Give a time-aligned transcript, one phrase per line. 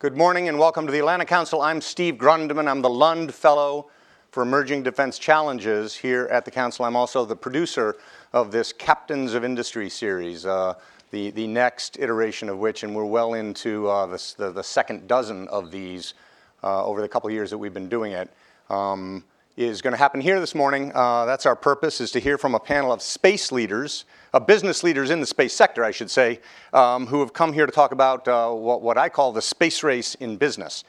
[0.00, 1.60] Good morning and welcome to the Atlantic Council.
[1.60, 2.68] I'm Steve Grundman.
[2.68, 3.90] I'm the Lund Fellow
[4.30, 6.84] for Emerging Defense Challenges here at the Council.
[6.84, 7.96] I'm also the producer
[8.32, 10.74] of this Captains of Industry series, uh,
[11.10, 15.08] the, the next iteration of which, and we're well into uh, this, the, the second
[15.08, 16.14] dozen of these
[16.62, 18.30] uh, over the couple years that we've been doing it.
[18.70, 19.24] Um,
[19.58, 20.92] is going to happen here this morning.
[20.94, 24.84] Uh, that's our purpose, is to hear from a panel of space leaders, uh, business
[24.84, 26.38] leaders in the space sector, I should say,
[26.72, 29.82] um, who have come here to talk about uh, what, what, I call the space
[29.82, 30.84] race in business.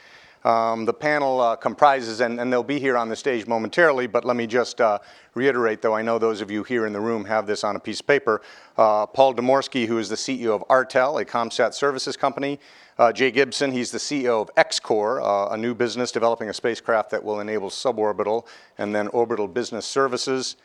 [0.45, 4.23] Um, the panel uh, comprises, and, and, they'll be here on the stage momentarily, but
[4.23, 4.99] let me just uh,
[5.33, 7.79] reiterate, though I know those of you here in the room have this on a
[7.79, 8.41] piece of paper.
[8.77, 12.59] Uh, Paul Domorski, who is the CEO of Artel, a ComSat services company.
[12.99, 17.11] Uh, Jay Gibson, he's the CEO of XCOR, uh, a new business developing a spacecraft
[17.11, 18.45] that will enable suborbital
[18.77, 20.57] and then orbital business services.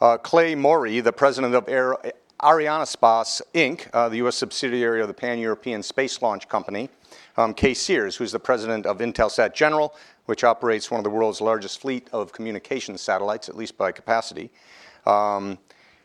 [0.00, 1.96] Uh, Clay Mowry, the president of Air,
[2.40, 4.34] Arianespace Inc., uh, the U.S.
[4.34, 6.90] subsidiary of the Pan European Space Launch Company.
[7.36, 11.40] Um, Kay Sears, who's the president of Intelsat General, which operates one of the world's
[11.40, 14.50] largest fleet of communications satellites, at least by capacity.
[15.06, 15.56] Um,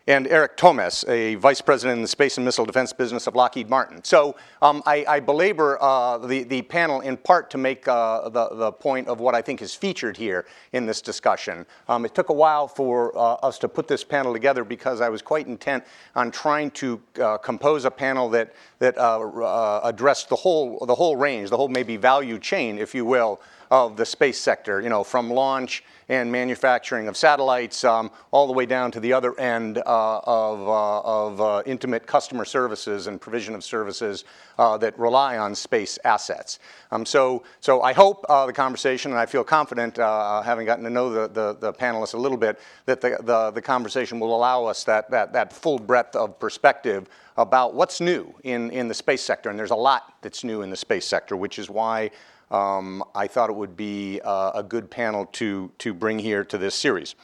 [0.06, 3.70] and Eric Thomas, a vice president in the space and missile defense business of Lockheed
[3.70, 4.02] Martin.
[4.02, 8.48] So um, I, I, belabor uh, the, the panel in part to make uh, the,
[8.48, 11.66] the point of what I think is featured here in this discussion.
[11.88, 15.08] Um, it took a while for uh, us to put this panel together because I
[15.08, 15.84] was quite intent
[16.16, 20.94] on trying to uh, compose a panel that, that uh, uh, addressed the whole, the
[20.94, 24.90] whole range, the whole maybe value chain, if you will, of the space sector, you
[24.90, 29.38] know, from launch and manufacturing of satellites um, all the way down to the other
[29.40, 34.26] end uh, of, uh, of uh, intimate customer services and provision of services
[34.58, 36.58] uh, that rely on space assets.
[36.90, 40.90] Um, so, so I hope uh, the conversation, and I feel confident, having gotten to
[40.90, 44.66] know the, the, the, panelists a little bit, that the, the, the conversation will allow
[44.66, 49.22] us that, that, that full breadth of perspective about what's new in, in the space
[49.22, 49.48] sector.
[49.48, 52.10] And there's a lot that's new in the space sector, which is why
[52.52, 56.58] um, I thought it would be uh, a good panel to, to bring here to
[56.58, 57.14] this series.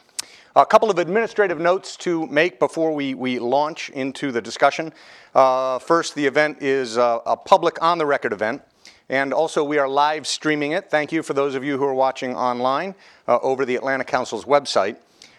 [0.55, 4.91] A couple of administrative notes to make before we, we launch into the discussion.
[5.35, 8.63] Uh, first, the event is a, a public on the record event.
[9.09, 10.89] And also, we are live streaming it.
[10.89, 12.95] Thank you for those of you who are watching online
[13.27, 14.97] uh, over the Atlantic Council's website.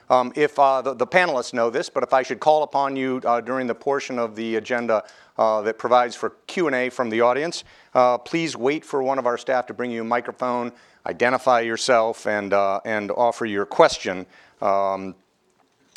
[0.09, 3.21] Um, if uh, the, the, panelists know this, but if I should call upon you
[3.25, 5.05] uh, during the portion of the agenda
[5.41, 7.65] uh, that provides for Q&A from the audience,
[7.95, 10.71] uh, please wait for one of our staff to bring you a microphone,
[11.07, 14.27] identify yourself, and, uh, and offer your question.
[14.61, 15.15] Um,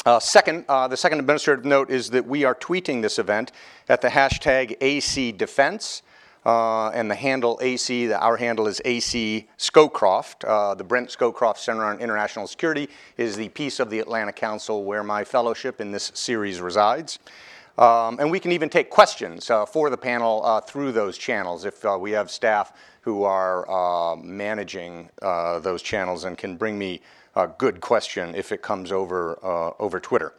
[0.06, 3.52] uh, second, the second administrative note is that we are tweeting this event
[3.90, 6.04] at the hashtag ACDefense.
[6.46, 10.44] Uh, and the handle AC, the, our handle is AC Scowcroft.
[10.46, 14.84] Uh, the Brent Scowcroft Center on International Security is the piece of the Atlantic Council
[14.84, 17.20] where my fellowship in this series resides.
[17.78, 21.66] Um, and we can even take questions uh, for the panel uh, through those channels
[21.66, 27.02] if uh, we have staff who are uh, managing those channels and can bring me
[27.36, 29.44] a good question if it comes over,
[29.80, 30.34] over Twitter.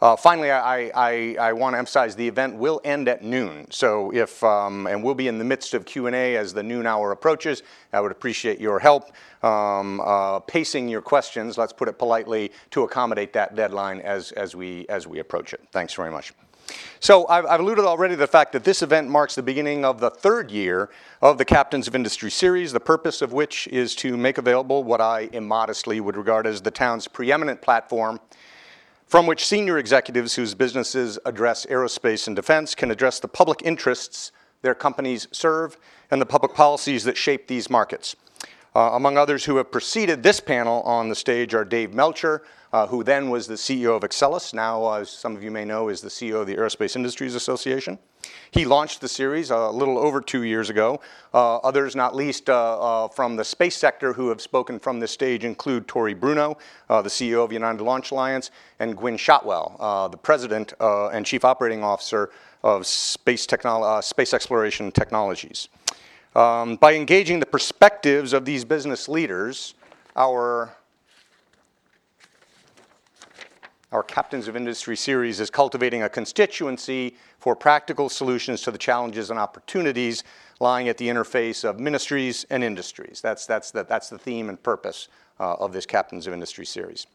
[0.00, 3.66] Uh, finally, I, I, I want to emphasize the event will end at noon.
[3.70, 7.12] So if, um, and we'll be in the midst of Q&A as the noon hour
[7.12, 7.62] approaches.
[7.92, 12.84] I would appreciate your help um, uh, pacing your questions, let's put it politely, to
[12.84, 15.60] accommodate that deadline as, as, we, as we approach it.
[15.70, 16.32] Thanks very much.
[17.00, 20.00] So I've, I've, alluded already to the fact that this event marks the beginning of
[20.00, 20.90] the third year
[21.22, 25.00] of the Captains of Industry series, the purpose of which is to make available what
[25.00, 28.20] I immodestly would regard as the town's preeminent platform
[29.06, 34.30] from which senior executives whose businesses address aerospace and defense can address the public interests
[34.62, 35.76] their companies serve
[36.10, 38.14] and the public policies that shape these markets.
[38.74, 42.42] Uh, among others who have preceded this panel on the stage are Dave Melcher,
[42.72, 45.88] uh, who then was the CEO of Exelis, now, as some of you may know,
[45.88, 47.98] is the CEO of the Aerospace Industries Association.
[48.52, 51.00] He launched the series a little over two years ago.
[51.32, 55.10] Uh, others, not least uh, uh, from the space sector, who have spoken from this
[55.10, 60.08] stage include Tory Bruno, uh, the CEO of United Launch Alliance, and Gwynne Shotwell, uh,
[60.08, 62.30] the President uh, and Chief Operating Officer
[62.62, 65.68] of Space, Technolo space Exploration Technologies.
[66.36, 69.74] Um, by engaging the perspectives of these business leaders,
[70.14, 70.72] our
[73.92, 79.30] our Captains of Industry series is cultivating a constituency for practical solutions to the challenges
[79.30, 80.22] and opportunities
[80.60, 83.20] lying at the interface of ministries and industries.
[83.20, 85.08] That's, that's, the, that's the theme and purpose
[85.40, 87.06] uh, of this Captains of Industry series.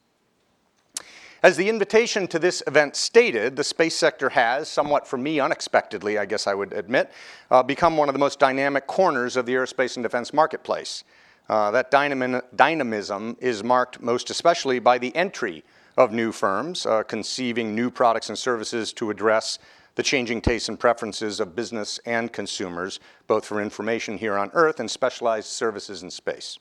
[1.44, 6.18] As the invitation to this event stated, the space sector has, somewhat for me unexpectedly,
[6.18, 7.12] I guess I would admit,
[7.52, 11.04] uh, become one of the most dynamic corners of the aerospace and defense marketplace.
[11.48, 15.64] Uh, that dynamism is marked most especially by the entry
[15.98, 19.60] of new firms, uh, conceiving new products and services to address
[19.96, 24.80] the changing tastes and preferences of business and consumers, both for information here on Earth
[24.80, 26.60] and specialized services in space.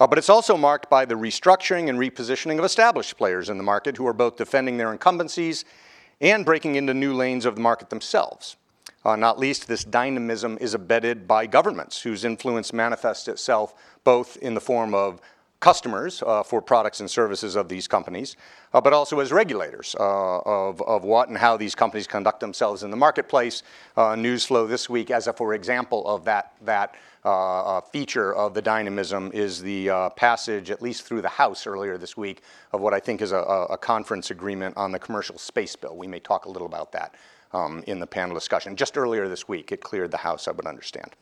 [0.00, 3.62] Uh, but it's also marked by the restructuring and repositioning of established players in the
[3.62, 5.64] market who are both defending their incumbencies
[6.20, 8.56] and breaking into new lanes of the market themselves.
[9.04, 13.74] Uh, not least, this dynamism is abetted by governments whose influence manifests itself
[14.04, 15.20] both in the form of
[15.62, 18.36] customers uh, for products and services of these companies,
[18.74, 22.82] uh, but also as regulators uh, of, of what and how these companies conduct themselves
[22.82, 23.62] in the marketplace.
[23.96, 28.54] Uh, news flow this week, as a for example of that, that uh, feature of
[28.54, 32.42] the dynamism, is the uh, passage, at least through the House earlier this week,
[32.72, 33.38] of what I think is a,
[33.70, 35.96] a conference agreement on the commercial space bill.
[35.96, 37.14] We may talk a little about that
[37.52, 38.74] um, in the panel discussion.
[38.74, 41.12] Just earlier this week, it cleared the House, I would understand.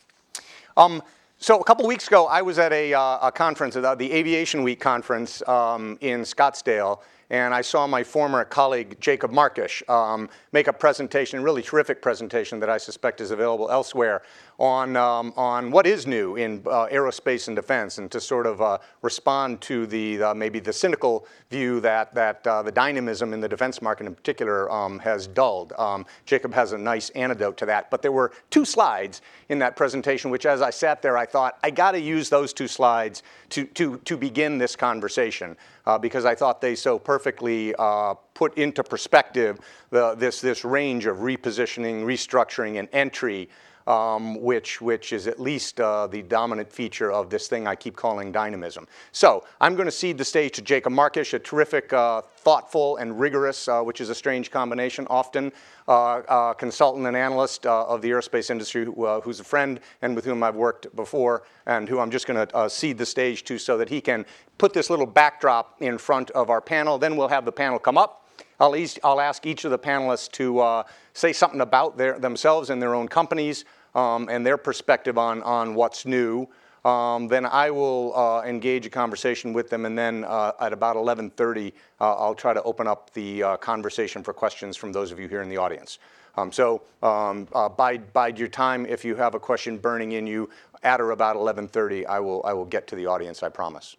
[0.78, 1.02] Um,
[1.42, 4.62] so a couple weeks ago, I was at a, uh, a conference, uh, the Aviation
[4.62, 7.00] Week conference um, in Scottsdale,
[7.31, 12.02] and I saw my former colleague Jacob Markish um, make a presentation, a really terrific
[12.02, 14.20] presentation that I suspect is available elsewhere
[14.61, 18.61] on, um, on what is new in uh, aerospace and defense and to sort of
[18.61, 23.41] uh, respond to the uh, maybe the cynical view that, that uh, the dynamism in
[23.41, 25.73] the defense market in particular um, has dulled.
[25.79, 29.77] Um, Jacob has a nice antidote to that, but there were two slides in that
[29.77, 33.23] presentation which as I sat there I thought I got to use those two slides
[33.51, 38.59] to, to, to begin this conversation uh, because I thought they so perfectly uh, put
[38.59, 39.59] into perspective
[39.89, 43.49] the, this, this range of repositioning, restructuring, and entry
[43.87, 47.97] um, which, which is at least uh, the dominant feature of this thing I keep
[47.97, 48.87] calling dynamism.
[49.12, 53.19] So I'm going to cede the stage to Jacob Markish, a terrific, uh, thoughtful, and
[53.19, 55.53] rigorous, uh, which is a strange combination, often
[55.88, 60.15] uh, uh, consultant and analyst uh, of the aerospace industry who, who's a friend and
[60.15, 63.59] with whom I've worked before and who I'm just going to cede the stage to
[63.59, 64.25] so that he can
[64.59, 66.99] put this little backdrop in front of our panel.
[66.99, 68.26] Then we'll have the panel come up.
[68.61, 70.83] I'll, each, I'll ask each of the panelists to uh,
[71.15, 73.65] say something about their, themselves and their own companies
[73.95, 76.47] um, and their perspective on, on what's new.
[76.85, 80.97] Um, then I will uh, engage a conversation with them, and then uh, at about
[80.97, 85.21] 11:30, uh, I'll try to open up the uh, conversation for questions from those of
[85.21, 85.99] you here in the audience.
[86.37, 88.87] Um, so um, uh, bide, bide your time.
[88.87, 90.49] If you have a question burning in you,
[90.83, 93.43] at or about 11:30, I will I will get to the audience.
[93.43, 93.97] I promise.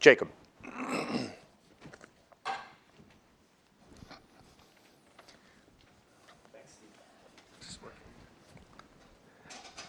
[0.00, 0.28] Jacob.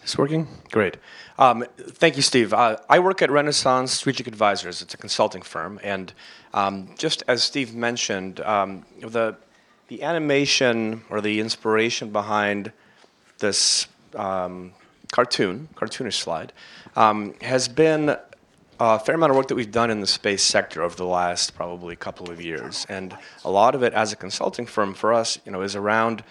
[0.04, 0.46] Is working?
[0.70, 0.98] Great.
[1.38, 2.52] Um, thank you, Steve.
[2.52, 4.82] Uh, I work at Renaissance Strategic Advisors.
[4.82, 6.12] It's a consulting firm, and
[6.52, 9.36] um, just as Steve mentioned, um, the
[9.88, 12.70] the animation or the inspiration behind
[13.38, 14.72] this um,
[15.10, 16.52] cartoon, cartoonish slide,
[16.96, 18.14] um, has been
[18.78, 21.54] a fair amount of work that we've done in the space sector over the last
[21.54, 25.38] probably couple of years, and a lot of it as a consulting firm for us,
[25.46, 26.22] you know, is around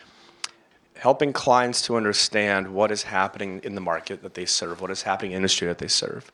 [0.95, 5.01] helping clients to understand what is happening in the market that they serve, what is
[5.03, 6.31] happening in the industry that they serve.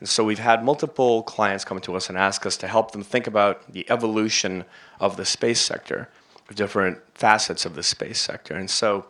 [0.00, 3.02] And so we've had multiple clients come to us and ask us to help them
[3.02, 4.64] think about the evolution
[4.98, 6.08] of the space sector,
[6.54, 8.54] different facets of the space sector.
[8.54, 9.06] And so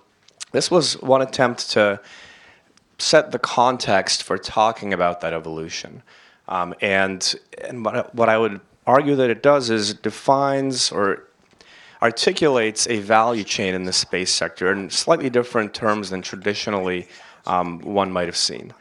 [0.52, 2.00] this was one attempt to
[2.98, 6.02] set the context for talking about that evolution.
[6.48, 11.24] Um, and and what, what I would argue that it does is it defines or
[12.02, 17.06] articulates a value chain in the space sector in slightly different terms than traditionally
[17.46, 18.72] um, one might have seen.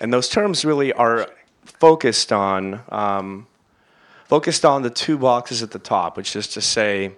[0.00, 1.28] And those terms really are
[1.64, 3.46] focused on um,
[4.24, 7.12] focused on the two boxes at the top, which is to say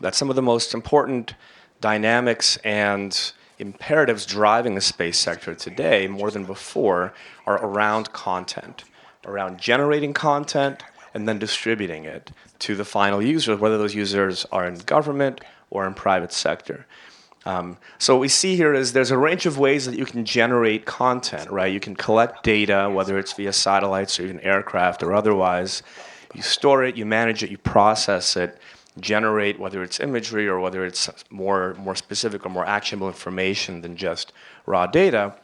[0.00, 1.34] that some of the most important
[1.80, 7.12] dynamics and imperatives driving the space sector today, more than before,
[7.46, 8.84] are around content,
[9.26, 12.30] around generating content and then distributing it
[12.62, 15.40] to the final users, whether those users are in government
[15.70, 16.86] or in private sector.
[17.44, 20.24] Um, so what we see here is there's a range of ways that you can
[20.24, 21.72] generate content, right?
[21.72, 25.82] You can collect data, whether it's via satellites or even aircraft or otherwise.
[26.34, 28.58] You store it, you manage it, you process it,
[29.00, 33.96] generate whether it's imagery or whether it's more, more specific or more actionable information than
[33.96, 34.32] just
[34.66, 35.34] raw data.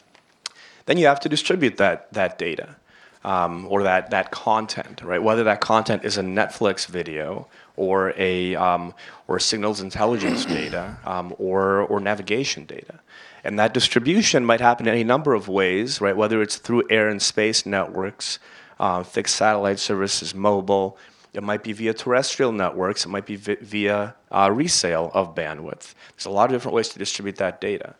[0.86, 2.76] Then you have to distribute that, that data
[3.24, 5.22] um, or that, that content, right?
[5.22, 8.94] Whether that content is a Netflix video or a um,
[9.26, 13.00] or signals intelligence data um, or or navigation data,
[13.44, 16.16] and that distribution might happen in any number of ways, right?
[16.16, 18.38] Whether it's through air and space networks,
[18.78, 20.98] uh, fixed satellite services, mobile.
[21.34, 23.04] It might be via terrestrial networks.
[23.04, 25.94] It might be vi- via uh, resale of bandwidth.
[26.16, 27.94] There's a lot of different ways to distribute that data,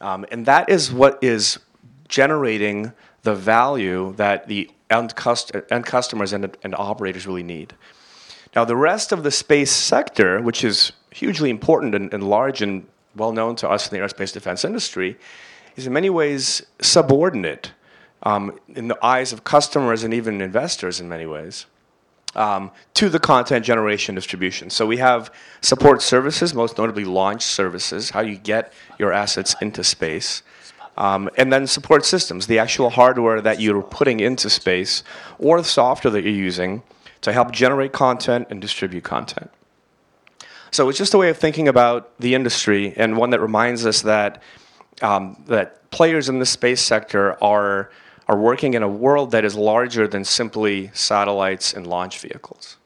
[0.00, 1.58] um, and that is what is
[2.06, 2.92] generating
[3.24, 7.74] the value that the end, cust- end customers and, and operators really need.
[8.54, 12.86] Now, the rest of the space sector, which is hugely important and, and large and
[13.16, 15.16] well known to us in the aerospace defense industry,
[15.76, 17.72] is in many ways subordinate
[18.22, 21.66] um, in the eyes of customers and even investors in many ways.
[22.36, 24.68] Um, to the content generation distribution.
[24.68, 29.84] So we have support services, most notably launch services, how you get your assets into
[29.84, 30.42] space.
[30.96, 35.02] Um, and then support systems, the actual hardware that you're putting into space
[35.38, 36.82] or the software that you're using
[37.22, 39.50] to help generate content and distribute content.
[40.70, 44.02] So it's just a way of thinking about the industry and one that reminds us
[44.02, 44.42] that,
[45.02, 47.90] um, that players in the space sector are
[48.28, 52.76] are working in a world that is larger than simply satellites and launch vehicles.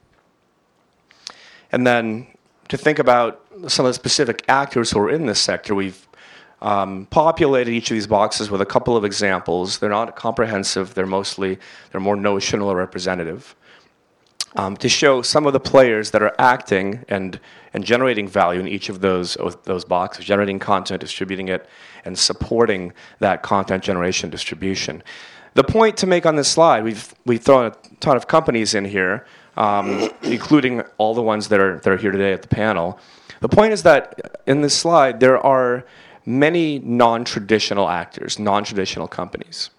[1.70, 2.26] And then
[2.68, 6.07] to think about some of the specific actors who are in this sector, we've
[6.60, 9.78] um, populated each of these boxes with a couple of examples.
[9.78, 11.58] They're not comprehensive, they're mostly,
[11.90, 13.54] they're more notional or representative.
[14.56, 17.38] Um, to show some of the players that are acting and,
[17.74, 21.68] and generating value in each of those, those boxes, generating content, distributing it,
[22.04, 25.02] and supporting that content generation distribution.
[25.54, 28.86] The point to make on this slide, we've, we've thrown a ton of companies in
[28.86, 32.98] here, um, including all the ones that are, that are here today at the panel.
[33.40, 35.84] The point is that in this slide, there are
[36.28, 39.70] many non-traditional actors, non-traditional companies.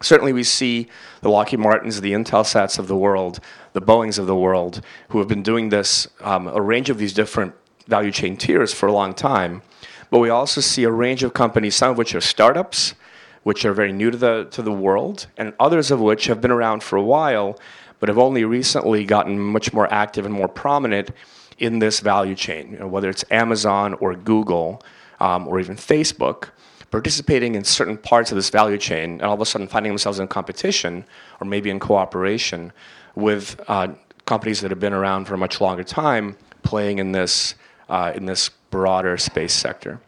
[0.00, 0.86] Certainly we see
[1.20, 3.40] the Lockheed Martins, the Intelsats of the world,
[3.72, 7.12] the Boeings of the world, who have been doing this, um, a range of these
[7.12, 7.54] different
[7.88, 9.62] value chain tiers for a long time.
[10.10, 12.94] But we also see a range of companies, some of which are startups,
[13.42, 16.52] which are very new to the, to the world, and others of which have been
[16.52, 17.58] around for a while,
[17.98, 21.10] but have only recently gotten much more active and more prominent
[21.58, 24.82] in this value chain, you know, whether it's Amazon or Google
[25.20, 26.50] um, or even Facebook,
[26.90, 30.18] participating in certain parts of this value chain and all of a sudden finding themselves
[30.18, 31.04] in competition
[31.40, 32.72] or maybe in cooperation
[33.14, 33.88] with uh,
[34.26, 37.54] companies that have been around for a much longer time playing in this,
[37.88, 40.00] uh, in this broader space sector.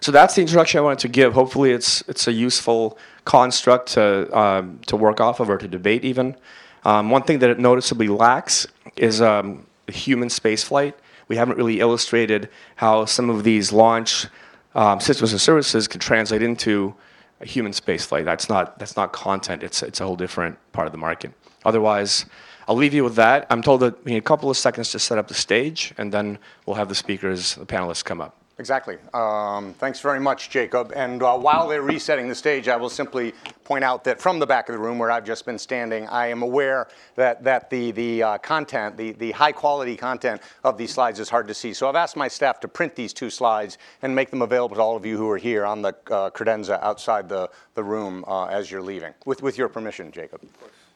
[0.00, 1.32] So that's the introduction I wanted to give.
[1.32, 6.04] Hopefully, it's it's a useful construct to um, to work off of or to debate
[6.04, 6.36] even.
[6.84, 10.92] Um, one thing that it noticeably lacks is um, human spaceflight.
[11.28, 14.26] We haven't really illustrated how some of these launch
[14.74, 16.94] um, systems and services could translate into
[17.40, 18.24] a human spaceflight.
[18.24, 19.62] That's not that's not content.
[19.62, 21.32] It's it's a whole different part of the market.
[21.64, 22.26] Otherwise.
[22.66, 23.46] I'll leave you with that.
[23.50, 26.10] I'm told that we need a couple of seconds to set up the stage, and
[26.10, 28.43] then we'll have the speakers, the panelists come up.
[28.58, 28.98] Exactly.
[29.12, 30.92] Um, thanks very much, Jacob.
[30.94, 33.32] And uh, while they're resetting the stage, I will simply
[33.64, 36.28] point out that from the back of the room where I've just been standing, I
[36.28, 40.92] am aware that, that the, the uh, content, the, the high quality content of these
[40.92, 41.74] slides is hard to see.
[41.74, 44.82] So I've asked my staff to print these two slides and make them available to
[44.82, 48.44] all of you who are here on the uh, credenza outside the, the room uh,
[48.44, 49.14] as you're leaving.
[49.26, 50.40] With, with your permission, Jacob.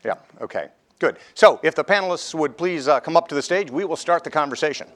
[0.05, 0.69] Yeah, okay,
[1.00, 1.17] good.
[1.35, 4.23] So if the panelists would please uh, come up to the stage, we will start
[4.23, 4.87] the conversation.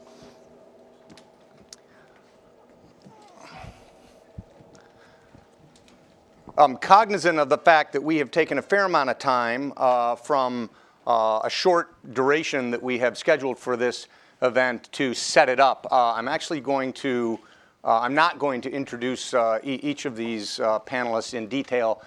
[6.59, 10.17] I'm cognizant of the fact that we have taken a fair amount of time uh,
[10.17, 10.69] from
[11.07, 14.07] uh, a short duration that we have scheduled for this
[14.43, 15.87] event to set it up.
[15.91, 17.41] Uh, I'm actually going to,
[17.85, 22.03] uh, I'm not going to introduce uh, e each of these uh, panelists in detail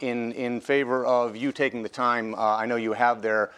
[0.00, 2.34] in, in favor of you taking the time.
[2.36, 3.52] I know you have their,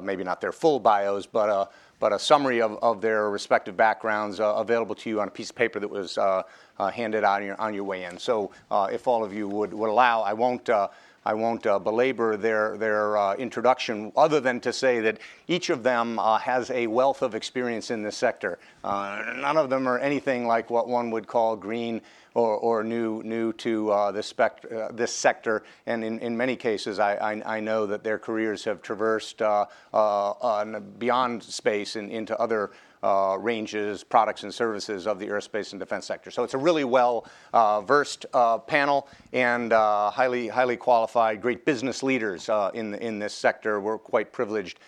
[0.00, 4.54] maybe not their full bios, but but a summary of, of their respective backgrounds uh,
[4.56, 6.42] available to you on a piece of paper that was uh,
[6.78, 8.18] handed out on your, on your way in.
[8.18, 10.88] So uh, if all of you would, would allow, I won't, uh,
[11.24, 15.18] I won't uh, belabor their, their introduction other than to say that
[15.48, 18.58] each of them has a wealth of experience in this sector.
[18.84, 22.00] none of them are anything like what one would call green
[22.36, 25.62] or, or new, new to uh, this, spect- uh, this sector.
[25.86, 29.64] And in, in many cases, I, I, I know that their careers have traversed uh,
[29.92, 35.80] uh beyond space and into other uh, ranges, products, and services of the aerospace and
[35.80, 36.30] defense sector.
[36.30, 41.64] So it's a really well uh, versed uh, panel and uh, highly, highly qualified, great
[41.64, 43.80] business leaders in, in this sector.
[43.80, 44.78] We're quite privileged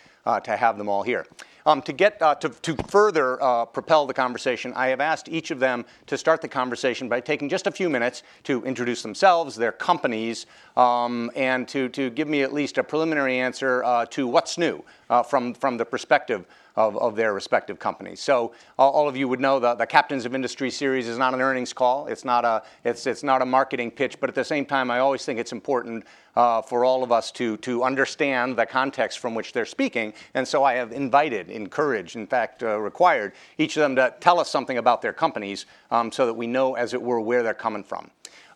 [0.45, 1.25] to have them all here.
[1.69, 5.51] Um, to get uh, to, to, further uh, propel the conversation, I have asked each
[5.51, 9.55] of them to start the conversation by taking just a few minutes to introduce themselves,
[9.55, 10.47] their companies,
[10.79, 14.83] um, and to, to give me at least a preliminary answer uh, to what's new
[15.11, 16.47] uh, from, from the perspective
[16.77, 18.21] of, of their respective companies.
[18.21, 21.73] So all of you would know the Captains of Industry series is not an earnings
[21.73, 22.07] call.
[22.07, 25.01] It's not a, it's, it's not a marketing pitch, but at the same time, I
[25.01, 26.05] always think it's important
[26.37, 30.15] uh, for all of us to, to understand the context from which they're speaking.
[30.35, 34.39] And so I have invited, encouraged, in fact, uh, required each of them to tell
[34.39, 37.55] us something about their companies um, so that we know, as it were, where they're
[37.55, 38.09] coming from.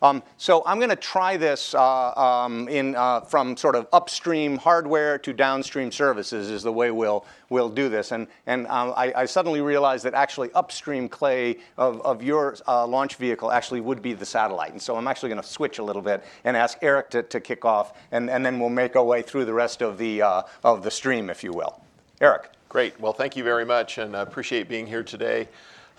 [0.03, 4.57] Um, so I'm going to try this uh, um, in, uh, from sort of upstream
[4.57, 8.11] hardware to downstream services is the way we'll, we'll do this.
[8.11, 12.85] And, and um, I, I, suddenly realized that actually upstream clay of, of your uh,
[12.85, 14.73] launch vehicle actually would be the satellite.
[14.73, 17.39] And so I'm actually going to switch a little bit and ask Eric to, to
[17.39, 20.41] kick off, and, and then we'll make our way through the rest of the, uh,
[20.65, 21.79] of the stream, if you will.
[22.19, 22.49] Eric.
[22.73, 22.99] Great.
[22.99, 25.47] Well, thank you very much, and I appreciate being here today.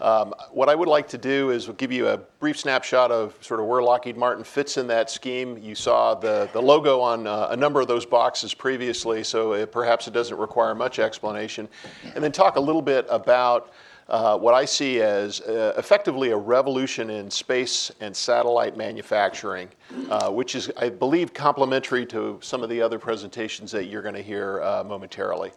[0.01, 3.61] Um, what I would like to do is give you a brief snapshot of sort
[3.61, 5.57] of where Lockheed Martin fits in that scheme.
[5.59, 10.13] You saw the, logo on uh, a number of those boxes previously, so perhaps it
[10.13, 11.69] doesn't require much explanation.
[12.15, 13.73] And then talk a little bit about
[14.09, 19.69] uh, what I see as uh, effectively a revolution in space and satellite manufacturing,
[20.11, 24.15] uh, which is, I believe, complementary to some of the other presentations that you're going
[24.15, 25.53] to hear uh, momentarily.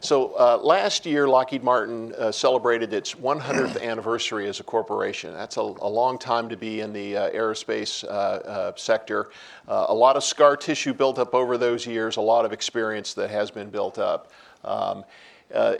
[0.00, 5.32] So uh, last year, Lockheed Martin uh, celebrated its 100th anniversary as a corporation.
[5.32, 8.04] That's a, a long time to be in the aerospace
[8.78, 9.30] sector.
[9.68, 13.30] a lot of scar tissue built up over those years, a lot of experience that
[13.30, 14.30] has been built up.
[14.64, 15.04] Um,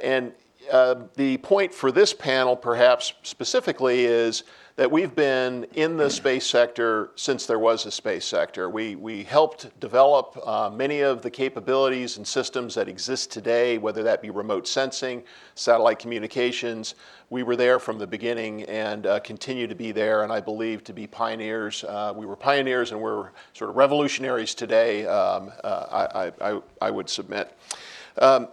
[0.02, 0.32] and
[0.70, 4.44] uh, the point for this panel, perhaps specifically, is
[4.76, 8.68] that we've been in the space sector since there was a space sector.
[8.68, 14.02] We, we helped develop uh, many of the capabilities and systems that exist today, whether
[14.02, 16.94] that be remote sensing, satellite communications.
[17.30, 20.84] We were there from the beginning and uh, continue to be there, and I believe
[20.84, 21.82] to be pioneers.
[21.82, 26.90] Uh, we were pioneers and we're sort of revolutionaries today, um, uh, I, I, I,
[26.90, 27.56] would submit.
[28.18, 28.48] Um,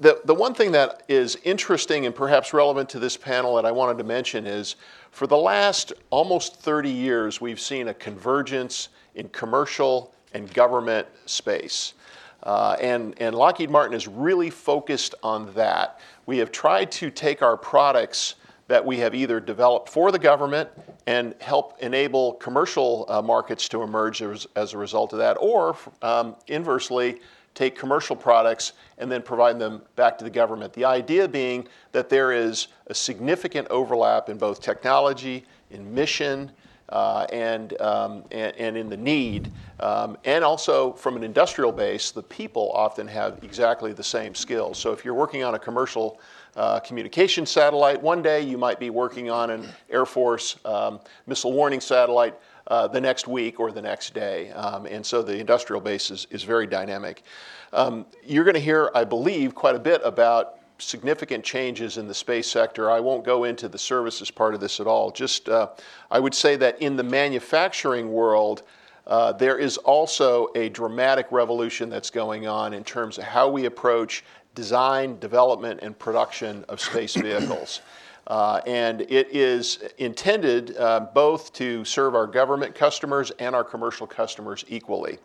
[0.00, 3.70] the, the one thing that is interesting and perhaps relevant to this panel that I
[3.70, 4.76] wanted to mention is
[5.10, 11.94] for the last almost 30 years, we've seen a convergence in commercial and government space.
[12.42, 16.00] Uh, and, and Lockheed Martin is really focused on that.
[16.26, 18.34] We have tried to take our products
[18.66, 20.68] that we have either developed for the government
[21.06, 25.76] and help enable commercial uh, markets to emerge as, as, a result of that, or
[26.02, 27.20] um, inversely,
[27.54, 30.72] take commercial products and then provide them back to the government.
[30.72, 36.50] The idea being that there is a significant overlap in both technology, in mission,
[36.90, 39.50] uh, and, um, and, and, in the need.
[39.80, 44.78] Um, and also from an industrial base, the people often have exactly the same skills.
[44.78, 46.20] So if you're working on a commercial
[46.56, 51.52] uh, communication satellite, one day you might be working on an Air Force um, missile
[51.52, 52.34] warning satellite
[52.66, 54.50] uh, the next week or the next day.
[54.52, 57.22] Um, and so the industrial base is, is very dynamic.
[57.72, 62.14] Um, you're going to hear, I believe, quite a bit about significant changes in the
[62.14, 62.90] space sector.
[62.90, 65.10] I won't go into the services part of this at all.
[65.10, 65.68] Just, uh,
[66.10, 68.62] I would say that in the manufacturing world,
[69.06, 73.66] uh, there is also a dramatic revolution that's going on in terms of how we
[73.66, 74.24] approach
[74.54, 77.80] design, development, and production of space vehicles.
[78.26, 84.06] Uh, and it is intended uh, both to serve our government customers and our commercial
[84.06, 85.18] customers equally.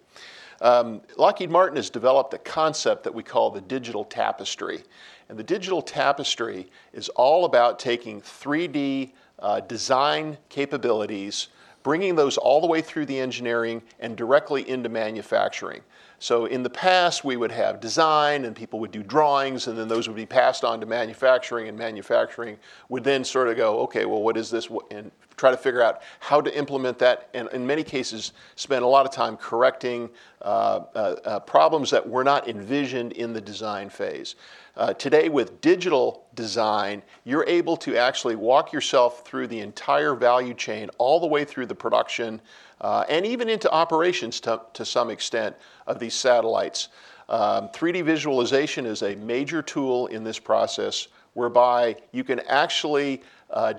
[0.62, 4.84] Um, Lockheed Martin has developed a concept that we call the digital tapestry.
[5.30, 11.48] And the digital tapestry is all about taking 3D uh, design capabilities,
[11.84, 15.82] bringing those all the way through the engineering and directly into manufacturing.
[16.20, 19.88] So in the past, we would have design and people would do drawings and then
[19.88, 22.58] those would be passed on to manufacturing and manufacturing
[22.90, 24.68] would then sort of go, okay, well, what is this?
[24.92, 28.88] And try to figure out how to implement that and in many cases spend a
[28.88, 30.10] lot of time correcting
[30.42, 34.36] uh, uh, uh, problems that were not envisioned in the design phase.
[34.76, 40.54] Uh, today with digital design, you're able to actually walk yourself through the entire value
[40.54, 42.40] chain all the way through the production
[42.82, 45.56] uh, and even into operations to, to some extent
[45.88, 46.90] of these satellites.
[47.28, 53.74] Um, 3D visualization is a major tool in this process whereby you can actually uh,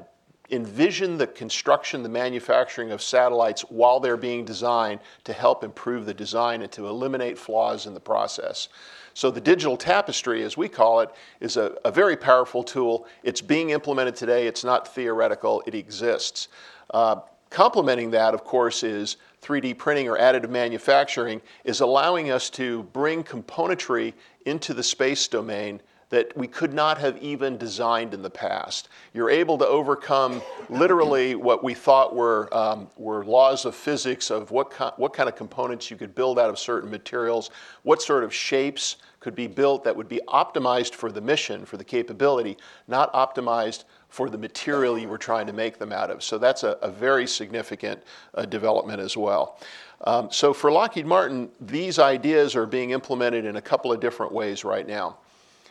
[0.51, 6.15] envision the construction, the manufacturing of satellites while they're being designed to help improve the
[6.15, 8.69] design and to eliminate flaws in the process.
[9.15, 11.11] So the digital tapestry, as we call it,
[11.41, 13.07] is a, a very powerful tool.
[13.23, 14.47] It's being implemented today.
[14.47, 15.63] It's not theoretical.
[15.67, 16.49] It exists.
[16.91, 17.17] Uh,
[17.51, 23.25] Complementing that, of course, is 3D printing or additive manufacturing is allowing us to bring
[23.25, 24.15] componentry
[24.47, 28.89] into the space domain that we could not have even designed in the past.
[29.15, 34.51] You're able to overcome literally what we thought were, um, were laws of physics of
[34.51, 37.51] what, what kind of components you could build out of certain materials,
[37.85, 41.77] what sort of shapes could be built that would be optimized for the mission, for
[41.77, 42.57] the capability,
[42.89, 46.23] not optimized for the material you were trying to make them out of.
[46.23, 48.03] So that's a, a very significant
[48.35, 49.59] uh, development as well.
[50.03, 54.33] Um, so for Lockheed Martin, these ideas are being implemented in a couple of different
[54.33, 55.19] ways right now.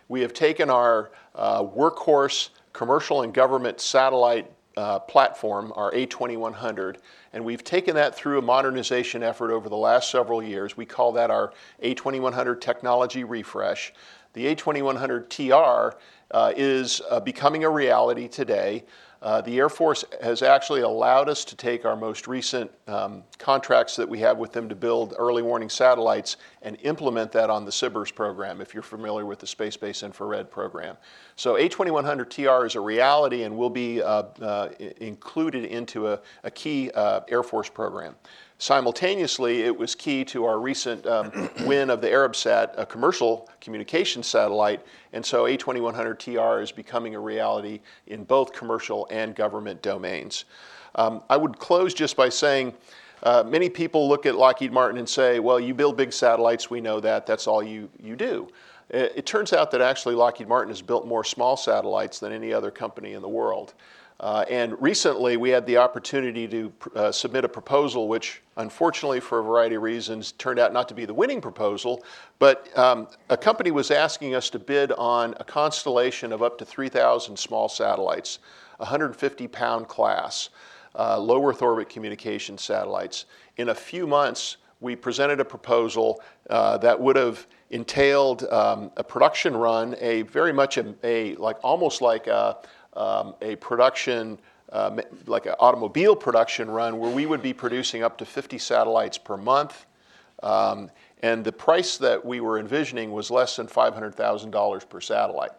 [0.08, 6.98] We have taken our uh, workhorse commercial and government satellite uh, platform, our A2100,
[7.34, 10.78] And we've taken that through a modernization effort over the last several years.
[10.78, 11.52] We call that our
[11.84, 13.94] A2100 technology refresh.
[14.34, 15.96] The A2100TR uh,
[16.56, 18.84] is uh, becoming a reality today.
[19.22, 23.98] Uh, the Air Force has actually allowed us to take our most recent um, contracts
[23.98, 27.72] that we have with them to build early warning satellites and implement that on the
[27.72, 30.96] SBIRS program, if you're familiar with the Space Based Infrared program.
[31.36, 34.70] So A2100TR is a reality and will be uh, uh,
[35.02, 38.16] included into a, key uh, Air Force program.
[38.62, 44.22] Simultaneously, it was key to our recent um, win of the Arabsat, a commercial communication
[44.22, 50.44] satellite, and so A2100TR is becoming a reality in both commercial and government domains.
[50.96, 52.74] Um, I would close just by saying
[53.24, 56.82] uh, many people look at Lockheed Martin and say, well, you build big satellites, we
[56.82, 58.50] know that, that's all you, you do.
[58.90, 62.52] It, it turns out that actually Lockheed Martin has built more small satellites than any
[62.52, 63.74] other company in the world.
[64.20, 69.40] Uh, and recently, we had the opportunity to uh, submit a proposal, which unfortunately, for
[69.40, 72.04] a variety of reasons, turned out not to be the winning proposal.
[72.38, 76.66] But um, a company was asking us to bid on a constellation of up to
[76.66, 78.40] 3,000 small satellites,
[78.78, 80.50] 150 pound class,
[80.98, 83.26] uh, low Earth orbit communication satellites.
[83.56, 89.04] In a few months, we presented a proposal uh, that would have entailed um, a
[89.04, 92.58] production run, a very much a, a like almost like a
[93.00, 94.38] um, a production,
[94.72, 99.18] uh, like an automobile production run, where we would be producing up to 50 satellites
[99.18, 99.86] per month.
[100.44, 105.52] Um, and the price that we were envisioning was less than $500,000 per satellite.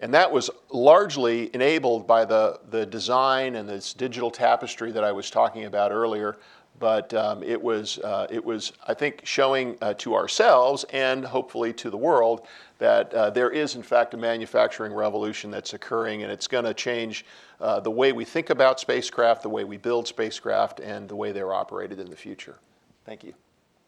[0.00, 5.10] And that was largely enabled by the, the design and this digital tapestry that I
[5.10, 6.36] was talking about earlier.
[6.78, 11.72] But um, it, was, uh, it was, I think, showing uh, to ourselves and hopefully
[11.74, 12.46] to the world
[12.78, 16.74] that uh, there is, in fact, a manufacturing revolution that's occurring, and it's going to
[16.74, 17.24] change
[17.60, 21.32] uh, the way we think about spacecraft, the way we build spacecraft, and the way
[21.32, 22.56] they're operated in the future.
[23.04, 23.34] Thank you.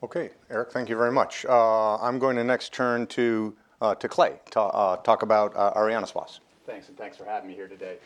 [0.03, 1.45] Okay, Eric, thank you very much.
[1.45, 5.75] Uh, I'm going to next turn to, uh, to Clay to uh, talk about uh,
[5.75, 6.41] Arianespace.
[6.67, 7.97] Thanks, and thanks for having me here today.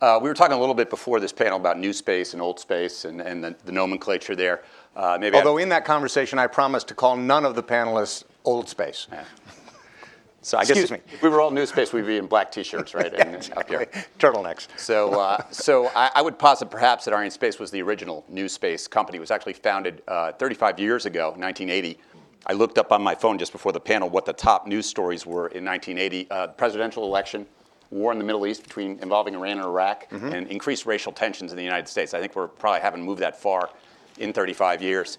[0.00, 2.58] Uh, we were talking a little bit before this panel about new space and old
[2.58, 4.62] space and, and the, the nomenclature there.
[4.96, 8.68] Uh, maybe Although in that conversation, I promised to call none of the panelists old
[8.68, 9.06] space.
[9.10, 9.24] Yeah.
[10.44, 10.98] So I guess me.
[11.10, 13.10] if we were all new space, we'd be in black T-shirts, right?
[13.16, 13.76] yeah, exactly.
[13.76, 14.04] Up here.
[14.18, 14.68] Turtlenecks.
[14.76, 18.86] So, uh, so I, I, would posit perhaps that Arianespace was the original new space
[18.86, 19.16] company.
[19.16, 21.98] It was actually founded uh, 35 years ago, 1980.
[22.46, 25.24] I looked up on my phone just before the panel what the top news stories
[25.24, 26.30] were in 1980.
[26.30, 27.46] Uh, presidential election,
[27.90, 30.26] war in the Middle East between involving Iran and Iraq, mm-hmm.
[30.26, 32.12] and increased racial tensions in the United States.
[32.12, 33.70] I think we're probably haven't moved that far
[34.18, 35.16] in 35 years.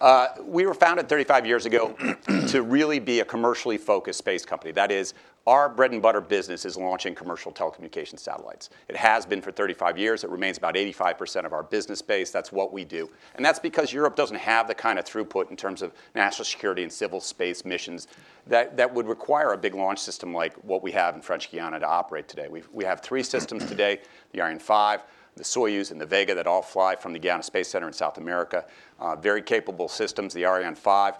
[0.00, 1.96] Uh, we were founded 35 years ago
[2.48, 4.72] to really be a commercially focused space company.
[4.72, 5.14] That is,
[5.46, 8.70] our bread and butter business is launching commercial telecommunications satellites.
[8.88, 10.24] It has been for 35 years.
[10.24, 12.30] It remains about 85% of our business base.
[12.30, 13.10] That's what we do.
[13.34, 16.82] And that's because Europe doesn't have the kind of throughput in terms of national security
[16.82, 18.08] and civil space missions
[18.46, 21.86] that, would require a big launch system like what we have in French Guiana to
[21.86, 22.48] operate today.
[22.48, 24.00] we we have three systems today
[24.32, 25.02] the Ariane 5,
[25.36, 28.18] the Soyuz and the Vega that all fly from the Guiana Space Center in South
[28.18, 28.64] America.
[29.00, 30.32] Uh, very capable systems.
[30.32, 31.14] The Ariane 5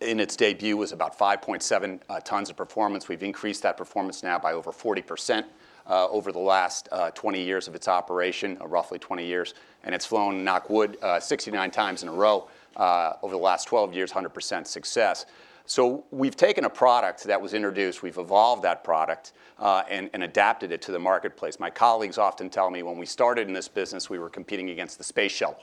[0.00, 3.08] in its debut was about 5.7 uh, tons of performance.
[3.08, 5.44] We've increased that performance now by over 40%
[5.86, 9.54] uh, over the last uh, 20 years of its operation, uh, roughly 20 years.
[9.82, 13.92] And it's flown, knock wood, uh, 69 times in a row over the last 12
[13.94, 15.26] years, 100% success.
[15.70, 20.72] So we've taken a product that was introduced, we've evolved that product uh, and, adapted
[20.72, 21.60] it to the marketplace.
[21.60, 24.98] My colleagues often tell me when we started in this business, we were competing against
[24.98, 25.62] the space shuttle,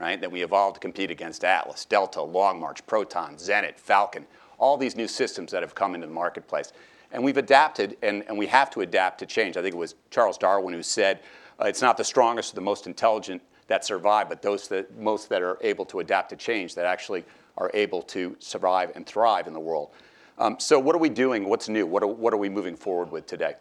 [0.00, 0.20] right?
[0.20, 4.26] Then we evolved to compete against Atlas, Delta, Long March, Proton, Zenit, Falcon,
[4.58, 6.72] all these new systems that have come into the marketplace.
[7.12, 9.56] And we've adapted, and, and we have to adapt to change.
[9.56, 11.20] I think it was Charles Darwin who said,
[11.60, 15.28] uh, it's not the strongest or the most intelligent that survive, but those that most
[15.28, 17.24] that are able to adapt to change that actually
[17.58, 19.90] are able to survive and thrive in the world.
[20.38, 21.48] Um, so what are we doing?
[21.48, 21.86] What's new?
[21.86, 23.54] What are, what are we moving forward with today?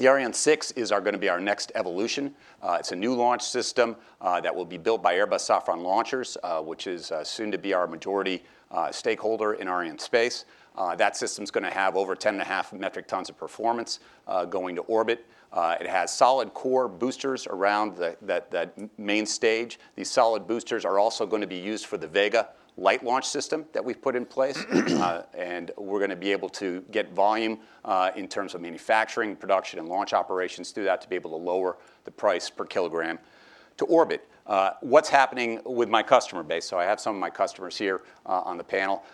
[0.00, 2.34] The Ariane 6 is going to be our next evolution.
[2.62, 6.38] Uh, it's a new launch system uh, that will be built by Airbus Safran Launchers,
[6.42, 10.46] uh, which is uh, soon to be our majority uh, stakeholder in Arianespace.
[10.74, 14.00] Uh, that system's going to have over 10.5 metric tons of performance
[14.48, 15.26] going to orbit.
[15.54, 19.78] it has solid core boosters around the, that, that main stage.
[19.96, 22.48] These solid boosters are also going to be used for the Vega
[22.80, 26.48] light launch system that we've put in place, uh, and we're going to be able
[26.48, 31.08] to get volume uh, in terms of manufacturing, production, and launch operations through that to
[31.08, 33.18] be able to lower the price per kilogram
[33.76, 34.26] to orbit.
[34.46, 36.64] Uh, what's happening with my customer base?
[36.64, 39.04] So I have some of my customers here on the panel.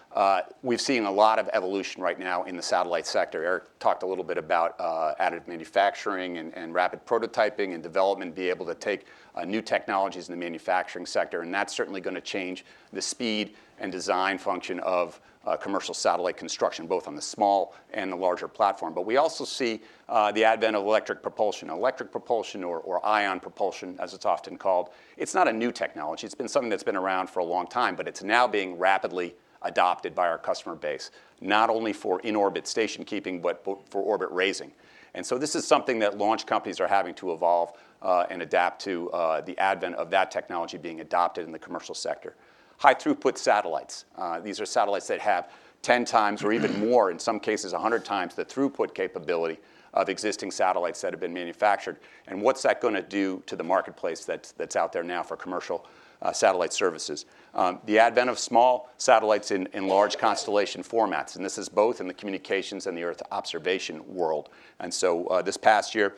[0.62, 3.44] We've seen a lot of evolution right now in the satellite sector.
[3.44, 8.48] Eric talked a little bit about uh, additive manufacturing and, rapid prototyping and development, be
[8.48, 9.06] able to take
[9.44, 13.92] new technologies in the manufacturing sector, and that's certainly going to change the speed and
[13.92, 18.92] design function of uh, commercial satellite construction, both on the small and the larger platform.
[18.92, 21.70] But we also see uh, the advent of electric propulsion.
[21.70, 26.26] Electric propulsion, or, or ion propulsion, as it's often called, it's not a new technology.
[26.26, 29.34] It's been something that's been around for a long time, but it's now being rapidly
[29.62, 34.72] adopted by our customer base, not only for in-orbit station keeping, but for orbit raising.
[35.16, 38.82] And so this is something that launch companies are having to evolve uh, and adapt
[38.82, 42.36] to uh, the advent of that technology being adopted in the commercial sector
[42.78, 44.04] high throughput satellites.
[44.16, 45.50] Uh, these are satellites that have
[45.82, 49.58] 10 times or even more, in some cases 100 times, the throughput capability
[49.94, 51.96] of existing satellites that have been manufactured.
[52.26, 55.36] And what's that going to do to the marketplace that's, that's out there now for
[55.36, 55.86] commercial
[56.22, 57.26] uh, satellite services?
[57.54, 62.00] Um, the advent of small satellites in, in large constellation formats, and this is both
[62.02, 64.50] in the communications and the Earth observation world.
[64.78, 66.14] And so uh, this past year,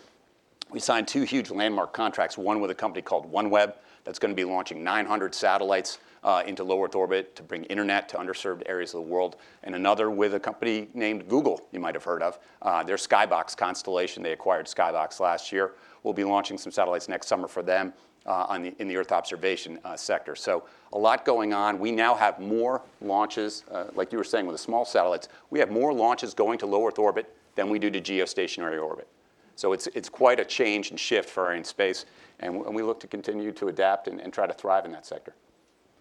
[0.71, 4.37] we signed two huge landmark contracts, one with a company called OneWeb that's going to
[4.37, 8.93] be launching 900 satellites uh, into low Earth orbit to bring internet to underserved areas
[8.93, 12.39] of the world, and another with a company named Google, you might have heard of.
[12.63, 15.73] Uh, their Skybox constellation, they acquired Skybox last year.
[16.03, 17.93] We'll be launching some satellites next summer for them
[18.29, 20.37] the, in the Earth observation uh, sector.
[20.37, 21.79] So a lot going on.
[21.79, 25.59] We now have more launches, uh, like you were saying with the small satellites, we
[25.59, 29.09] have more launches going to low Earth orbit than we do to geostationary orbit.
[29.57, 32.07] So it's, it's quite a change and shift for Arianespace, and, space,
[32.41, 35.35] and we look to continue to adapt and, and try to thrive in that sector.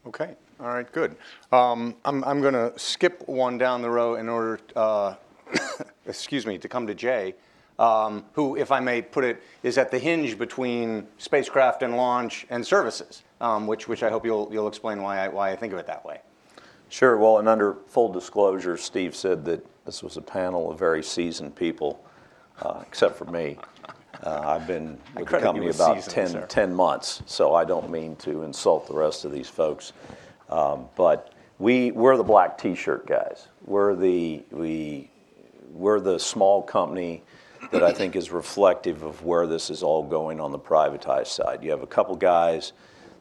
[0.05, 1.15] Okay, all right, good.
[1.51, 5.15] Um, I'm, I'm going to skip one down the row in order, uh,
[6.05, 7.33] excuse me, to come to Jay,
[7.79, 12.45] um, who, if I may put it, is at the hinge between spacecraft and launch
[12.49, 15.73] and services, um, which, which I hope you'll, you'll explain why I, why I think
[15.73, 16.21] of it that way.
[16.89, 17.17] Sure.
[17.17, 21.55] Well, and under full disclosure, Steve said that this was a panel of very seasoned
[21.55, 22.03] people,
[22.61, 23.57] uh, except for me.
[24.23, 28.15] Uh, I've been with the company about seasoned, 10, 10 months, so I don't mean
[28.17, 29.93] to insult the rest of these folks.
[30.49, 33.47] Um, but we, we're the black T-shirt guys.
[33.65, 35.11] We're the, we,
[35.71, 37.21] we're the small company
[37.71, 41.63] that I think is reflective of where this is all going on the privatized side.
[41.63, 42.73] You have a couple guys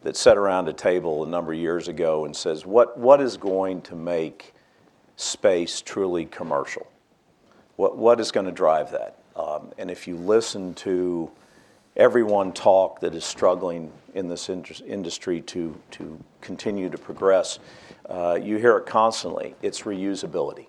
[0.02, 3.36] that sat around a table a number of years ago and says, what, what is
[3.36, 4.54] going to make
[5.16, 6.86] space truly commercial?
[7.76, 9.18] What, what is going to drive that?
[9.34, 11.30] Um, and if you listen to
[11.96, 17.58] everyone talk that is struggling in this industry to, to continue to progress,
[18.08, 19.54] uh, you hear it constantly.
[19.62, 20.66] It's reusability.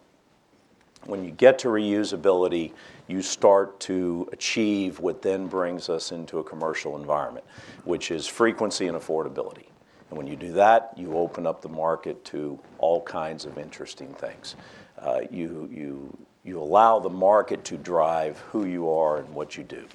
[1.06, 2.74] When you get to reusability,
[3.08, 7.46] you start to achieve what then brings us into a commercial environment,
[7.86, 9.68] which is frequency and affordability.
[10.10, 14.14] And when you do that, you open up the market to all kinds of interesting
[14.14, 14.56] things.
[15.00, 19.64] Uh, you, you you allow the market to drive who you are and what you
[19.64, 19.86] do.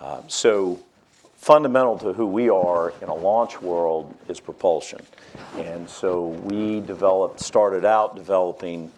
[0.00, 0.78] Um, so
[1.34, 5.00] fundamental to who we are in a launch world is propulsion.
[5.56, 8.92] And so we developed, started out developing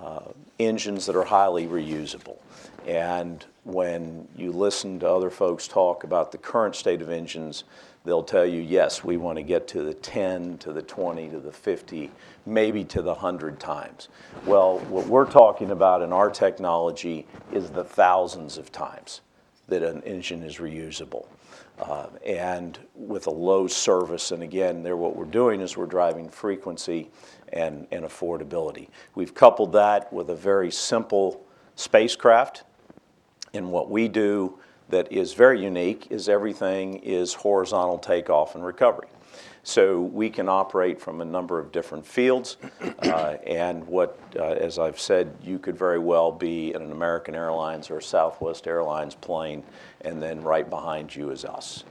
[0.00, 0.20] uh,
[0.66, 2.38] engines that are highly reusable.
[2.86, 7.64] And when you listen to other folks talk about the current state of engines,
[8.04, 11.40] they'll tell you, yes, we want to get to the 10, to the 20, to
[11.40, 12.10] the 50,
[12.44, 14.08] maybe to the 100 times.
[14.44, 19.22] Well, what we're talking about in our technology is the thousands of times
[19.68, 21.26] that an engine is reusable.
[21.78, 26.28] Uh, and with a low service, and again, there what we're doing is we're driving
[26.28, 27.10] frequency
[27.54, 28.88] and, and affordability.
[29.14, 31.42] We've coupled that with a very simple
[31.76, 32.64] spacecraft.
[33.54, 34.58] And what we do
[34.90, 39.08] that is very unique is everything is horizontal takeoff and recovery.
[39.62, 42.58] So we can operate from a number of different fields,
[42.98, 47.34] uh, and what, uh, as I've said, you could very well be in an American
[47.34, 49.64] Airlines or Southwest Airlines plane,
[50.02, 51.84] and then right behind you is us.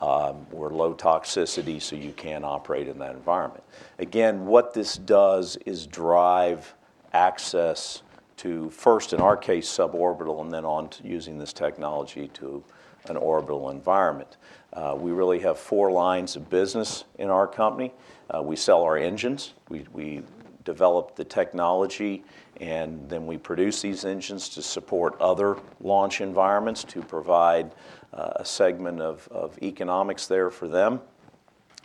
[0.00, 3.64] Um, we're low toxicity, so you can operate in that environment.
[3.98, 6.74] Again, what this does is drive
[7.12, 8.02] access
[8.36, 12.62] to first, in our case, suborbital, and then on to using this technology to
[13.08, 14.36] an orbital environment.
[14.72, 17.92] Uh, we really have four lines of business in our company.
[18.30, 19.54] Uh, we sell our engines.
[19.68, 20.22] We,
[20.68, 22.22] develop the technology
[22.60, 27.72] and then we produce these engines to support other launch environments to provide
[28.12, 31.00] a segment of, of economics there for them.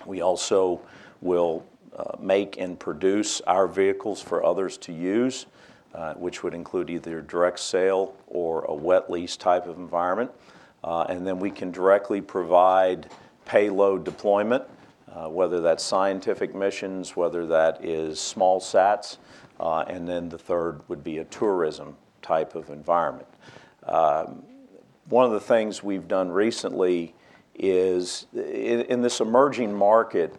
[0.06, 0.82] We also
[1.22, 5.46] will uh, make and produce our vehicles for others to use
[5.94, 10.32] uh, which would include either direct sale or a wet lease type of environment.
[10.84, 13.10] Uh, and then we can directly provide
[13.46, 14.64] payload deployment,
[15.12, 19.18] uh, whether that's scientific missions, whether that is small sats,
[19.60, 23.28] uh, and then the third would be a tourism type of environment.
[25.14, 27.14] One of the things we've done recently
[27.54, 30.36] is in this emerging market,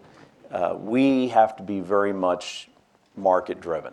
[0.50, 2.68] uh, we have to be very much
[3.16, 3.92] market-driven.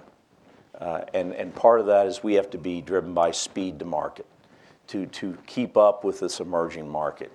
[0.79, 3.85] Uh, and and part of that is we have to be driven by speed to
[3.85, 4.25] market
[4.87, 7.31] to keep up with this emerging market.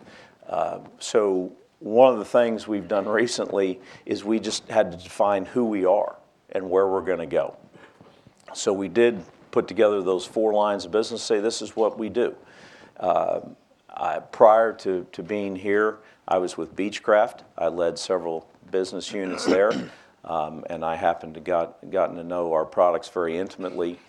[0.48, 5.44] Uh, so one of the things we've done recently is we just had to define
[5.44, 6.16] who we are
[6.50, 7.56] and where we're going to go.
[8.54, 12.08] So we did put together those four lines of business, say, "This is what we
[12.08, 12.34] do."
[12.98, 13.40] Uh,
[14.32, 17.40] prior to being here, I was with Beechcraft.
[17.56, 19.72] I led several business units there.
[20.26, 24.00] Um, and I happened to have gotten to know our products very intimately.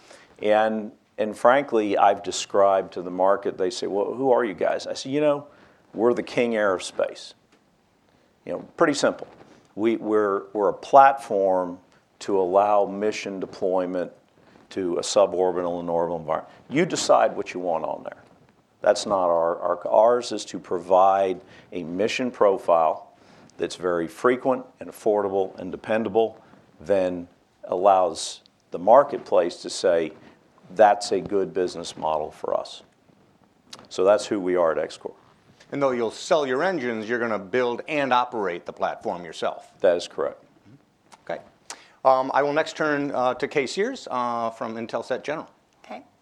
[0.42, 4.88] And and frankly, I've described to the market, they say, "Well, who are you guys?"
[4.88, 5.48] I say, "You know,
[5.94, 7.36] we're the King Air of space."
[8.46, 9.28] You know, pretty simple.
[9.76, 11.78] We, we're We're a platform
[12.20, 14.12] to allow mission deployment
[14.72, 16.52] to a suborbital and orbital environment.
[16.68, 18.24] You decide what you want on there.
[18.82, 23.12] That's not our ours is to provide a mission profile
[23.58, 26.40] that's very frequent and affordable and dependable,
[26.80, 27.28] then
[27.64, 30.14] allows the marketplace to say,
[30.76, 32.84] "That's a good business model for us."
[33.90, 35.14] So that's who we are at XCOR.
[35.72, 39.72] Though you'll sell your engines, you're going to build and operate the platform yourself.
[39.82, 40.44] That is correct.
[40.44, 41.32] Mm-hmm.
[41.32, 41.42] Okay.
[42.06, 45.50] Um, I will next turn uh, to Kay Sears uh, from Intelsat General.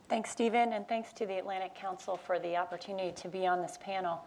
[0.07, 0.73] Thanks, Stephen.
[0.73, 4.23] And thanks to the Atlantic Council for the opportunity to be on this panel.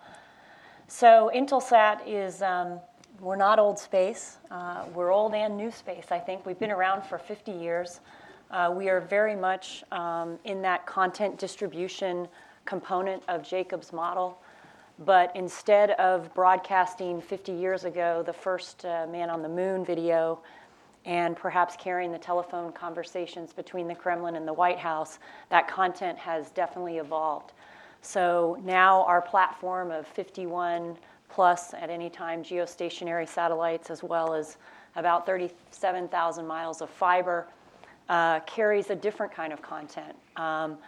[0.89, 2.81] So Intelsat is um,
[3.21, 4.39] we're not old space.
[4.51, 6.45] Uh, we're old and new space, I think.
[6.45, 8.01] We've been around for 50 years.
[8.51, 12.27] Uh, we are very much um, in that content distribution
[12.65, 14.37] component of Jacobs' model.
[15.05, 20.41] But instead of broadcasting 50 years ago the first uh, man on the moon video
[21.05, 25.19] and perhaps carrying the telephone conversations between the Kremlin and the White House,
[25.51, 27.53] that content has definitely evolved.
[28.03, 30.97] So now our platform of 51+
[31.37, 34.57] at any time geostationary satellites, as well as
[34.97, 37.47] about 37,000 miles of fiber,
[38.09, 40.17] uh, carries a different kind of content.
[40.37, 40.79] Um,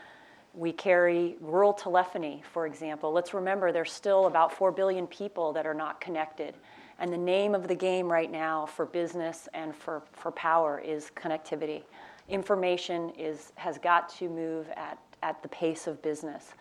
[0.54, 3.12] we carry rural telephony, for example.
[3.12, 6.54] Let's remember, there's still about 4 billion people that are not connected.
[7.00, 11.10] And the name of the game right now for business and for for power is
[11.16, 11.82] connectivity.
[12.28, 16.54] Information is, has got to move at the pace of business.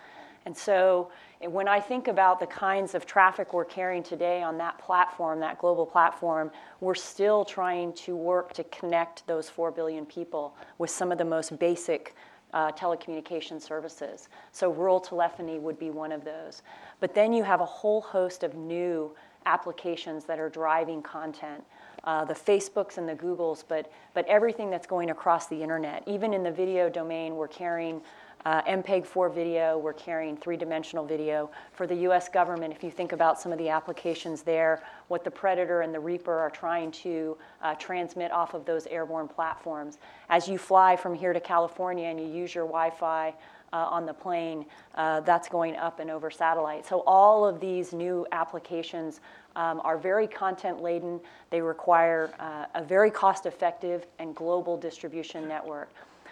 [0.46, 4.78] And so when I think about the kinds of traffic we're carrying today on that
[4.80, 10.56] platform, that global platform, we're still trying to work to connect those 4 billion people
[10.78, 12.16] with some of the most basic
[12.54, 14.30] uh, telecommunication services.
[14.52, 16.64] So rural telephony would be one of those.
[17.00, 19.14] But then you have a whole host of new
[19.50, 21.64] applications that are driving content,
[22.04, 26.04] uh, the Facebooks and the Googles, but but everything that's going across the internet.
[26.08, 28.02] Even in the video domain, we're carrying
[28.46, 29.78] uh, MPEG-4 video.
[29.78, 31.52] We're carrying three-dimensional video.
[31.74, 32.30] For the U.S.
[32.30, 36.00] government, if you think about some of the applications there, what the Predator and the
[36.00, 39.98] Reaper are trying to uh, transmit off of those airborne platforms.
[40.30, 43.34] As you fly from here to California and you use your Wi-Fi
[43.72, 46.88] Uh, on the plane, uh, that's going up and over satellite.
[46.88, 49.22] So all of these new applications
[49.56, 51.20] um, are very content-laden.
[51.52, 55.90] They require uh, a very cost-effective and global distribution network.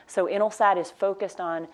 [0.08, 1.67] So Intelsat is focused on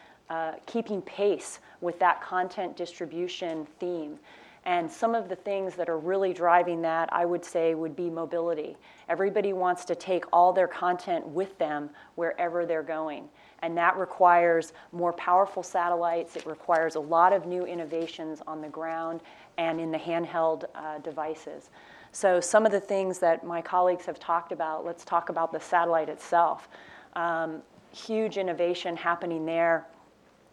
[0.65, 4.19] keeping pace with that content distribution theme.
[4.65, 8.09] And some of the things that are really driving that, I would say, would be
[8.09, 8.75] mobility.
[9.07, 13.29] Everybody wants to take all their content with them wherever they're going.
[13.63, 16.35] And that requires more powerful satellites.
[16.35, 19.21] It requires a lot of new innovations on the ground
[19.57, 21.69] and in the handheld uh, devices.
[22.11, 25.61] So some of the things that my colleagues have talked about, let's talk about the
[25.61, 26.67] satellite itself.
[27.15, 27.61] Um,
[27.93, 29.87] huge innovation happening there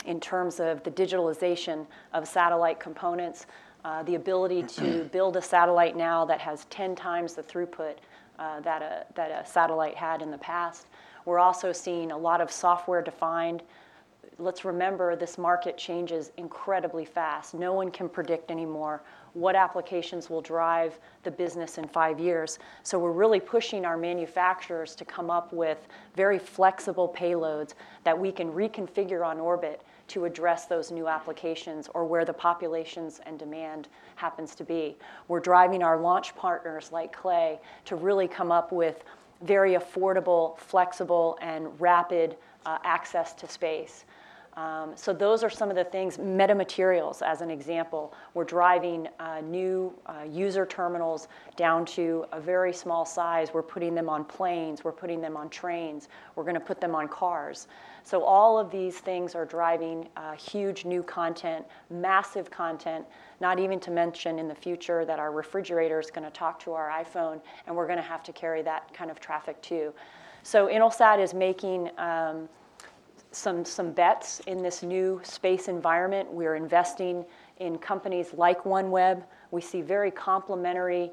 [0.06, 3.46] in terms of the digitalization of satellite components,
[3.84, 7.96] uh, the ability to build a satellite now that has 10 times the throughput
[8.38, 10.86] uh, that a satellite had in the past.
[11.24, 13.62] We're also seeing a lot of software-defined.
[14.38, 17.54] Let's remember, this market changes incredibly fast.
[17.54, 19.02] No one can predict anymore
[19.34, 22.58] what applications will drive the business in five years.
[22.82, 28.32] So we're really pushing our manufacturers to come up with very flexible payloads that we
[28.32, 33.86] can reconfigure on orbit to address those new applications or where the populations and demand
[34.16, 34.96] happens to be.
[35.28, 39.04] We're driving our launch partners like Clay to really come up with
[39.42, 42.36] very affordable, flexible, and rapid
[42.66, 44.04] access to space.
[44.56, 48.12] Um, so those are some of the things, metamaterials as an example.
[48.34, 53.54] We're driving uh, new uh, user terminals down to a very small size.
[53.54, 57.08] We're putting them on planes, we're putting them on trains, we're gonna put them on
[57.08, 57.68] cars.
[58.10, 63.04] So all of these things are driving uh, huge new content, massive content,
[63.40, 66.90] not even to mention in the future that our refrigerator is gonna talk to our
[66.90, 69.94] iPhone and we're gonna have to carry that kind of traffic too.
[70.42, 72.48] So Intelsat is making um,
[73.30, 76.32] some, some bets in this new space environment.
[76.32, 77.24] We're investing
[77.60, 79.22] in companies like OneWeb.
[79.52, 81.12] We see very complementary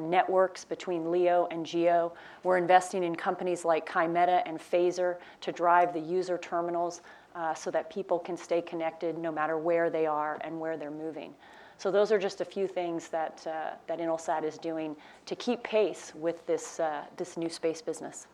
[0.00, 2.12] networks between LEO and GEO.
[2.42, 7.00] We're investing in companies like Kymeta and Phasor to drive the user terminals
[7.34, 10.90] uh, so that people can stay connected no matter where they are and where they're
[10.90, 11.32] moving.
[11.78, 16.12] So those are just a few things that, uh, Intelsat is doing to keep pace
[16.14, 18.26] with this, uh, this new space business.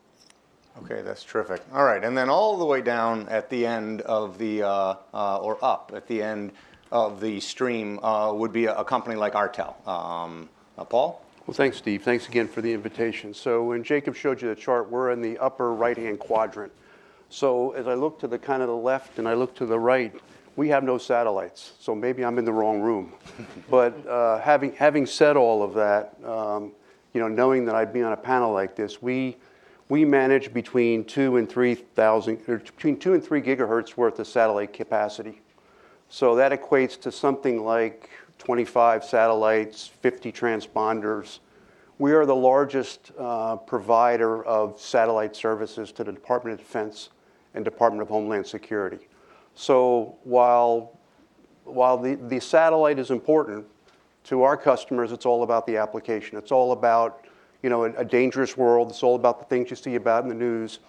[0.83, 1.63] Okay, that's terrific.
[1.73, 5.37] All right, and then all the way down at the end of the, uh, uh,
[5.37, 6.53] or up at the end
[6.91, 9.77] of the stream uh, would be a, company like Artel.
[9.87, 11.24] Um, uh, Paul?
[11.47, 12.03] Well, thanks, Steve.
[12.03, 13.35] Thanks again for the invitation.
[13.35, 16.73] So when Jacob showed you the chart, we're in the upper right-hand quadrant.
[17.29, 19.79] So as I look to the kind of the left and I look to the
[19.79, 20.15] right,
[20.57, 21.73] we have no satellites.
[21.79, 23.13] So maybe I'm in the wrong room.
[23.71, 26.73] but uh, having having said all of that, um,
[27.13, 29.37] you know, knowing that I'd be on a panel like this, we
[29.91, 34.27] we manage between two and three thousand, or between two and three gigahertz worth of
[34.27, 35.43] satellite capacity.
[36.09, 38.09] So that equates to something like
[38.39, 41.39] 25 satellites, 50 transponders.
[41.99, 47.11] We are the largest uh, provider of satellite services to the Department of Defense
[47.55, 49.09] and Department of Homeland Security.
[49.55, 50.99] So while,
[51.65, 53.67] while the, satellite is important
[54.25, 56.37] to our customers, it's all about the application.
[56.37, 57.27] It's all about
[57.63, 58.91] you know, a, a dangerous world.
[58.91, 60.81] It's all about the things you see about in the news.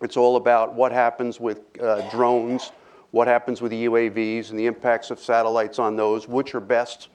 [0.00, 2.70] It's all about what happens with uh, drones,
[3.10, 7.08] what happens with the UAVs and the impacts of satellites on those, which are best.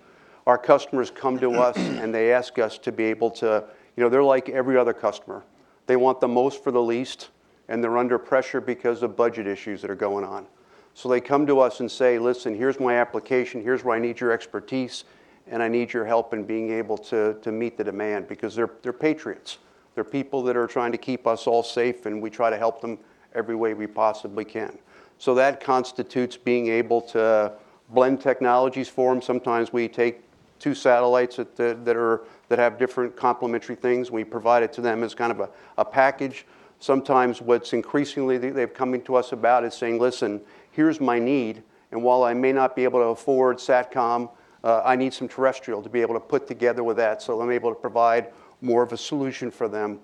[0.48, 3.64] Our customers come to us and they ask us to be able to,
[3.96, 5.44] you know, they're like every other customer.
[5.86, 7.30] They want the most for the least,
[7.68, 10.48] and they're under pressure because of budget issues that are going on.
[10.94, 14.20] So they come to us and say, listen, here's my application, here's where I need
[14.20, 15.06] your expertise,
[15.48, 18.70] and I need your help in being able to, to meet the demand because they're,
[18.82, 19.58] they're patriots.
[19.96, 22.82] They're people that are trying to keep us all safe, and we try to help
[22.82, 22.98] them
[23.34, 24.78] every way we possibly can.
[25.24, 27.54] So that constitutes being able to
[27.92, 29.22] blend technologies for them.
[29.22, 30.22] Sometimes we take
[30.60, 34.12] two satellites that, that, are, that have different complementary things.
[34.12, 36.46] We provide it to them as kind of a, a package.
[36.80, 41.64] Sometimes what's increasingly they've coming to us about is saying, listen, here's my need,
[41.94, 44.30] and while I may not be able to afford SATCOM,
[44.66, 47.50] uh, I need some terrestrial to be able to put together with that so I'm
[47.50, 50.02] able to provide more of a solution for them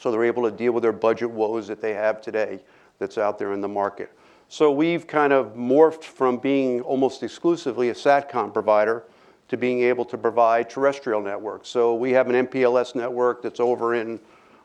[0.00, 2.60] so they're able to deal with their budget woes that they have today
[3.00, 4.12] that's out there in the market.
[4.48, 9.04] So we've kind of morphed from being almost exclusively a SATCOM provider
[9.48, 11.68] to being able to provide terrestrial networks.
[11.68, 14.20] So we have an MPLS network that's over in,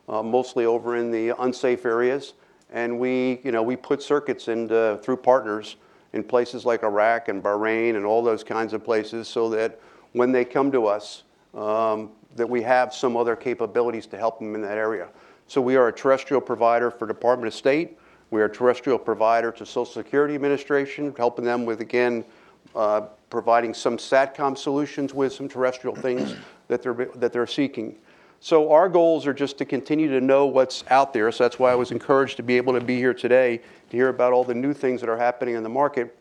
[0.08, 2.34] uh, mostly over in the unsafe areas.
[2.72, 5.76] And we, you know, we put circuits in through partners
[6.12, 9.80] in places like Iraq and Bahrain and all those kinds of places so that
[10.12, 11.24] when they come to us,
[11.54, 15.08] um, that we have some other capabilities to help them in that area.
[15.46, 17.98] So we are a terrestrial provider for Department of State.
[18.30, 22.24] We are a terrestrial provider to Social Security Administration, helping them with, again,
[22.76, 26.36] uh, providing some SATCOM solutions with some terrestrial things
[26.68, 27.96] that they're, that they're seeking.
[28.38, 31.30] So our goals are just to continue to know what's out there.
[31.32, 33.58] So that's why I was encouraged to be able to be here today
[33.90, 36.16] to hear about all the new things that are happening in the market,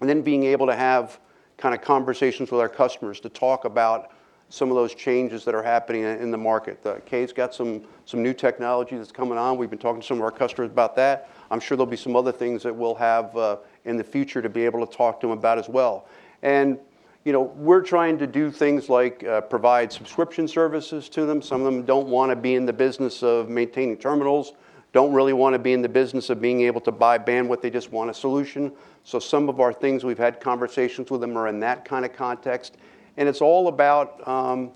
[0.00, 1.18] and then being able to have
[1.58, 4.12] kind of conversations with our customers to talk about
[4.50, 6.82] some of those changes that are happening in the market.
[6.82, 9.56] The Kay's got some, some new technology that's coming on.
[9.56, 11.30] We've been talking to some of our customers about that.
[11.50, 14.48] I'm sure there'll be some other things that we'll have uh, in the future to
[14.48, 16.06] be able to talk to them about as well.
[16.42, 16.78] And
[17.24, 21.42] you know, we're trying to do things like uh, provide subscription services to them.
[21.42, 24.54] Some of them don't want to be in the business of maintaining terminals,
[24.92, 27.60] don't really want to be in the business of being able to buy bandwidth.
[27.60, 28.72] They just want a solution.
[29.04, 32.12] So some of our things we've had conversations with them are in that kind of
[32.12, 32.76] context,
[33.16, 34.70] and it's all about, um,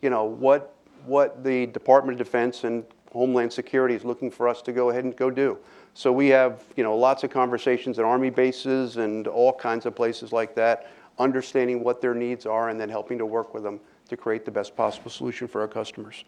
[0.00, 0.74] you know, what
[1.06, 5.04] what the Department of Defense and Homeland Security is looking for us to go ahead
[5.04, 5.58] and go do.
[5.94, 9.94] So we have, you know, lots of conversations at Army bases and all kinds of
[9.94, 13.78] places like that understanding what their needs are, and then helping to work with them
[14.08, 16.24] to create the best possible solution for our customers.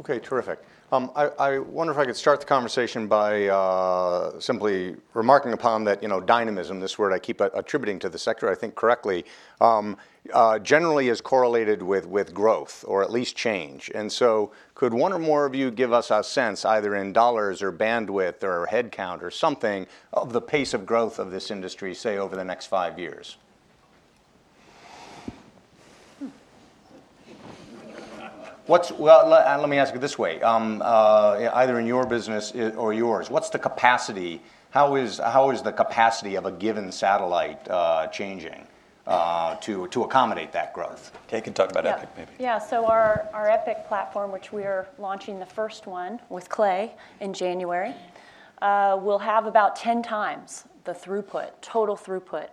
[0.00, 0.60] Okay, terrific.
[0.92, 6.02] Um, I, wonder if I could start the conversation by uh, simply remarking upon that,
[6.02, 9.26] you know, dynamism, this word I keep attributing to the sector, I think correctly,
[9.60, 9.98] um,
[10.32, 13.90] uh, generally is correlated with growth or at least change.
[13.94, 17.60] And so, could one or more of you give us a sense, either in dollars
[17.60, 22.16] or bandwidth or headcount or something, of the pace of growth of this industry, say,
[22.16, 23.36] over the next five years?
[28.70, 30.40] What's, well, let, uh, let me ask it this way.
[30.42, 34.40] Um, uh, either in your business or yours, what's the capacity?
[34.70, 38.64] How is, how is the capacity of a given satellite uh, changing
[39.08, 41.10] uh, to, to accommodate that growth?
[41.26, 41.96] Kate can talk about yeah.
[41.96, 42.30] Epic maybe.
[42.38, 46.92] Yeah, so our, our Epic platform, which we are launching the first one with Clay
[47.18, 47.92] in January,
[48.62, 52.46] uh, will have about 10 times the throughput, total throughput.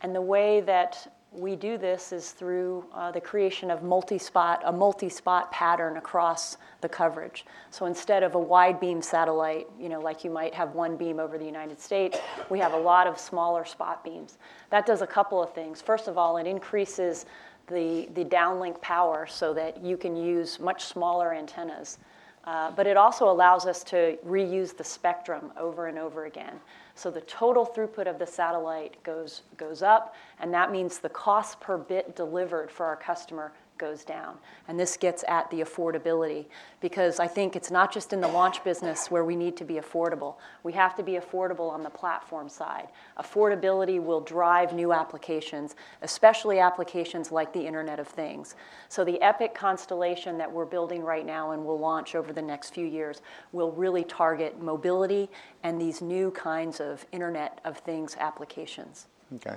[0.00, 4.72] And the way that we do this is through uh, the creation of multi-spot, a
[4.72, 7.44] multi-spot pattern across the coverage.
[7.70, 11.18] So instead of a wide beam satellite, you know, like you might have one beam
[11.18, 12.18] over the United States,
[12.50, 14.38] we have a lot of smaller spot beams.
[14.70, 15.82] That does a couple of things.
[15.82, 17.26] First of all, it increases
[17.66, 21.98] the, the downlink power so that you can use much smaller antennas.
[22.44, 26.60] Uh, but it also allows us to reuse the spectrum over and over again.
[26.94, 31.60] So the total throughput of the satellite goes, goes up, and that means the cost
[31.60, 34.36] per bit delivered for our customer goes down.
[34.68, 36.46] And this gets at the affordability
[36.80, 39.74] because I think it's not just in the launch business where we need to be
[39.74, 40.36] affordable.
[40.62, 42.88] We have to be affordable on the platform side.
[43.18, 48.54] Affordability will drive new applications, especially applications like the Internet of Things.
[48.88, 52.74] So the Epic constellation that we're building right now and will launch over the next
[52.74, 53.22] few years
[53.52, 55.28] will really target mobility
[55.62, 59.06] and these new kinds of Internet of Things applications.
[59.36, 59.56] Okay.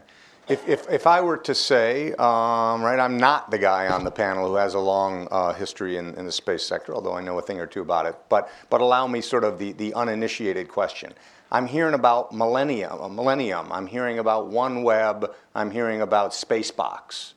[0.49, 4.11] If, if, if I were to say, um, right, I'm not the guy on the
[4.11, 7.37] panel who has a long uh, history in, in the space sector, although I know
[7.37, 10.69] a thing or two about it, but, but allow me sort of the, the uninitiated
[10.69, 11.13] question.
[11.51, 17.33] I'm hearing about Millennium, uh, Millennium, I'm hearing about OneWeb, I'm hearing about Spacebox.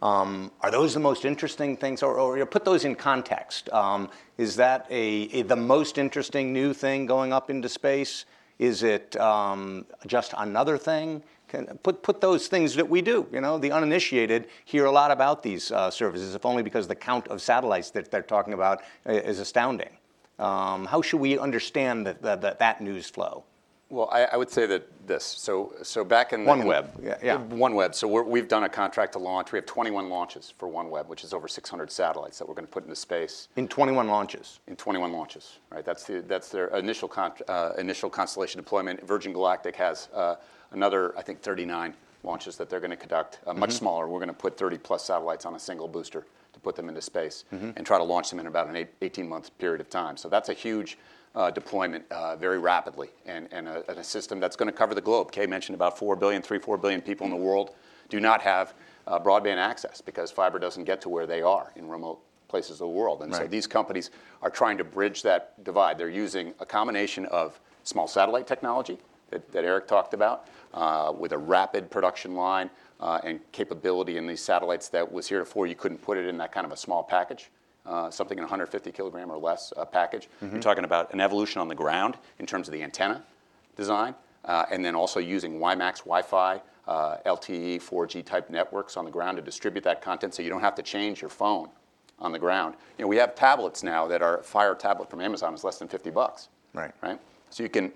[0.00, 3.70] Um, are those the most interesting things, or, or put those in context?
[3.74, 4.08] Um,
[4.38, 8.24] is that a, a, the most interesting new thing going up into space?
[8.58, 11.22] Is it um, just another thing?
[11.54, 13.26] Can put, put those things that we do.
[13.32, 16.94] You know, the uninitiated hear a lot about these uh, services, if only because the
[16.96, 19.90] count of satellites that they're talking about is astounding.
[20.38, 23.44] Um, how should we understand that, that, that news flow?
[23.90, 25.22] Well, I, I, would say that this.
[25.22, 27.36] So, so back in OneWeb, yeah, yeah.
[27.36, 27.94] OneWeb.
[27.94, 29.52] So we have done a contract to launch.
[29.52, 32.72] We have 21 launches for OneWeb, which is over 600 satellites that we're going to
[32.72, 33.48] put into space.
[33.54, 34.58] In 21 launches.
[34.66, 35.84] In 21 launches, right?
[35.84, 39.06] That's the that's their initial con, uh, initial constellation deployment.
[39.06, 40.36] Virgin Galactic has uh,
[40.74, 43.78] another, I think, 39 launches that they're going to conduct, uh, much mm-hmm.
[43.78, 44.08] smaller.
[44.08, 47.02] We're going to put 30 plus satellites on a single booster to put them into
[47.02, 47.70] space mm-hmm.
[47.76, 50.16] and try to launch them in about an 18 month period of time.
[50.16, 50.98] So that's a huge
[51.34, 54.94] uh, deployment uh, very rapidly and, and, a, and, a, system that's going to cover
[54.94, 55.32] the globe.
[55.32, 57.74] Kay mentioned about 4 billion, 3, 4 billion people in the world
[58.08, 58.74] do not have
[59.08, 62.78] uh, broadband access because fiber doesn't get to where they are in remote places of
[62.78, 63.22] the world.
[63.22, 63.42] And right.
[63.42, 64.10] so these companies
[64.42, 65.98] are trying to bridge that divide.
[65.98, 68.98] They're using a combination of small satellite technology
[69.30, 70.46] that, that Eric talked about,
[71.18, 72.70] with a rapid production line
[73.00, 76.52] uh, and capability in these satellites that was heretofore you couldn't put it in that
[76.52, 77.50] kind of a small package.
[77.86, 80.26] Uh, something in 150 kilogram or less uh, package.
[80.42, 80.54] Mm-hmm.
[80.54, 83.22] You're talking about an evolution on the ground in terms of the antenna
[83.76, 84.14] design,
[84.46, 89.36] uh, and then also using WiMAX, Wi-Fi, uh, LTE, 4G type networks on the ground
[89.36, 91.68] to distribute that content, so you don't have to change your phone
[92.18, 92.74] on the ground.
[92.96, 95.88] You know, we have tablets now that are Fire tablet from Amazon is less than
[95.88, 96.48] 50 bucks.
[96.72, 96.92] Right.
[97.02, 97.20] Right.
[97.50, 97.92] So you can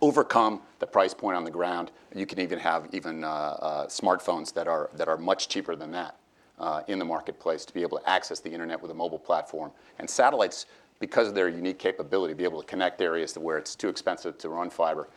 [0.00, 1.90] overcome the price point on the ground.
[2.14, 5.90] You can even have even uh, uh, smartphones that are, that are much cheaper than
[5.92, 6.16] that
[6.58, 9.70] uh, in the marketplace to be able to access the internet with a mobile platform.
[9.98, 10.66] And satellites,
[11.00, 14.38] because of their unique capability, be able to connect areas to where it's too expensive
[14.38, 15.08] to run fiber,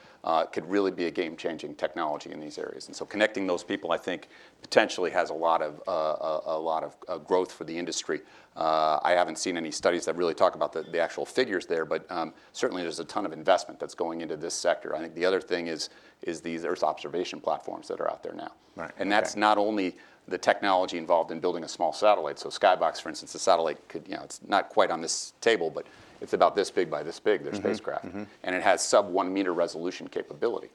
[0.51, 2.87] could really be a game-changing technology in these areas.
[2.87, 4.29] And so connecting those people, I think,
[4.61, 8.21] potentially has a lot of, uh, a, a, lot of uh, growth for the industry.
[8.55, 11.85] Uh, I haven't seen any studies that really talk about the, the actual figures there,
[11.85, 14.95] but um, certainly there's a ton of investment that's going into this sector.
[14.95, 15.89] I think the other thing is,
[16.21, 18.51] is these Earth observation platforms that are out there now.
[18.75, 18.91] Right.
[18.99, 19.95] And that's not only
[20.27, 22.39] the technology involved in building a small satellite.
[22.39, 25.69] So Skybox, for instance, the satellite could, you know, it's not quite on this table,
[25.69, 25.85] but
[26.21, 28.05] it's about this big by this big, their mm-hmm, spacecraft.
[28.05, 28.23] Mm-hmm.
[28.43, 30.69] And it has sub one meter resolution capability.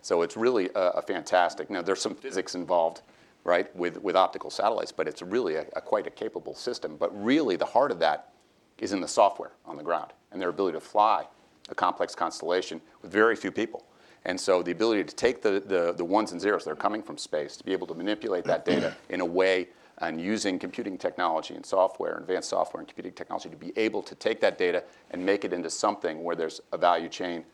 [0.00, 1.68] So it's really a, a, fantastic.
[1.68, 3.02] Now, there's some physics involved,
[3.42, 6.96] right, with, with optical satellites, but it's really a, a quite a capable system.
[6.96, 8.32] But really, the heart of that
[8.78, 11.26] is in the software on the ground and their ability to fly
[11.68, 13.84] a complex constellation with very few people.
[14.24, 17.02] And so the ability to take the, the, the ones and zeros that are coming
[17.02, 19.68] from space, to be able to manipulate that data in a way
[19.98, 24.14] and using computing technology and software, advanced software and computing technology to be able to
[24.14, 27.44] take that data and make it into something where there's a value chain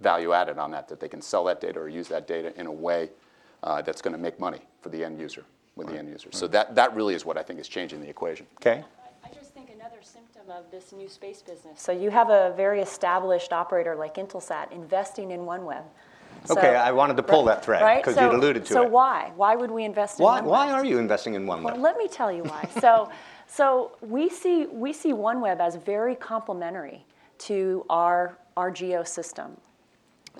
[0.00, 2.66] value added on that, that they can sell that data or use that data in
[2.66, 3.10] a way
[3.62, 5.44] uh, that's going to make money for the end user,
[5.76, 6.28] with the end user.
[6.32, 8.46] So that, that really is what I think is changing the equation.
[8.56, 8.84] Okay?
[9.24, 11.80] I just think another symptom of this new space business.
[11.80, 15.84] So you have a very established operator like Intelsat investing in OneWeb.
[16.44, 18.02] So- Okay, I wanted to pull that thread, Right?
[18.04, 18.84] 'cause So- you'd alluded to So it.
[18.84, 19.32] So why?
[19.36, 20.44] Why would we invest in Why, OneWeb?
[20.44, 21.78] why are you investing in Well, OneWeb?
[21.78, 22.68] let me tell you why.
[22.80, 23.08] So,
[23.46, 27.06] so we see we see OneWeb as very complementary
[27.38, 29.56] to our our geo system.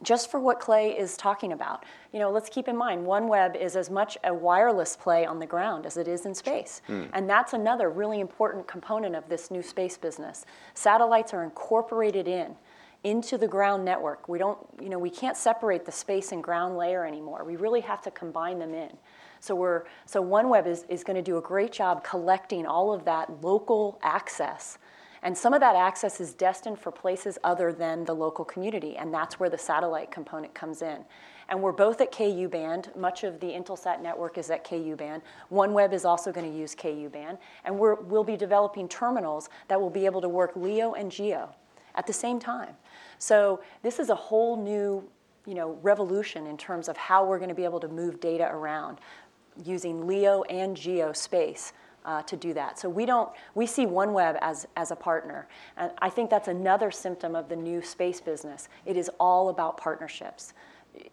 [0.03, 3.77] Just for what Clay is talking about, you know, let's keep in mind OneWeb is
[3.77, 7.05] as much a wireless play on the ground as it is in space, hmm.
[7.13, 10.45] and that's another really important component of this new space business.
[10.75, 12.57] Satellites are incorporated in
[13.05, 14.29] into the ground network.
[14.29, 17.45] We don't, you know, we can't separate the space and ground layer anymore.
[17.45, 18.91] We really have to combine them in.
[19.41, 23.05] So we're so OneWeb is, is going to do a great job collecting all of
[23.05, 24.79] that local access.
[25.23, 29.13] And some of that access is destined for places other than the local community, and
[29.13, 30.99] that's where the satellite component comes in.
[31.49, 32.91] And we're both at KU band.
[32.95, 35.23] Much of the Intelsat network is at KU band.
[35.51, 39.81] OneWeb is also going to use KU band, and we're, we'll be developing terminals that
[39.81, 41.49] will be able to work LEO and GEO
[41.95, 42.77] at the same time.
[43.19, 45.09] So this is a whole new,
[45.47, 48.49] you know, revolution in terms of how we're going to be able to move data
[48.51, 48.99] around
[49.65, 51.73] using LEO and GEO space
[52.05, 52.79] uh, to do that.
[52.79, 55.49] So we don't, we see OneWeb as, as a partner.
[55.77, 58.69] And I think that's another symptom of the new space business.
[58.85, 60.53] It is all about partnerships.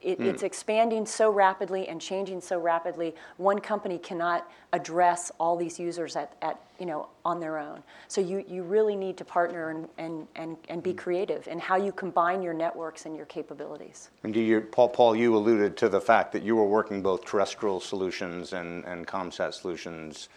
[0.01, 0.25] It, hmm.
[0.25, 3.15] It's expanding so rapidly and changing so rapidly.
[3.38, 7.84] One company cannot address all these users at, at you know, on their own.
[8.07, 10.97] So you, you really need to partner and, and, and, and be hmm.
[10.97, 14.09] creative in how you combine your networks and your capabilities.
[14.23, 17.25] And do you, Paul, Paul, you alluded to the fact that you were working both
[17.25, 20.29] terrestrial solutions and, and ComSat solutions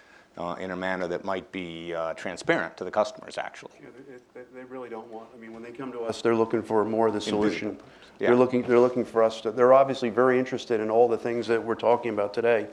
[0.59, 3.73] in a manner that might be uh, transparent to the customers, actually.
[3.81, 6.35] Yeah, they- they, they really don't want, I mean, when they come to us, they're
[6.35, 7.79] looking for more of the solution.
[8.19, 8.29] Yeah.
[8.29, 11.47] They're looking, they're looking for us to, they're obviously very interested in all the things
[11.47, 12.67] that we're talking about today.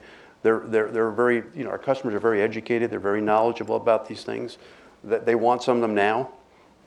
[0.43, 4.07] They're, they're, they're very, you know, our customers are very educated, they're very knowledgeable about
[4.07, 4.57] these things.
[5.03, 6.32] That they want some of them now,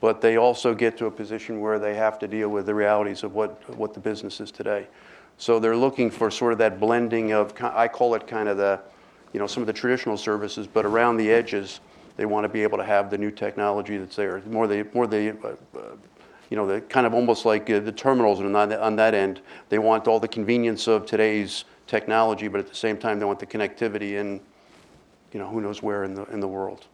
[0.01, 3.23] but they also get to a position where they have to deal with the realities
[3.23, 4.87] of what, what the business is today.
[5.37, 8.81] So they're looking for sort of that blending of, I call it kind of the,
[9.35, 11.81] you know, some of the traditional services, but around the edges,
[12.15, 14.41] they want to be able to have the new technology that's there.
[14.49, 15.81] More the, more the, uh, uh,
[16.49, 19.41] you know, the kind of almost like uh, the terminals on, that- on that end,
[19.67, 23.39] they want all the convenience of today's technology, but at the same time, they want
[23.39, 24.39] the connectivity in,
[25.33, 26.85] you know, who knows where in the, in the world.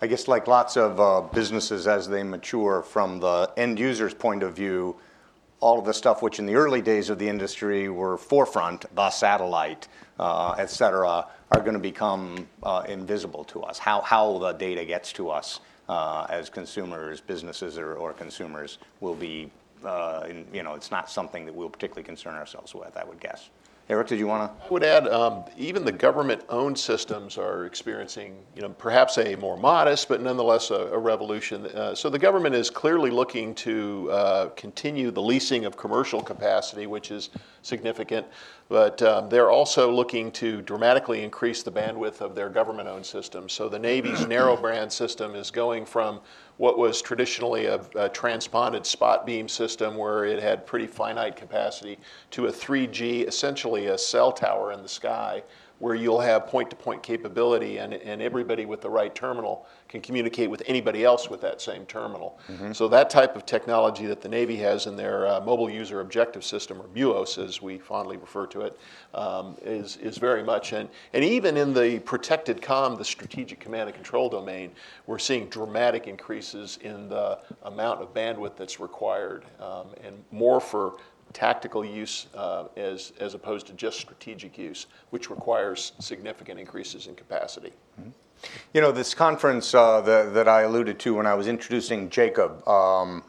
[0.00, 4.44] I guess like lots of uh, businesses as they mature from the end user's point
[4.44, 4.94] of view,
[5.62, 9.10] all of the stuff which in the early days of the industry were forefront, the
[9.10, 9.86] satellite,
[10.18, 13.78] uh, et cetera, are going to become uh, invisible to us.
[13.78, 19.50] How, how the data gets to us uh, as consumers, businesses, or, consumers will be,
[20.52, 23.50] you know, it's not something that we'll particularly concern ourselves with, I would guess.
[23.88, 24.64] Eric, did you want to?
[24.64, 29.56] I would add, um, even the government-owned systems are experiencing, you know, perhaps a more
[29.56, 31.66] modest, but nonetheless a, a revolution.
[31.66, 36.86] Uh, so the government is clearly looking to uh, continue the leasing of commercial capacity,
[36.86, 37.30] which is
[37.62, 38.26] significant.
[38.68, 43.52] But um, they're also looking to dramatically increase the bandwidth of their government-owned systems.
[43.52, 46.20] So the Navy's narrowband system is going from
[46.62, 51.98] what was traditionally a, a transponded spot beam system where it had pretty finite capacity
[52.30, 55.42] to a 3G, essentially a cell tower in the sky,
[55.82, 60.62] where you'll have point-to-point capability and, and everybody with the right terminal can communicate with
[60.66, 62.38] anybody else with that same terminal.
[62.72, 66.44] So that type of technology that the Navy has in their uh, Mobile User Objective
[66.44, 68.78] System, or MUOS as we fondly refer to it,
[69.12, 73.88] um, is is very much, and, and even in the protected COM, the Strategic Command
[73.88, 74.70] and Control domain,
[75.08, 80.94] we're seeing dramatic increases in the amount of bandwidth that's required, um, and more for
[81.32, 87.14] tactical use uh, as, as opposed to just strategic use, which requires significant increases in
[87.14, 87.72] capacity.
[88.72, 92.66] You know, this conference uh, that, that I alluded to when I was introducing Jacob
[92.66, 93.22] um,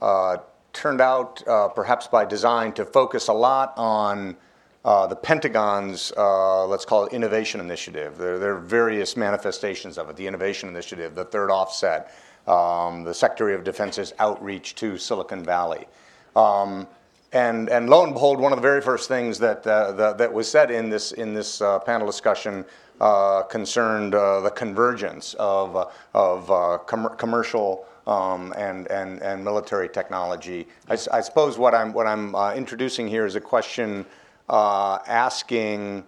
[0.00, 0.38] uh,
[0.72, 4.36] turned out, uh, perhaps by design, to focus a lot on
[4.84, 8.16] uh, the Pentagon's, uh, let's call it innovation initiative.
[8.16, 12.14] There, there are various manifestations of it the innovation initiative, the third offset,
[12.46, 15.86] um, the Secretary of Defense's outreach to Silicon Valley.
[16.34, 16.86] Um,
[17.32, 20.32] and, and lo and behold, one of the very first things that, uh, the, that
[20.32, 22.64] was said in this, in this uh, panel discussion
[23.00, 29.44] uh, concerned uh, the convergence of, uh, of uh, com- commercial um, and, and, and
[29.44, 30.66] military technology.
[30.88, 34.06] I suppose what I'm, what I'm introducing here is a question
[34.48, 36.04] asking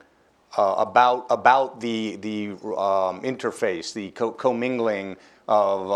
[0.56, 5.16] about about the the um, interface, the co- commingling
[5.46, 5.90] of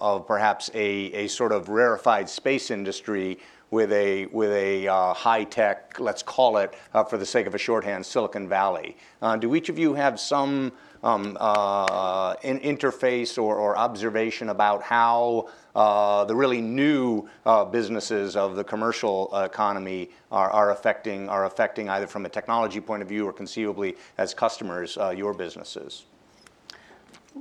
[0.00, 3.38] of perhaps a, a sort of rarefied space industry
[3.70, 7.54] with a with a uh, high tech, let's call it, uh, for the sake of
[7.54, 8.96] a shorthand, Silicon Valley.
[9.22, 14.82] Uh, do each of you have some um, uh, in interface or, or, observation about
[14.82, 21.46] how uh, the really new uh, businesses of the commercial economy are, are affecting are
[21.46, 26.04] affecting either from a technology point of view or conceivably as customers your businesses?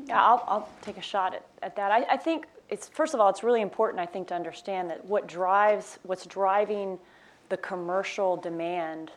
[0.05, 1.91] Yeah, I'll, I'll take a shot at, at that.
[1.91, 5.03] I, I think it's first of all, it's really important, I think, to understand that
[5.05, 6.99] what drives what's driving
[7.49, 9.11] the commercial demand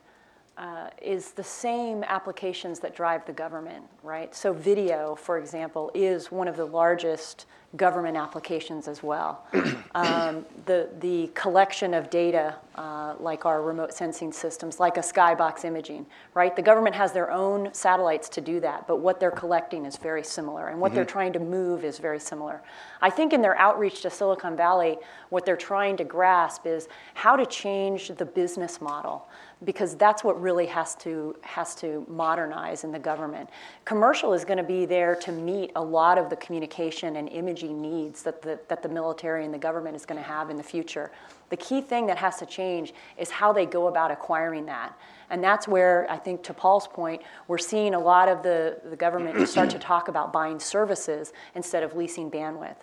[0.57, 4.35] uh, is the same applications that drive the government, right?
[4.35, 7.47] So video, for example, is one of the largest
[7.77, 9.47] government applications as well.
[9.95, 15.65] um, the, the collection of data, uh, like our remote sensing systems, like a skybox
[15.65, 16.05] imaging,
[16.35, 16.55] right?
[16.55, 20.23] The government has their own satellites to do that, but what they're collecting is very
[20.23, 20.97] similar, and what mm-hmm.
[20.97, 22.63] they're trying to move is very similar.
[23.01, 24.99] I think in their outreach to Silicon Valley,
[25.31, 29.27] what they're trying to grasp is how to change the business model
[29.65, 33.49] because that's what really has to has to modernize in the government.
[33.85, 37.62] Commercial is going to be there to meet a lot of the communication and imaging
[37.69, 40.63] needs that the, that the military and the government is going to have in the
[40.63, 41.11] future.
[41.51, 44.97] The key thing that has to change is how they go about acquiring that.
[45.31, 48.97] And that's where I think, to Paul's point, we're seeing a lot of the, the
[48.97, 52.77] government start to talk about buying services instead of leasing bandwidth.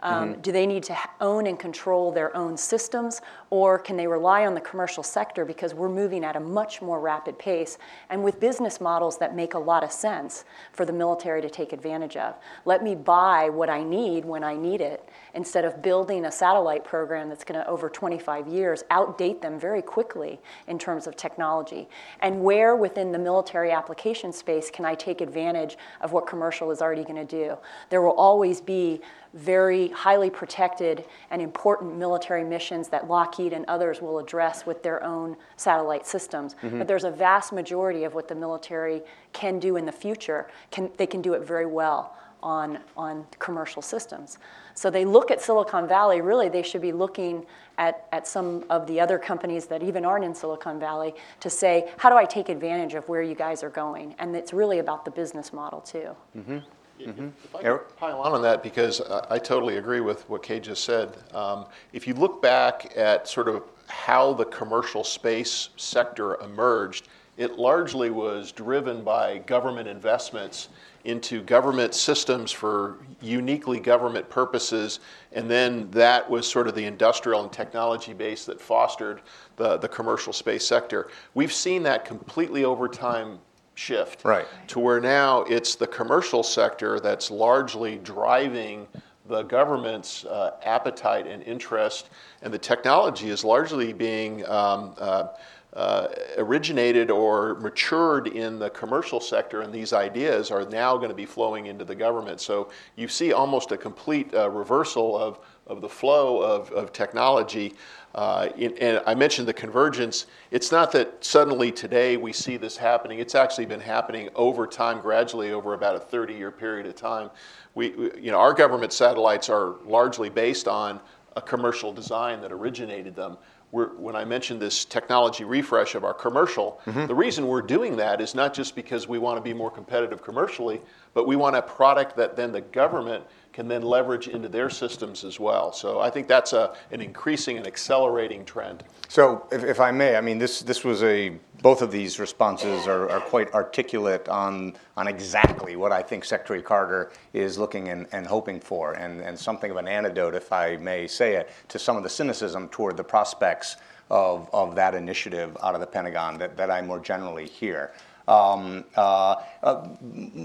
[0.00, 0.40] Um, mm-hmm.
[0.40, 3.20] Do they need to own and control their own systems,
[3.50, 7.00] or can they rely on the commercial sector because we're moving at a much more
[7.00, 7.78] rapid pace
[8.10, 11.72] and with business models that make a lot of sense for the military to take
[11.72, 12.34] advantage of?
[12.64, 16.84] Let me buy what I need when I need it instead of building a satellite
[16.84, 21.88] program that's going to, over 25 years, outdate them very quickly in terms of technology.
[22.20, 26.82] And where within the military application space can I take advantage of what commercial is
[26.82, 27.56] already going to do?
[27.90, 29.00] There will always be
[29.36, 35.02] very highly protected and important military missions that Lockheed and others will address with their
[35.04, 36.54] own satellite systems.
[36.62, 36.78] Mm-hmm.
[36.78, 40.48] But there's a vast majority of what the military can do in the future.
[40.70, 44.38] Can, they can do it very well on, on commercial systems.
[44.74, 47.46] So they look at Silicon Valley, really, they should be looking
[47.78, 51.90] at, at some of the other companies that even aren't in Silicon Valley to say,
[51.98, 54.14] how do I take advantage of where you guys are going?
[54.18, 56.14] And it's really about the business model, too.
[56.36, 56.58] Mm-hmm.
[57.00, 57.28] Mm-hmm.
[57.44, 60.84] If I could pile on on that, because I totally agree with what Kay just
[60.84, 61.16] said.
[61.34, 67.58] Um, if you look back at sort of how the commercial space sector emerged, it
[67.58, 70.68] largely was driven by government investments
[71.04, 74.98] into government systems for uniquely government purposes,
[75.32, 79.20] and then that was sort of the industrial and technology base that fostered
[79.54, 81.08] the, the commercial space sector.
[81.34, 83.38] We've seen that completely over time
[83.76, 84.24] shift.
[84.24, 84.46] Right.
[84.68, 88.88] To where now it's the commercial sector that's largely driving
[89.28, 92.10] the government's uh, appetite and interest,
[92.42, 95.28] and the technology is largely being um, uh,
[95.72, 96.08] uh,
[96.38, 101.26] originated or matured in the commercial sector, and these ideas are now going to be
[101.26, 102.40] flowing into the government.
[102.40, 107.74] So you see almost a complete uh, reversal of, of the flow of, of technology
[108.16, 110.24] uh, in, and I mentioned the convergence.
[110.50, 113.18] It's not that suddenly today we see this happening.
[113.18, 117.30] It's actually been happening over time, gradually over about a 30-year period of time.
[117.74, 120.98] We, we, you know, our government satellites are largely based on
[121.36, 123.36] a commercial design that originated them.
[123.70, 127.06] We're, when I mentioned this technology refresh of our commercial, mm-hmm.
[127.06, 130.22] the reason we're doing that is not just because we want to be more competitive
[130.22, 130.80] commercially,
[131.12, 133.24] but we want a product that then the government
[133.56, 135.72] can then leverage into their systems as well.
[135.72, 138.84] So I think that's a, an increasing and accelerating trend.
[139.08, 141.32] So if, if I may, I mean, this, this was a,
[141.62, 146.60] both of these responses are, are quite articulate on, on exactly what I think Secretary
[146.60, 150.76] Carter is looking and, and hoping for, and, and something of an antidote, if I
[150.76, 153.78] may say it, to some of the cynicism toward the prospects
[154.10, 157.94] of, of that initiative out of the Pentagon that, that I more generally hear.
[158.28, 159.88] Um, uh, uh,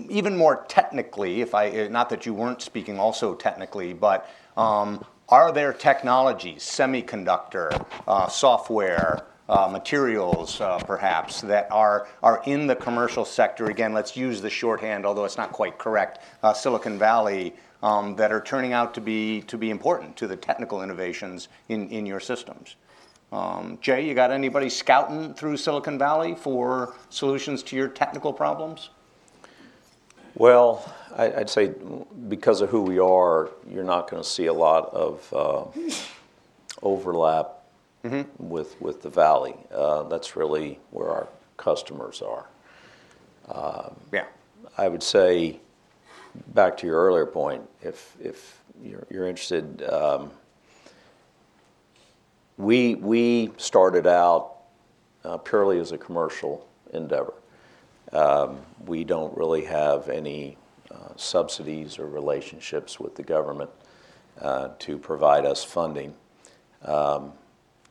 [0.09, 5.51] even more technically, if I, not that you weren't speaking also technically, but um, are
[5.51, 13.25] there technologies, semiconductor, uh, software, uh, materials, uh, perhaps, that are, are in the commercial
[13.25, 13.65] sector?
[13.65, 18.31] Again, let's use the shorthand, although it's not quite correct, uh, Silicon Valley, um, that
[18.31, 22.19] are turning out to be, to be important to the technical innovations in, in your
[22.19, 22.75] systems.
[23.31, 28.89] Um, Jay, you got anybody scouting through Silicon Valley for solutions to your technical problems?
[30.35, 31.73] Well, I, would say
[32.27, 35.65] because of who we are, you're not going to see a lot of uh,
[36.81, 37.63] overlap
[38.03, 38.23] mm-hmm.
[38.37, 39.55] with with the valley.
[39.73, 41.27] Uh, that's really where our
[41.57, 42.47] customers are.
[44.11, 44.25] Yeah.
[44.77, 45.59] I would say,
[46.53, 50.31] back to your earlier point, if, if you're, you're interested, um,
[52.61, 54.57] we, we started out
[55.23, 57.33] uh, purely as a commercial endeavor.
[58.13, 60.57] Um, we don't really have any
[60.91, 63.69] uh, subsidies or relationships with the government
[64.39, 66.13] uh, to provide us funding.
[66.83, 67.33] Um,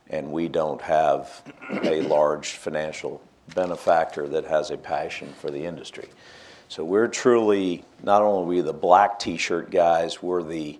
[0.09, 1.43] and we don't have
[1.83, 3.21] a large financial
[3.55, 6.09] benefactor that has a passion for the industry.
[6.67, 10.79] So we're truly not only we the black T-shirt guys, we're the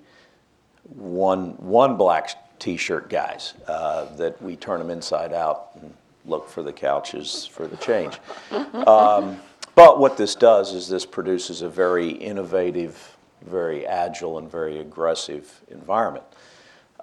[0.96, 5.92] one one black T-shirt guys uh, that we turn them inside out and
[6.26, 8.20] look for the couches for the change.
[8.52, 9.40] Um,
[9.74, 15.60] but what this does is this produces a very innovative, very agile, and very aggressive
[15.70, 16.24] environment.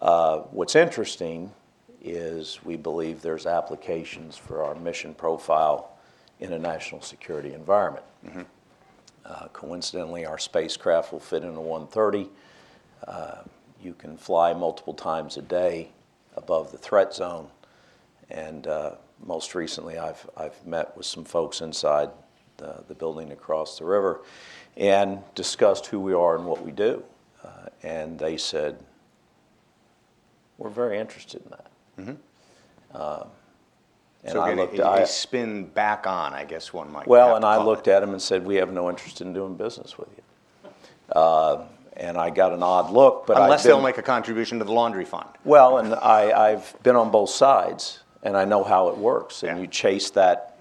[0.00, 1.50] Uh, what's interesting
[2.00, 5.98] is we believe there's applications for our mission profile
[6.38, 8.04] in a national security environment.
[8.24, 8.42] Mm-hmm.
[9.24, 12.30] Uh, coincidentally, our spacecraft will fit in a 130.
[13.78, 15.90] Uh, you can fly multiple times a day
[16.36, 17.48] above the threat zone.
[18.30, 18.92] And uh,
[19.24, 22.10] most recently, I've, I've met with some folks inside
[22.58, 24.20] the, the building across the river
[24.76, 27.02] and discussed who we are and what we do.
[27.42, 28.78] Uh, and they said,
[30.58, 31.66] We're very interested in that.
[31.98, 32.96] Mm-hmm.
[33.00, 33.28] Um,
[34.24, 37.06] and so I looked, a, a spin back on, I guess one might.
[37.06, 37.92] Well, and I looked it.
[37.92, 40.70] at him and said, "We have no interest in doing business with you."
[41.12, 41.64] Uh,
[41.98, 44.72] and I got an odd look, but unless been, they'll make a contribution to the
[44.72, 45.28] laundry fund.
[45.44, 49.42] Well, and I, I've been on both sides, and I know how it works.
[49.42, 49.62] And yeah.
[49.62, 50.58] you chase that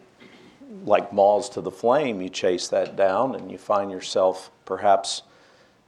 [0.83, 2.21] like moths to the flame.
[2.21, 5.21] You chase that down, and you find yourself perhaps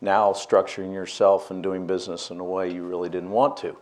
[0.02, 3.76] now structuring yourself and doing business in a way you really didn't want to.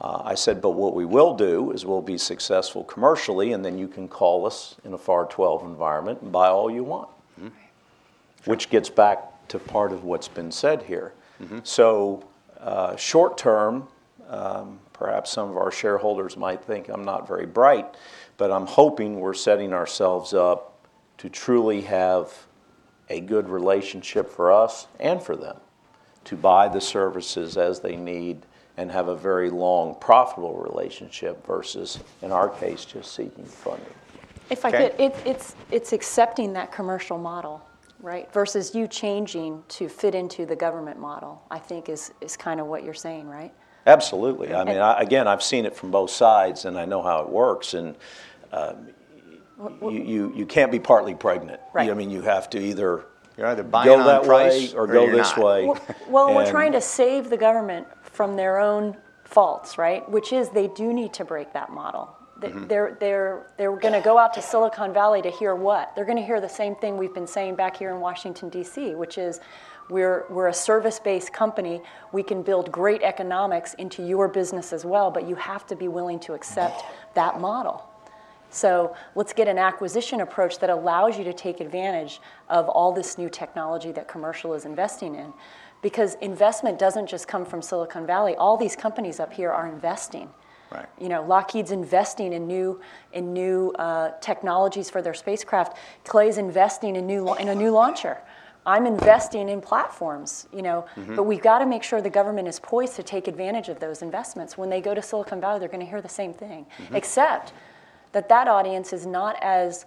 [0.00, 3.78] Uh, I said, but what we will do is we'll be successful commercially, and then
[3.78, 7.08] you can call us in a FAR 12 environment and buy all you want.
[7.38, 7.48] Mm-hmm.
[7.48, 8.52] Sure.
[8.52, 11.12] Which gets back to part of what's been said here.
[11.42, 11.60] Mm-hmm.
[11.62, 12.28] So,
[12.58, 13.88] uh, short term,
[14.28, 17.94] um, perhaps some of our shareholders might think I'm not very bright,
[18.36, 20.86] but I'm hoping we're setting ourselves up
[21.18, 22.46] to truly have
[23.08, 25.56] a good relationship for us and for them
[26.24, 28.46] to buy the services as they need
[28.76, 33.84] and have a very long, profitable relationship versus, in our case, just seeking funding.
[34.48, 34.90] If I okay.
[34.90, 37.62] could, it, it's, it's accepting that commercial model,
[38.02, 38.32] right?
[38.32, 42.66] Versus you changing to fit into the government model, I think is, is kind of
[42.66, 43.52] what you're saying, right?
[43.86, 44.54] Absolutely.
[44.54, 47.28] I mean, I, again, I've seen it from both sides and I know how it
[47.28, 47.74] works.
[47.74, 47.96] And
[48.52, 48.88] um,
[49.82, 51.60] you, you, you can't be partly pregnant.
[51.72, 51.90] Right.
[51.90, 55.10] I mean, you have to either you're either buying go that way or, or go
[55.10, 55.44] this not.
[55.44, 55.66] way.
[55.66, 60.08] Well, well we're trying to save the government from their own faults, right?
[60.10, 62.14] Which is they do need to break that model.
[62.40, 62.66] Mm-hmm.
[62.66, 65.94] They're, they're, they're going to go out to Silicon Valley to hear what?
[65.94, 68.94] They're going to hear the same thing we've been saying back here in Washington, D.C.,
[68.94, 69.40] which is
[69.88, 71.82] we're, we're a service based company.
[72.12, 75.88] We can build great economics into your business as well, but you have to be
[75.88, 76.82] willing to accept
[77.14, 77.86] that model.
[78.50, 83.16] So let's get an acquisition approach that allows you to take advantage of all this
[83.16, 85.32] new technology that commercial is investing in
[85.82, 88.34] because investment doesn't just come from Silicon Valley.
[88.36, 90.28] All these companies up here are investing.
[90.70, 90.86] Right.
[91.00, 92.80] You know, Lockheed's investing in new
[93.12, 95.76] in new uh, technologies for their spacecraft.
[96.04, 98.18] Clay's investing in new in a new launcher.
[98.66, 101.16] I'm investing in platforms, you know, mm-hmm.
[101.16, 104.02] but we've got to make sure the government is poised to take advantage of those
[104.02, 104.58] investments.
[104.58, 106.94] When they go to Silicon Valley, they're going to hear the same thing, mm-hmm.
[106.94, 107.54] except
[108.12, 109.86] that that audience is not as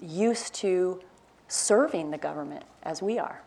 [0.00, 1.00] used to
[1.46, 3.42] serving the government as we are.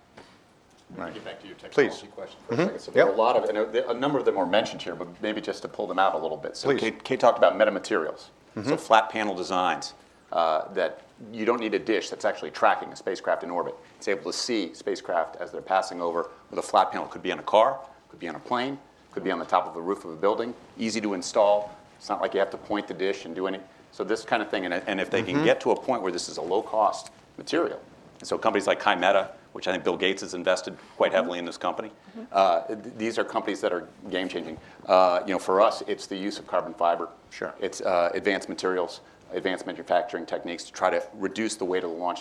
[0.96, 1.14] Right.
[1.14, 2.12] Get back to your technology Please.
[2.14, 2.66] question for a mm-hmm.
[2.68, 2.80] second.
[2.80, 4.96] So there are a lot of, and a, a number of them were mentioned here,
[4.96, 6.56] but maybe just to pull them out a little bit.
[6.56, 6.80] So Please.
[6.80, 8.70] Kate, Kate talked about metamaterials, mm-hmm.
[8.70, 9.94] so flat panel designs
[10.32, 11.02] uh, that
[11.34, 13.76] you don't need a dish that's actually tracking a spacecraft in orbit.
[13.98, 17.08] It's able to see spacecraft as they're passing over with a flat panel.
[17.08, 17.80] Could be on a car,
[18.10, 18.78] could be on a plane,
[19.12, 20.54] could be on the top of the roof of a building.
[20.78, 21.76] Easy to install.
[21.98, 23.60] It's not like you have to point the dish and do any.
[23.92, 25.46] So this kind of thing, and, and if they can mm-hmm.
[25.46, 27.82] get to a point where this is a low-cost material,
[28.20, 31.46] and so companies like Kymeta, which I think Bill Gates has invested quite heavily in
[31.46, 31.90] this company.
[32.34, 34.58] Uh, th- these are companies that are game changing.
[34.86, 37.08] Uh, you know, for us, it's the use of carbon fiber.
[37.30, 37.56] Sure.
[37.62, 39.00] It's uh, advanced materials,
[39.32, 42.20] advanced manufacturing techniques to try to reduce the weight of the launch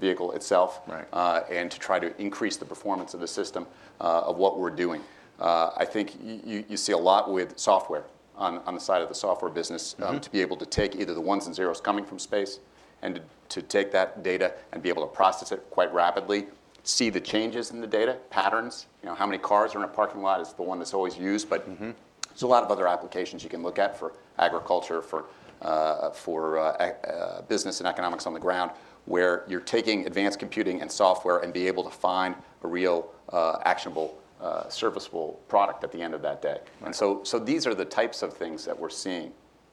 [0.00, 1.06] vehicle itself, right.
[1.12, 3.64] Uh, and to try to increase the performance of the system
[4.00, 5.02] uh, of what we're doing.
[5.38, 8.02] Uh, I think you, you see a lot with software
[8.34, 10.18] on, on the side of the software business um, mm-hmm.
[10.18, 12.58] to be able to take either the ones and zeros coming from space
[13.02, 16.48] and to, to take that data and be able to process it quite rapidly
[16.84, 18.86] see the changes in the data, patterns.
[19.02, 21.16] You know, how many cars are in a parking lot is the one that's always
[21.16, 21.90] used, but mm-hmm.
[22.28, 25.26] there's a lot of other applications you can look at for agriculture, for
[25.62, 28.72] uh, for uh, uh, business and economics on the ground.
[29.04, 33.58] where you're taking advanced computing and software and be able to find a real uh,
[33.64, 36.58] actionable, uh, serviceable product at the end of that day.
[36.80, 36.86] Right.
[36.86, 39.32] And so, so these are the types of things that we're seeing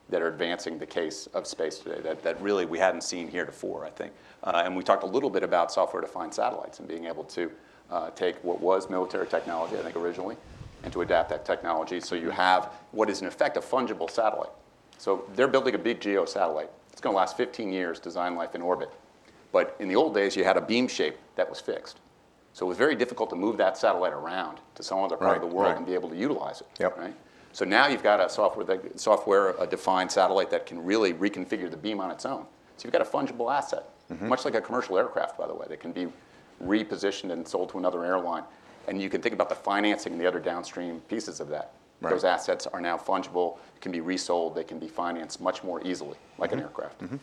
[0.10, 3.86] that are advancing the case of space today that, that really we hadn't seen heretofore,
[3.86, 4.12] I think.
[4.44, 7.52] Uh, and we talked a little bit about software-defined satellites and being able to
[7.92, 10.36] uh, take what was military technology, I think originally,
[10.84, 14.52] and to adapt that technology so you have what is in effect a fungible satellite.
[14.98, 16.70] So they're building a big geo satellite.
[16.92, 18.92] It's going to last 15 years, design life in orbit.
[19.52, 22.00] But in the old days, you had a beam shape that was fixed.
[22.54, 25.44] So it was very difficult to move that satellite around to some other part right,
[25.44, 25.78] of the world right.
[25.78, 26.68] and be able to utilize it.
[26.80, 26.98] Yep.
[26.98, 27.16] Right?
[27.52, 31.70] So now you've got a software, that, software a defined satellite that can really reconfigure
[31.70, 32.46] the beam on its own.
[32.78, 34.30] So you've got a fungible asset, mm-hmm.
[34.30, 36.08] much like a commercial aircraft, by the way, that can be
[36.64, 38.44] repositioned and sold to another airline.
[38.88, 41.74] And you can think about the financing and the other downstream pieces of that.
[42.02, 42.12] Right.
[42.12, 46.18] Those assets are now fungible, can be resold, they can be financed much more easily,
[46.38, 46.60] like mm-hmm.
[46.60, 47.02] an aircraft.
[47.02, 47.18] Mm-hmm.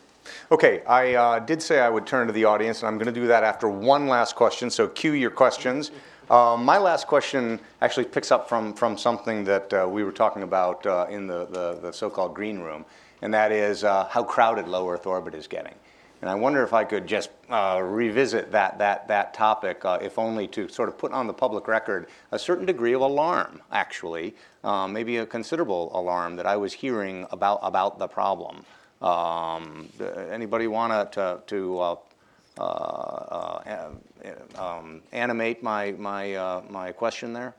[0.51, 3.19] Okay, I uh, did say I would turn to the audience, and I'm going to
[3.19, 4.69] do that after one last question.
[4.69, 5.91] So cue your questions.
[6.29, 10.43] Uh, my last question actually picks up from, from something that uh, we were talking
[10.43, 12.83] about uh, in the, the, the, so-called green room,
[13.21, 15.73] and that is uh, how crowded low Earth orbit is getting.
[16.21, 20.19] And I wonder if I could just uh, revisit that, that, that topic, uh, if
[20.19, 24.35] only to sort of put on the public record a certain degree of alarm, actually,
[24.89, 28.65] maybe a considerable alarm that I was hearing about, about the problem.
[29.01, 29.89] Um,
[30.31, 31.95] anybody want to, to uh,
[34.55, 37.53] um, animate my, my, uh, my question there?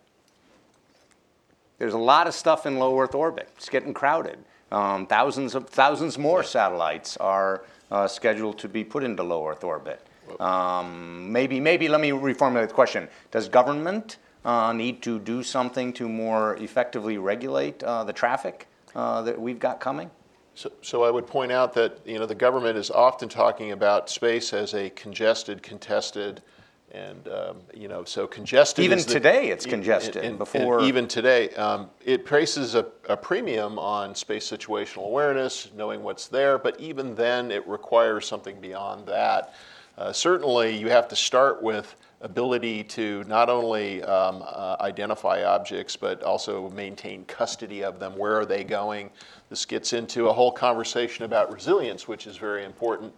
[1.79, 3.49] There's a lot of stuff in low Earth orbit.
[3.57, 4.39] It's getting crowded.
[4.73, 9.65] Um, thousands of thousands more satellites are uh, scheduled to be put into low Earth
[9.65, 10.05] orbit.
[10.41, 13.09] Um, maybe, maybe let me reformulate the question.
[13.31, 19.41] Does government uh, need to do something to more effectively regulate uh, the traffic that
[19.41, 20.11] we've got coming?
[20.59, 24.11] So, so I would point out that you know the government is often talking about
[24.11, 26.43] space as a congested, contested,
[26.91, 28.85] and um, you know so congested.
[28.85, 30.17] Even the, today, it's congested.
[30.17, 35.07] And, and, before and even today, um, it places a, a, premium on space situational
[35.07, 36.59] awareness, knowing what's there.
[36.59, 39.55] But even then, it requires something beyond that.
[39.97, 45.95] Uh, certainly, you have to start with ability to not only um, uh, identify objects
[45.97, 48.17] but also maintain custody of them.
[48.17, 49.11] Where are they going?
[49.51, 53.13] This gets into a whole conversation about resilience, which is very important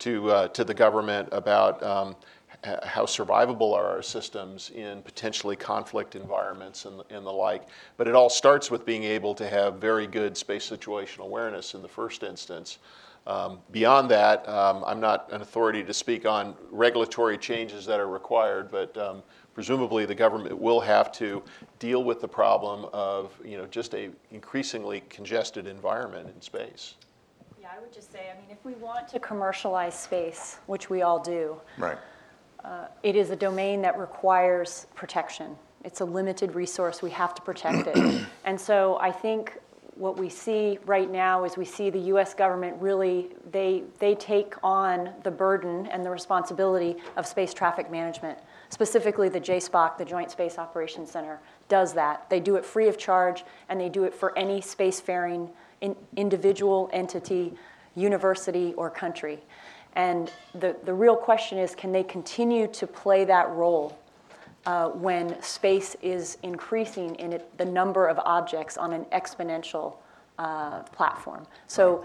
[0.00, 2.16] to, uh, to the government about um,
[2.82, 7.68] how survivable are our systems in potentially conflict environments and, and the like.
[7.96, 11.82] But it all starts with being able to have very good space situational awareness in
[11.82, 12.78] the first instance.
[13.26, 18.08] Um, beyond that, um, I'm not an authority to speak on regulatory changes that are
[18.08, 19.22] required, but um,
[19.52, 21.42] presumably the government will have to
[21.80, 26.94] deal with the problem of you know just a increasingly congested environment in space.
[27.60, 31.02] Yeah, I would just say, I mean, if we want to commercialize space, which we
[31.02, 31.98] all do, right.
[32.64, 35.56] Uh, it is a domain that requires protection.
[35.84, 37.00] It's a limited resource.
[37.00, 38.26] We have to protect it.
[38.44, 39.58] and so I think
[39.96, 42.34] what we see right now is we see the U.S.
[42.34, 48.38] government really they they take on the burden and the responsibility of space traffic management.
[48.68, 52.28] Specifically, the JSPOC, the Joint Space Operations Center, does that.
[52.28, 56.90] They do it free of charge, and they do it for any spacefaring in individual
[56.92, 57.54] entity,
[57.94, 59.40] university, or country.
[59.94, 63.98] And the, the real question is can they continue to play that role
[64.66, 69.96] uh, when space is increasing in it, the number of objects on an exponential
[70.38, 71.46] uh, platform?
[71.66, 72.04] So,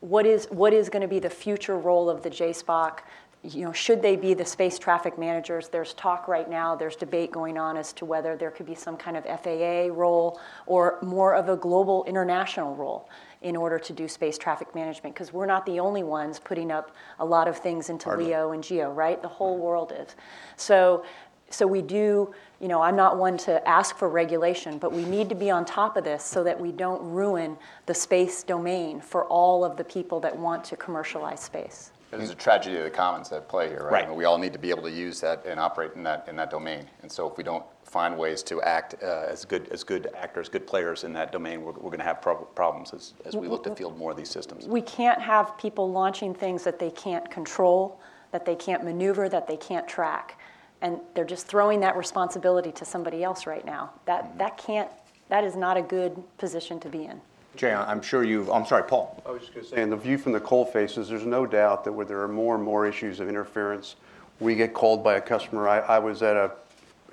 [0.00, 3.00] what is, what is going to be the future role of the JSPOC?
[3.44, 5.68] you know, should they be the space traffic managers?
[5.68, 8.96] There's talk right now, there's debate going on as to whether there could be some
[8.96, 13.08] kind of FAA role or more of a global international role
[13.42, 16.96] in order to do space traffic management because we're not the only ones putting up
[17.20, 18.26] a lot of things into Hardly.
[18.26, 19.22] LEO and GEO, right?
[19.22, 20.16] The whole world is.
[20.56, 21.04] So
[21.50, 25.28] so we do, you know, I'm not one to ask for regulation, but we need
[25.30, 29.24] to be on top of this so that we don't ruin the space domain for
[29.26, 31.92] all of the people that want to commercialize space.
[32.10, 33.92] There's a tragedy of the commons at play here, right?
[33.92, 34.04] right.
[34.04, 36.26] I mean, we all need to be able to use that and operate in that
[36.26, 36.86] in that domain.
[37.02, 40.48] And so, if we don't find ways to act uh, as good as good actors,
[40.48, 43.46] good players in that domain, we're, we're going to have pro- problems as, as we
[43.46, 44.66] look to field more of these systems.
[44.66, 48.00] We can't have people launching things that they can't control,
[48.32, 50.37] that they can't maneuver, that they can't track,
[50.80, 53.92] and they're just throwing that responsibility to somebody else right now.
[54.06, 54.38] That mm-hmm.
[54.38, 54.90] that can't.
[55.28, 57.20] That is not a good position to be in.
[57.54, 59.22] Jay, I'm sure you've, I'm sorry, Paul.
[59.26, 61.44] I was just going to say, in the view from the coal faces, there's no
[61.44, 63.96] doubt that where there are more and more issues of interference,
[64.40, 65.68] we get called by a customer.
[65.68, 66.52] I, I was at a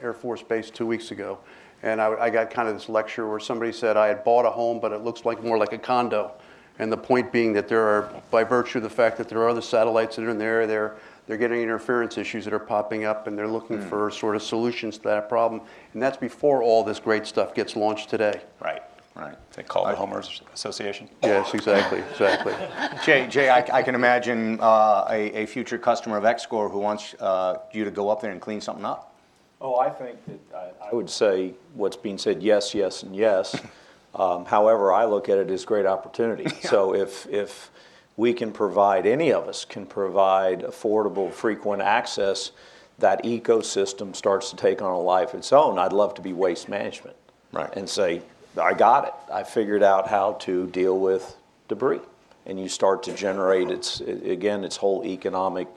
[0.01, 1.39] Air Force base two weeks ago,
[1.84, 4.51] and I, I got kind of this lecture where somebody said I had bought a
[4.51, 6.32] home, but it looks like more like a condo.
[6.78, 9.49] And the point being that there are, by virtue of the fact that there are
[9.49, 10.95] other satellites that are in there,
[11.28, 14.43] they're, they're getting interference issues that are popping up, and they're looking for sort of
[14.43, 15.61] solutions to that problem.
[15.93, 18.41] And that's before all this great stuff gets launched today.
[18.59, 18.82] Right,
[19.15, 19.36] right.
[19.53, 21.09] They call the Homers Association.
[21.23, 22.53] Yes, exactly, exactly.
[23.05, 27.15] Jay, Jay, I, I can imagine uh, a, a future customer of XCOR who wants
[27.19, 29.13] uh, you to go up there and clean something up.
[29.61, 30.39] Oh, I think that,
[30.82, 33.59] I, I would say what's being said, yes, yes, and yes.
[34.15, 36.45] Um, however, I look at it as great opportunity.
[36.61, 37.69] So if, if
[38.18, 42.51] we can provide, any of us can provide affordable, frequent access,
[42.99, 45.78] that ecosystem starts to take on a life of its own.
[45.78, 47.18] I'd love to be waste management.
[47.51, 47.76] Right.
[47.76, 48.22] And say,
[48.61, 49.13] I got it.
[49.34, 51.36] I figured out how to deal with
[51.68, 51.99] debris.
[52.45, 55.68] And you start to generate its, again, its whole economic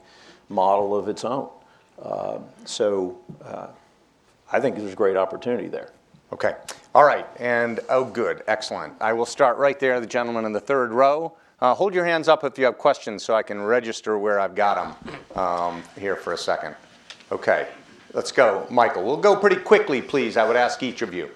[0.47, 1.49] model of its own.
[2.01, 3.67] Uh, So uh,
[4.51, 5.91] I think there's great opportunity there.
[6.31, 6.55] Okay.
[6.93, 7.27] All right.
[7.37, 8.43] And, oh, good.
[8.47, 8.93] Excellent.
[9.01, 11.33] I will start right there, the gentleman in the third row.
[11.61, 14.55] Uh, hold your hands up if you have questions so I can register where I've
[14.55, 16.75] got them um, here for a second.
[17.31, 17.67] Okay.
[18.13, 18.65] Let's go.
[18.71, 20.35] Michael, we'll go pretty quickly, please.
[20.35, 21.29] I would ask each of you.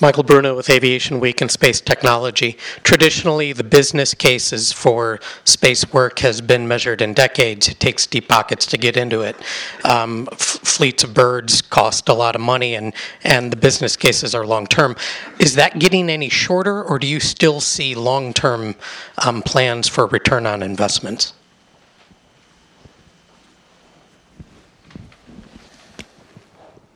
[0.00, 2.58] Michael Bruno with Aviation Week and Space Technology.
[2.82, 7.68] Traditionally, the business cases for space work has been measured in decades.
[7.68, 9.36] It takes deep pockets to get into it.
[9.84, 12.92] Um, f- fleets of birds cost a lot of money, and,
[13.24, 14.96] and the business cases are long term.
[15.38, 18.74] Is that getting any shorter, or do you still see long term
[19.24, 21.32] um, plans for return on investments?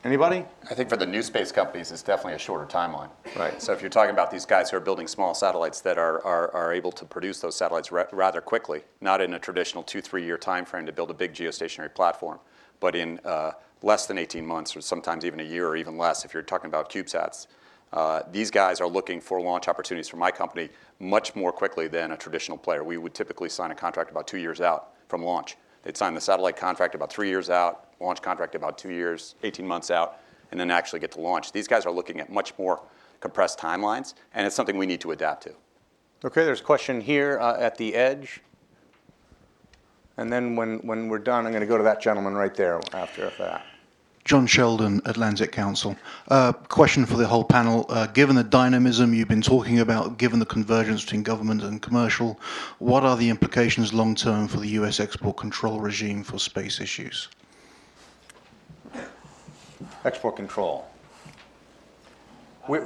[0.02, 0.44] Anybody?
[0.70, 3.08] I think for the new space companies, it's definitely a shorter timeline.
[3.36, 3.60] Right.
[3.60, 6.54] So if you're talking about these guys who are building small satellites that are, are,
[6.54, 10.24] are able to produce those satellites ra- rather quickly, not in a traditional two, three
[10.24, 12.38] year time frame to build a big geostationary platform,
[12.78, 13.50] but in uh,
[13.82, 16.68] less than 18 months or sometimes even a year or even less if you're talking
[16.68, 17.48] about CubeSats.
[17.92, 20.68] Uh, these guys are looking for launch opportunities for my company
[21.00, 22.84] much more quickly than a traditional player.
[22.84, 25.56] We would typically sign a contract about two years out from launch.
[25.82, 29.66] They'd sign the satellite contract about three years out, launch contract about two years, 18
[29.66, 30.20] months out,
[30.50, 31.52] and then actually get to launch.
[31.52, 32.80] These guys are looking at much more
[33.20, 35.54] compressed timelines, and it's something we need to adapt to.
[36.24, 38.40] Okay, there's a question here uh, at the edge.
[40.16, 42.80] And then when, when we're done, I'm going to go to that gentleman right there
[42.92, 43.64] after that.
[44.24, 45.96] John Sheldon, Atlantic Council.
[46.28, 47.86] Uh, question for the whole panel.
[47.88, 52.38] Uh, given the dynamism you've been talking about, given the convergence between government and commercial,
[52.78, 57.28] what are the implications long term for the US export control regime for space issues?
[60.04, 60.86] Export control.
[62.68, 62.78] We-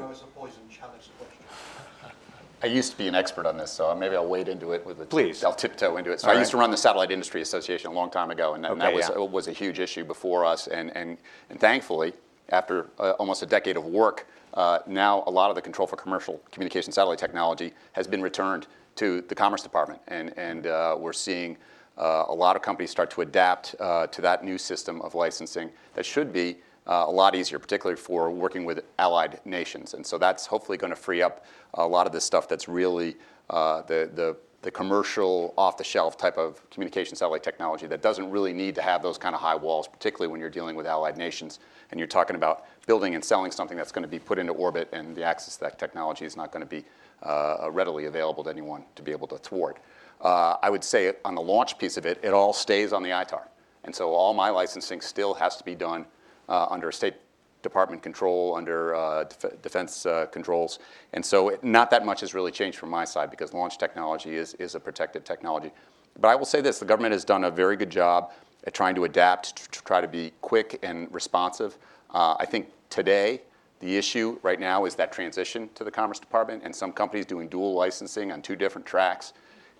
[2.63, 4.99] I used to be an expert on this, so maybe I'll wade into it with
[4.99, 5.45] a Please.
[5.45, 6.21] I'll tiptoe into it.
[6.21, 8.65] So All I used to run the Satellite Industry Association a long time ago, and
[8.65, 9.19] that, and that was, yeah.
[9.19, 10.67] was a huge issue before us.
[10.67, 11.19] And, and,
[11.51, 12.15] and thankfully,
[12.49, 15.97] after uh, almost a decade of work, uh, now a lot of the control for
[15.97, 21.13] commercial communication satellite technology has been returned to the Commerce Department, and, and uh, we're
[21.13, 21.59] seeing
[21.99, 25.71] uh, a lot of companies start to adapt uh, to that new system of licensing
[25.95, 26.57] that should be
[26.87, 29.95] a lot easier, particularly for working with allied nations.
[29.95, 33.17] And so that's hopefully going to free up a lot of this stuff that's really
[33.51, 38.75] uh, the, the, the commercial, off-the-shelf type of communication satellite technology that doesn't really need
[38.75, 41.59] to have those kind of high walls, particularly when you're dealing with allied nations
[41.91, 44.89] and you're talking about building and selling something that's going to be put into orbit
[44.93, 46.85] and the access to that technology is not going to be
[47.23, 49.79] uh, readily available to anyone to be able to thwart.
[50.21, 53.11] Uh, I would say on the launch piece of it, it all stays on the
[53.11, 53.43] ITAR.
[53.85, 56.07] And so all my licensing still has to be done uh,
[56.49, 57.15] under State
[57.63, 60.79] Department control, under uh, def- defense uh, controls.
[61.15, 64.37] And so it, not that much has really changed from my side because launch technology
[64.37, 65.73] is, is a protected technology.
[66.21, 68.33] But I will say this, the government has done a very good job
[68.67, 71.77] at trying to adapt, to, to try to be quick and responsive.
[72.11, 73.41] Uh, I think today,
[73.81, 77.49] the issue right now is that transition to the Commerce Department and some companies doing
[77.49, 79.33] dual licensing on two different tracks.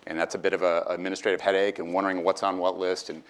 [0.07, 3.09] And that's a bit of an administrative headache and wondering what's on what list.
[3.09, 3.23] And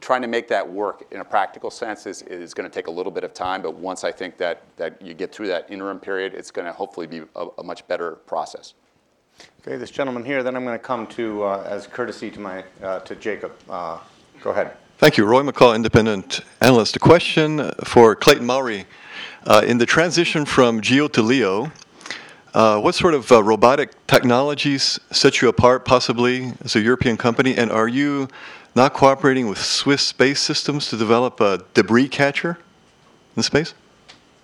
[0.00, 2.90] trying to make that work in a practical sense is, is going to take a
[2.90, 5.98] little bit of time, but once I think that, that you get through that interim
[5.98, 8.74] period, it's going to hopefully be a, a much better process.
[9.60, 12.64] Okay, this gentleman here, then I'm going to come to, uh, as courtesy to my,
[12.82, 13.52] uh, to Jacob.
[13.68, 13.98] Uh,
[14.40, 14.76] Go ahead.
[14.98, 15.24] Thank you.
[15.24, 16.94] Roy McCall, independent analyst.
[16.94, 18.84] A question for Clayton Mowry.
[19.44, 21.72] Uh, in the transition from GEO to LEO,
[22.54, 27.56] uh, what sort of uh, robotic technologies set you apart, possibly as a European company?
[27.56, 28.28] And are you
[28.74, 32.58] not cooperating with Swiss Space Systems to develop a debris catcher
[33.36, 33.74] in space?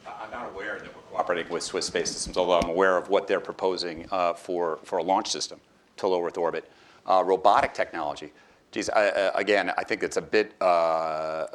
[0.07, 3.29] I'm not aware that we're cooperating with Swiss Space Systems, although I'm aware of what
[3.29, 5.61] they're proposing uh, for, for a launch system
[5.99, 6.71] to low Earth orbit.
[7.07, 8.33] Uh, robotic technology,
[8.73, 11.47] geez, I, uh, again, I think it's a bit uh, uh,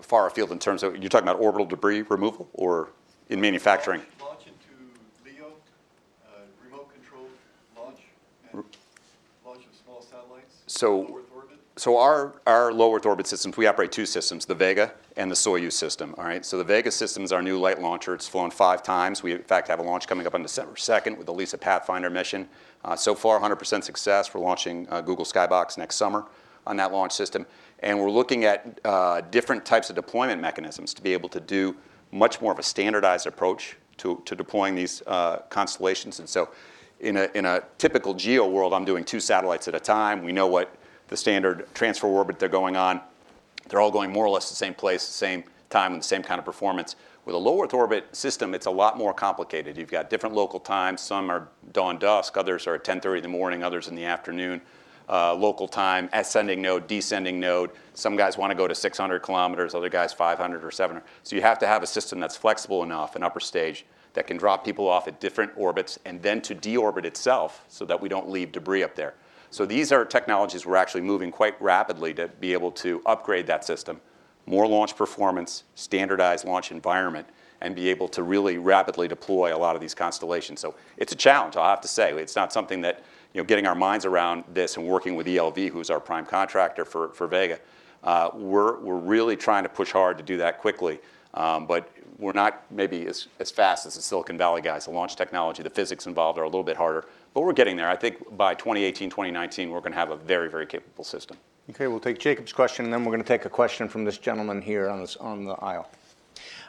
[0.00, 2.90] far afield in terms of, you're talking about orbital debris removal or
[3.28, 4.00] in manufacturing?
[4.20, 5.52] Launch into LEO,
[6.26, 7.26] uh, remote control
[7.76, 7.98] launch,
[8.52, 8.64] and
[9.44, 10.62] launch of small satellites?
[10.66, 11.20] So,
[11.78, 15.34] so our, our low Earth orbit systems, we operate two systems, the Vega and the
[15.34, 16.44] Soyuz system, all right?
[16.44, 18.14] So the Vega system is our new light launcher.
[18.14, 19.22] It's flown five times.
[19.22, 22.10] We, in fact, have a launch coming up on December 2nd with the LISA Pathfinder
[22.10, 22.48] mission.
[22.84, 24.34] Uh, so far, 100% success.
[24.34, 26.26] We're launching uh, Google Skybox next summer
[26.66, 27.46] on that launch system.
[27.80, 31.76] And we're looking at uh, different types of deployment mechanisms to be able to do
[32.10, 36.18] much more of a standardized approach to, to deploying these uh, constellations.
[36.18, 36.50] And so
[37.00, 40.24] in a, in a typical geo world, I'm doing two satellites at a time.
[40.24, 40.74] We know what
[41.08, 43.00] the standard transfer orbit they're going on.
[43.68, 46.22] They're all going more or less the same place, the same time, and the same
[46.22, 46.96] kind of performance.
[47.24, 49.76] With a low Earth orbit system, it's a lot more complicated.
[49.76, 51.02] You've got different local times.
[51.02, 54.62] Some are dawn dusk, others are at 10:30 in the morning, others in the afternoon.
[55.10, 57.70] Uh, local time, ascending node, descending node.
[57.94, 61.02] Some guys want to go to 600 kilometers, other guys 500 or 700.
[61.22, 64.36] So you have to have a system that's flexible enough, an upper stage, that can
[64.36, 68.28] drop people off at different orbits and then to deorbit itself so that we don't
[68.28, 69.14] leave debris up there.
[69.50, 73.64] So these are technologies we're actually moving quite rapidly to be able to upgrade that
[73.64, 74.00] system,
[74.46, 77.26] more launch performance, standardized launch environment,
[77.60, 80.60] and be able to really rapidly deploy a lot of these constellations.
[80.60, 82.12] So it's a challenge, I'll have to say.
[82.12, 83.02] It's not something that,
[83.32, 86.84] you know, getting our minds around this and working with ELV, who's our prime contractor
[86.84, 87.58] for, for Vega,
[88.04, 91.00] uh, we're, we're really trying to push hard to do that quickly.
[91.34, 94.84] Um, but we're not maybe as, as fast as the Silicon Valley guys.
[94.84, 97.88] The launch technology, the physics involved are a little bit harder, but we're getting there.
[97.88, 101.36] I think by 2018, 2019, we're going to have a very, very capable system.
[101.70, 104.16] Okay, we'll take Jacob's question, and then we're going to take a question from this
[104.16, 105.90] gentleman here on, this, on the aisle.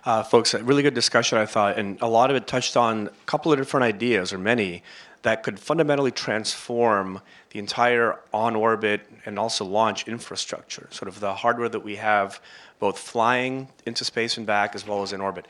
[0.06, 3.08] Uh, folks, a really good discussion, I thought, and a lot of it touched on
[3.08, 4.84] a couple of different ideas, or many,
[5.22, 7.22] that could fundamentally transform
[7.52, 12.42] the entire on orbit and also launch infrastructure, sort of the hardware that we have
[12.80, 15.48] both flying into space and back as well as in orbit.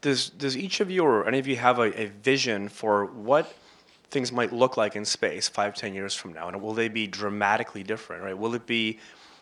[0.00, 3.52] Does, does each of you or any of you have a, a vision for what
[4.10, 6.48] things might look like in space five, ten years from now?
[6.48, 8.36] And will they be dramatically different, right?
[8.36, 8.98] Will it be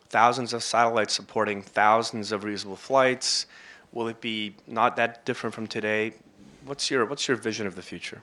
[0.09, 3.47] thousands of satellites supporting thousands of reusable flights?
[3.93, 6.13] Will it be not that different from today?
[6.65, 8.23] What's your, what's your vision of the future?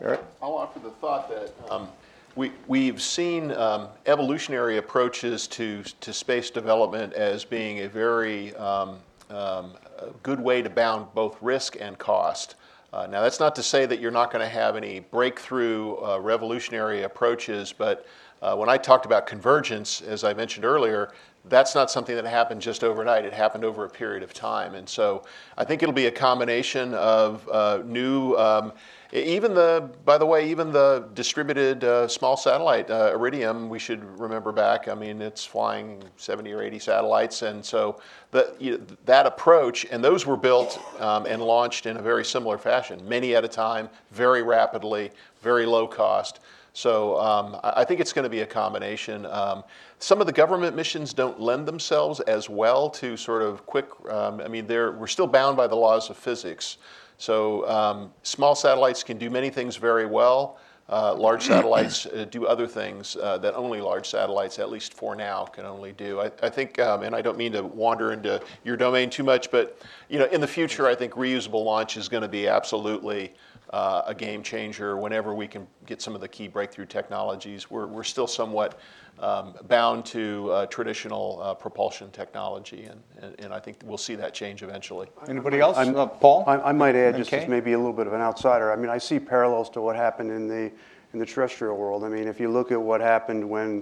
[0.00, 0.20] Eric?
[0.42, 1.88] I'll offer the thought that um,
[2.34, 8.98] we, we've seen um, evolutionary approaches to, to space development as being a very um,
[9.30, 12.56] um, a good way to bound both risk and cost.
[12.94, 16.16] Uh, now, that's not to say that you're not going to have any breakthrough uh,
[16.20, 18.06] revolutionary approaches, but
[18.40, 21.10] uh, when I talked about convergence, as I mentioned earlier,
[21.46, 23.24] that's not something that happened just overnight.
[23.24, 24.76] It happened over a period of time.
[24.76, 25.24] And so
[25.58, 28.72] I think it'll be a combination of uh, new um,
[29.14, 34.02] even the, by the way, even the distributed uh, small satellite uh, Iridium, we should
[34.18, 34.88] remember back.
[34.88, 38.00] I mean, it's flying 70 or 80 satellites, and so
[38.32, 42.24] the, you know, that approach, and those were built um, and launched in a very
[42.24, 45.12] similar fashion, many at a time, very rapidly,
[45.42, 46.40] very low cost.
[46.72, 49.26] So um, I think it's going to be a combination.
[49.26, 49.62] Um,
[50.00, 53.86] some of the government missions don't lend themselves as well to sort of quick.
[54.10, 56.78] Um, I mean, we're still bound by the laws of physics.
[57.18, 60.58] So um, small satellites can do many things very well.
[60.86, 65.16] Uh, large satellites uh, do other things uh, that only large satellites, at least for
[65.16, 66.20] now, can only do.
[66.20, 69.50] I, I think, um, and I don't mean to wander into your domain too much,
[69.50, 69.78] but
[70.10, 73.32] you know, in the future, I think reusable launch is going to be absolutely
[73.70, 74.96] uh, a game changer.
[74.96, 78.78] Whenever we can get some of the key breakthrough technologies, we're, we're still somewhat
[79.18, 84.16] um, bound to uh, traditional uh, propulsion technology, and, and, and, I think we'll see
[84.16, 85.06] that change eventually.
[85.28, 85.76] Anybody else?
[85.76, 86.42] Uh, Paul?
[86.48, 87.44] I, I, might add, just okay.
[87.44, 88.72] as maybe a little bit of an outsider.
[88.72, 90.72] I mean, I see parallels to what happened in the
[91.12, 92.02] in the terrestrial world.
[92.02, 93.76] I mean, if you look at what happened when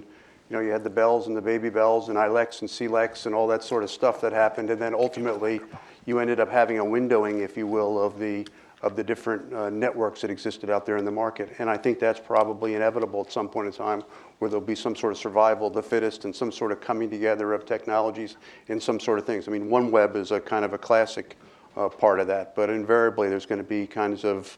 [0.49, 3.33] you know you had the bells and the baby bells and ILECs and CLECs and
[3.33, 5.59] all that sort of stuff that happened, and then ultimately
[6.05, 8.47] you ended up having a windowing, if you will, of the
[8.83, 11.55] of the different uh, networks that existed out there in the market.
[11.57, 14.03] And I think that's probably inevitable at some point in time
[14.39, 17.09] where there'll be some sort of survival of the fittest and some sort of coming
[17.09, 18.35] together of technologies
[18.67, 19.47] and some sort of things.
[19.47, 21.37] I mean, OneWeb is a kind of a classic
[21.77, 24.57] uh, part of that, but invariably there's going to be kinds of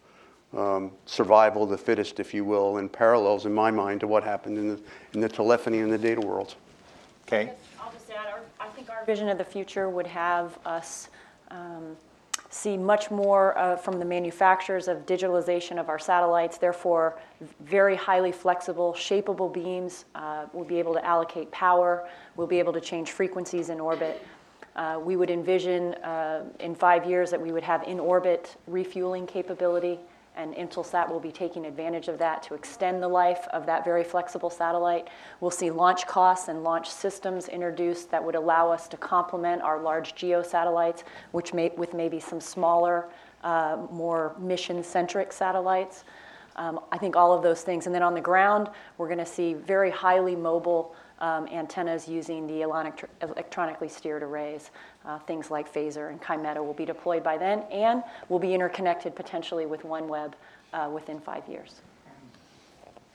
[0.58, 4.24] um, survival of the fittest, if you will, and parallels in my mind to what
[4.24, 4.82] happened in the,
[5.14, 6.56] in the telephony and the data world.
[7.28, 7.52] Okay.
[7.80, 11.10] I'll just add, our, I think our vision of the future would have us
[11.52, 11.96] um,
[12.50, 17.20] see much more uh, from the manufacturers of digitalization of our satellites, therefore
[17.60, 20.06] very highly flexible, shapeable beams.
[20.16, 22.08] Uh, we'll be able to allocate power.
[22.36, 24.26] We'll be able to change frequencies in orbit.
[24.76, 30.00] Uh, we would envision uh, in five years that we would have in-orbit refueling capability
[30.36, 34.04] and Intelsat will be taking advantage of that to extend the life of that very
[34.04, 35.08] flexible satellite.
[35.40, 39.82] We'll see launch costs and launch systems introduced that would allow us to complement our
[39.82, 43.08] large geo satellites, which may, with maybe some smaller,
[43.44, 46.04] uh, more mission-centric satellites.
[46.58, 47.86] Um, I think all of those things.
[47.86, 52.48] And then on the ground, we're going to see very highly mobile um, antennas using
[52.48, 54.72] the electronically steered arrays.
[55.06, 59.16] Uh, things like Phasor and Kymeta will be deployed by then and will be interconnected
[59.16, 60.34] potentially with OneWeb
[60.74, 61.82] uh, within five years.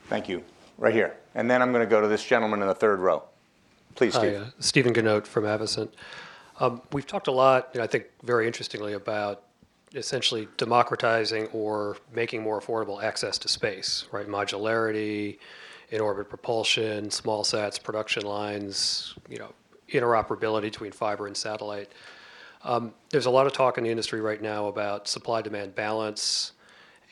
[0.08, 0.44] Thank you.
[0.78, 1.16] Right here.
[1.34, 3.24] And then I'm going to go to this gentleman in the third row.
[3.96, 4.36] Please, Steve.
[4.36, 5.90] Hi, uh, Stephen Ganote from Avascent.
[6.60, 9.42] Um, we've talked a lot, I think very interestingly, about
[9.94, 14.28] essentially democratizing or making more affordable access to space, right?
[14.28, 15.38] Modularity,
[15.90, 19.52] in-orbit propulsion, small sats, production lines, you know,
[19.92, 21.90] interoperability between fiber and satellite.
[22.62, 26.52] Um, there's a lot of talk in the industry right now about supply-demand balance,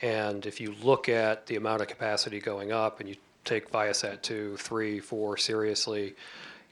[0.01, 3.15] and if you look at the amount of capacity going up and you
[3.45, 6.15] take Viasat 2, 3, 4 seriously,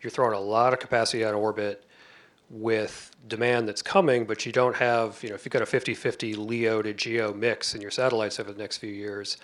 [0.01, 1.83] you're throwing a lot of capacity out of orbit
[2.49, 6.37] with demand that's coming, but you don't have, you know, if you've got a 50-50
[6.37, 9.37] LEO to GEO mix in your satellites over the next few years,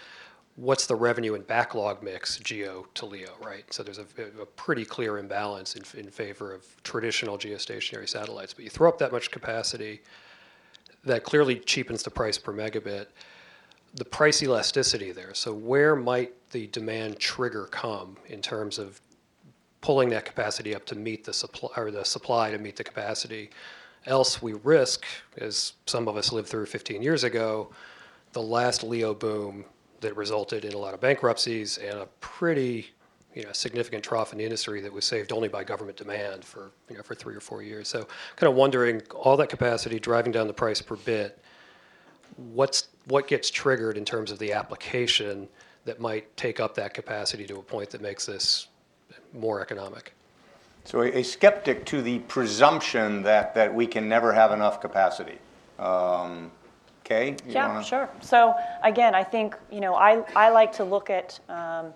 [0.56, 3.72] what's the revenue and backlog mix GEO to LEO, right?
[3.74, 4.06] So there's a,
[4.40, 8.54] a pretty clear imbalance in, in favor of traditional geostationary satellites.
[8.54, 10.02] But you throw up that much capacity,
[11.06, 13.08] that clearly cheapens the price per megabit.
[13.96, 15.34] The price elasticity there.
[15.34, 19.02] So where might the demand trigger come in terms of
[19.84, 23.50] pulling that capacity up to meet the supply or the supply to meet the capacity.
[24.06, 25.06] Else we risk,
[25.38, 27.70] as some of us lived through 15 years ago,
[28.32, 29.66] the last LEO boom
[30.04, 32.92] that resulted in a lot of bankruptcies and a pretty
[33.34, 36.72] you know, significant trough in the industry that was saved only by government demand for,
[36.90, 37.88] you know, for three or four years.
[37.88, 41.40] So kind of wondering, all that capacity driving down the price per bit,
[42.38, 45.48] what's, what gets triggered in terms of the application
[45.86, 48.68] that might take up that capacity to a point that makes this
[49.34, 50.14] more economic.
[50.86, 55.40] So a, skeptic to the presumption that, that we can never have enough capacity.
[55.80, 56.52] Um,
[57.04, 57.36] Kay?
[57.48, 57.84] Yeah, wanna...
[57.84, 58.10] sure.
[58.22, 61.94] So again, I think, you know, I, I like to look at um,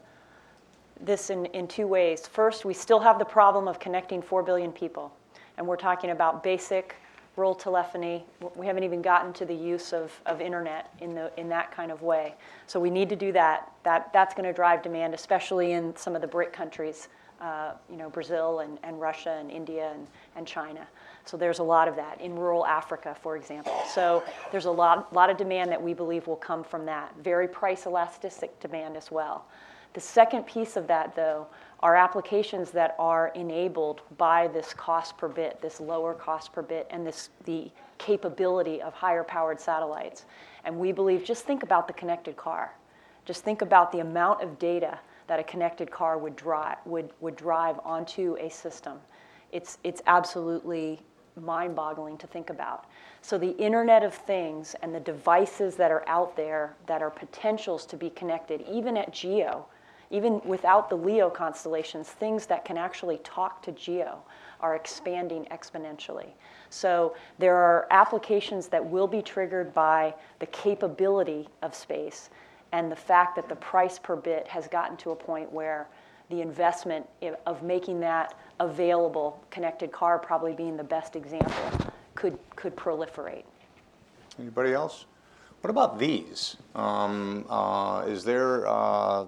[1.00, 2.28] this in, in two ways.
[2.28, 5.14] First, we still have the problem of connecting 4 billion people.
[5.58, 6.96] And we're talking about basic
[7.36, 8.26] rural telephony.
[8.56, 11.92] We haven't even gotten to the use of, of internet in, the, in that kind
[11.92, 12.34] of way.
[12.66, 13.72] So we need to do that.
[13.84, 17.10] that that's going to drive demand, especially in some of the BRIC countries
[17.42, 20.88] uh, you know, Brazil and, and Russia and India and, and China.
[21.28, 23.78] So there's a lot of that in rural Africa, for example.
[23.94, 27.14] So there's a lot, lot of demand that we believe will come from that.
[27.22, 29.46] Very price elastic demand as well.
[29.94, 31.48] The second piece of that, though,
[31.82, 36.88] are applications that are enabled by this cost per bit, this lower cost per bit,
[36.92, 40.26] and this the capability of higher powered satellites.
[40.66, 42.76] And we believe, just think about the connected car.
[43.26, 47.36] Just think about the amount of data that a connected car would drive, would, would
[47.36, 49.00] drive onto a system.
[49.52, 51.02] It's, it's absolutely
[51.42, 52.86] mind boggling to think about.
[53.22, 57.86] So, the Internet of Things and the devices that are out there that are potentials
[57.88, 59.66] to be connected, even at GEO,
[60.10, 64.20] even without the LEO constellations, things that can actually talk to GEO
[64.62, 66.30] are expanding exponentially.
[66.70, 72.30] So, there are applications that will be triggered by the capability of space
[72.72, 75.88] and the fact that the price per bit has gotten to a point where
[76.30, 77.08] the investment
[77.46, 83.44] of making that available, connected car probably being the best example, could, could proliferate.
[84.40, 85.06] Anybody else?
[85.62, 86.58] What about these?
[86.76, 89.26] Um, uh, is there uh,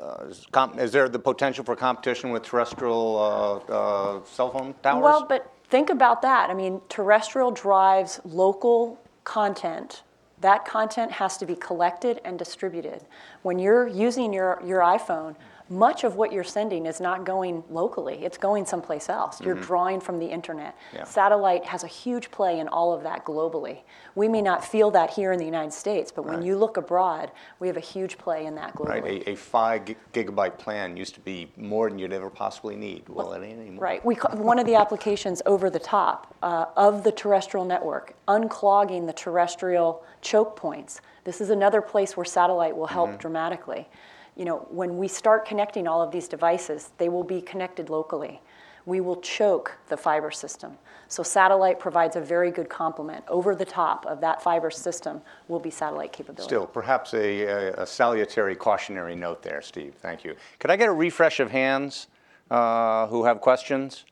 [0.00, 4.74] uh, is, comp- is, there the potential for competition with terrestrial uh, uh, cell phone
[4.82, 5.02] towers?
[5.02, 6.50] Well, but think about that.
[6.50, 10.02] I mean, terrestrial drives local content
[10.40, 13.02] that content has to be collected and distributed.
[13.42, 15.34] When you're using your, your iPhone,
[15.68, 19.40] much of what you're sending is not going locally, it's going someplace else.
[19.40, 19.64] You're mm-hmm.
[19.64, 20.76] drawing from the internet.
[20.94, 21.04] Yeah.
[21.04, 23.80] Satellite has a huge play in all of that globally.
[24.14, 27.32] We may not feel that here in the United States, but when you look abroad,
[27.58, 29.02] we have a huge play in that globally.
[29.02, 29.82] Right, a, a five
[30.12, 33.08] gigabyte plan used to be more than you'd ever possibly need.
[33.08, 33.82] Well, it ain't anymore.
[33.82, 39.06] Right, we one of the applications over the top uh, of the terrestrial network, unclogging
[39.06, 41.00] the terrestrial choke points.
[41.24, 43.18] This is another place where satellite will help mm-hmm.
[43.18, 43.88] dramatically
[44.36, 48.40] you know, when we start connecting all of these devices, they will be connected locally.
[48.84, 50.78] We will choke the fiber system.
[51.08, 53.24] So satellite provides a very good complement.
[53.28, 56.48] Over the top of that fiber system will be satellite capability.
[56.48, 59.94] Still, perhaps a, a, a salutary cautionary note there, Steve.
[60.00, 60.36] Thank you.
[60.58, 62.08] Could I get a refresh of hands
[62.50, 64.04] uh, who have questions?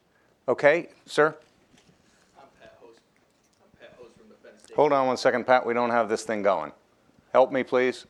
[0.49, 1.37] Okay, sir?
[4.77, 5.65] Hold on one second, Pat.
[5.65, 6.73] We don't have this thing going.
[7.33, 8.07] Help me, please.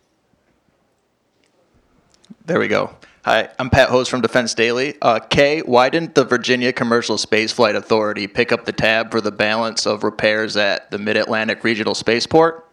[2.46, 2.94] There we go.
[3.24, 4.98] Hi, I'm Pat Host from Defense Daily.
[5.00, 9.22] Uh, Kay, why didn't the Virginia Commercial Space Flight Authority pick up the tab for
[9.22, 12.68] the balance of repairs at the Mid Atlantic Regional Spaceport?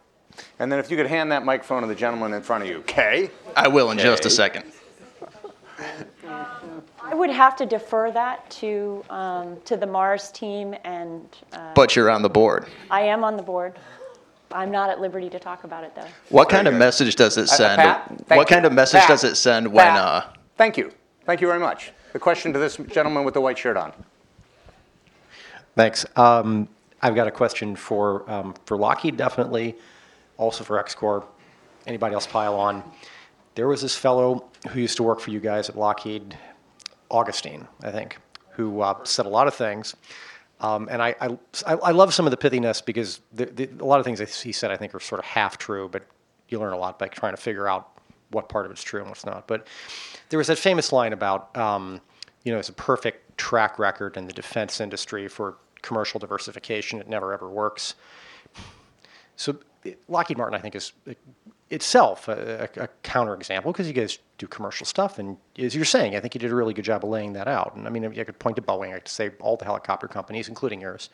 [0.58, 2.82] And then if you could hand that microphone to the gentleman in front of you.
[2.86, 3.30] Kay?
[3.56, 4.70] I will in just a second.
[7.02, 11.96] I would have to defer that to, um, to the Mars team, and uh, But
[11.96, 12.66] you're on the board.
[12.90, 13.78] I am on the board.
[14.54, 16.06] I'm not at liberty to talk about it, though.
[16.28, 17.78] What kind of message does it Uh, send?
[17.80, 19.86] Pat, thank what kind of message Pat, does it send when?
[19.86, 20.24] Uh,
[20.56, 20.92] Thank you.
[21.24, 21.92] Thank you very much.
[22.12, 23.92] The question to this gentleman with the white shirt on.
[25.76, 26.04] Thanks.
[26.16, 26.68] Um,
[27.00, 29.76] I've got a question for, um, for Lockheed, definitely,
[30.36, 31.24] also for XCOR.
[31.86, 32.84] Anybody else pile on?
[33.54, 36.36] There was this fellow who used to work for you guys at Lockheed,
[37.10, 38.18] Augustine, I think,
[38.50, 39.96] who uh, said a lot of things.
[40.62, 41.36] Um, and I, I,
[41.66, 44.70] I love some of the pithiness because the, the, a lot of things he said
[44.70, 46.06] I think are sort of half true, but
[46.48, 47.88] you learn a lot by trying to figure out
[48.30, 49.48] what part of it's true and what's not.
[49.48, 49.66] But
[50.28, 52.00] there was that famous line about, um,
[52.44, 57.00] you know, it's a perfect track record in the defense industry for commercial diversification.
[57.00, 57.96] It never ever works.
[59.34, 59.56] So
[60.06, 60.92] Lockheed Martin, I think, is
[61.72, 66.14] itself a, a, a counterexample because you guys do commercial stuff, and as you're saying,
[66.14, 67.74] I think you did a really good job of laying that out.
[67.74, 70.48] And I mean, I could point to Boeing, I could say all the helicopter companies,
[70.48, 71.08] including yours,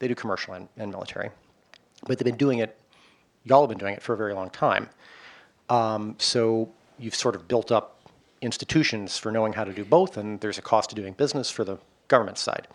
[0.00, 1.30] they do commercial and, and military,
[2.06, 2.76] but they've been doing it.
[3.44, 4.90] Y'all have been doing it for a very long time.
[5.70, 6.68] Um, so
[6.98, 8.10] you've sort of built up
[8.42, 11.64] institutions for knowing how to do both, and there's a cost to doing business for
[11.64, 12.66] the government side.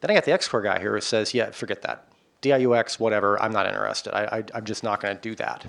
[0.00, 2.06] Then I got the XCOR guy here who says, yeah, forget that.
[2.40, 4.14] DIUX, whatever, I'm not interested.
[4.14, 5.66] I, am just not going to do that.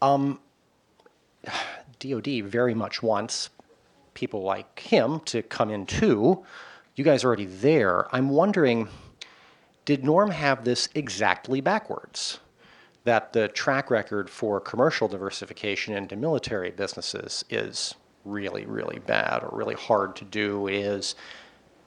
[0.00, 0.40] Um,
[1.98, 3.50] DOD very much wants
[4.14, 6.44] people like him to come in too.
[6.96, 8.12] You guys are already there.
[8.14, 8.88] I'm wondering,
[9.84, 12.40] did Norm have this exactly backwards?
[13.04, 17.94] That the track record for commercial diversification into military businesses is
[18.24, 21.14] really, really bad or really hard to do is,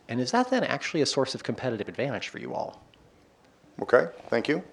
[0.07, 2.81] and is that then actually a source of competitive advantage for you all?
[3.81, 4.63] Okay, thank you.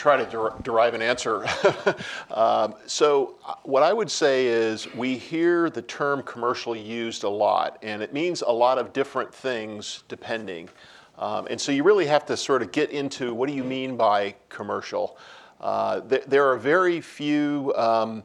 [0.00, 1.46] Try to der- derive an answer.
[2.30, 7.28] um, so, uh, what I would say is we hear the term commercial used a
[7.28, 10.70] lot, and it means a lot of different things depending.
[11.18, 13.98] Um, and so, you really have to sort of get into what do you mean
[13.98, 15.18] by commercial?
[15.60, 17.74] Uh, th- there are very few.
[17.76, 18.22] Um,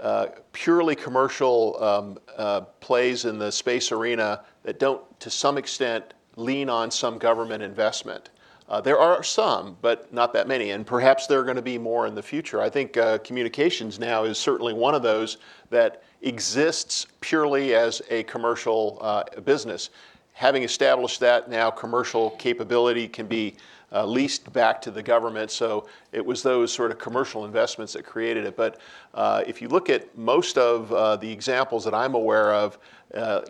[0.00, 6.14] uh, purely commercial um, uh, plays in the space arena that don't, to some extent,
[6.34, 8.30] lean on some government investment.
[8.72, 11.76] Uh, there are some, but not that many, and perhaps there are going to be
[11.76, 12.58] more in the future.
[12.58, 15.36] I think uh, communications now is certainly one of those
[15.68, 19.90] that exists purely as a commercial uh, business.
[20.32, 23.56] Having established that, now commercial capability can be
[23.92, 25.50] uh, leased back to the government.
[25.50, 28.56] So it was those sort of commercial investments that created it.
[28.56, 28.80] But
[29.12, 32.78] uh, if you look at most of uh, the examples that I'm aware of,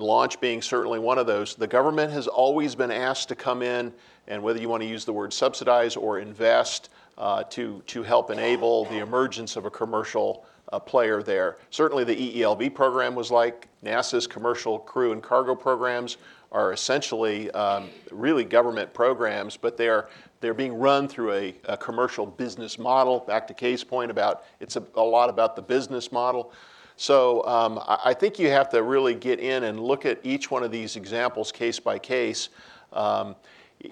[0.01, 3.93] launch being certainly one of those, the government has always been asked to come in
[4.28, 8.31] and whether you want to use the word subsidize or invest uh, to, to help
[8.31, 11.59] enable the emergence of a commercial uh, player there.
[11.70, 16.16] Certainly the EELV program was like NASA's commercial crew and cargo programs
[16.51, 20.09] are essentially um, really government programs, but they are
[20.40, 23.20] they're being run through a, a commercial business model.
[23.20, 26.53] Back to Kay's point about it's a, a lot about the business model.
[26.97, 30.51] So um, I, I, think you have to really get in and look at each
[30.51, 32.51] one of these examples case by case.
[32.93, 33.35] Um,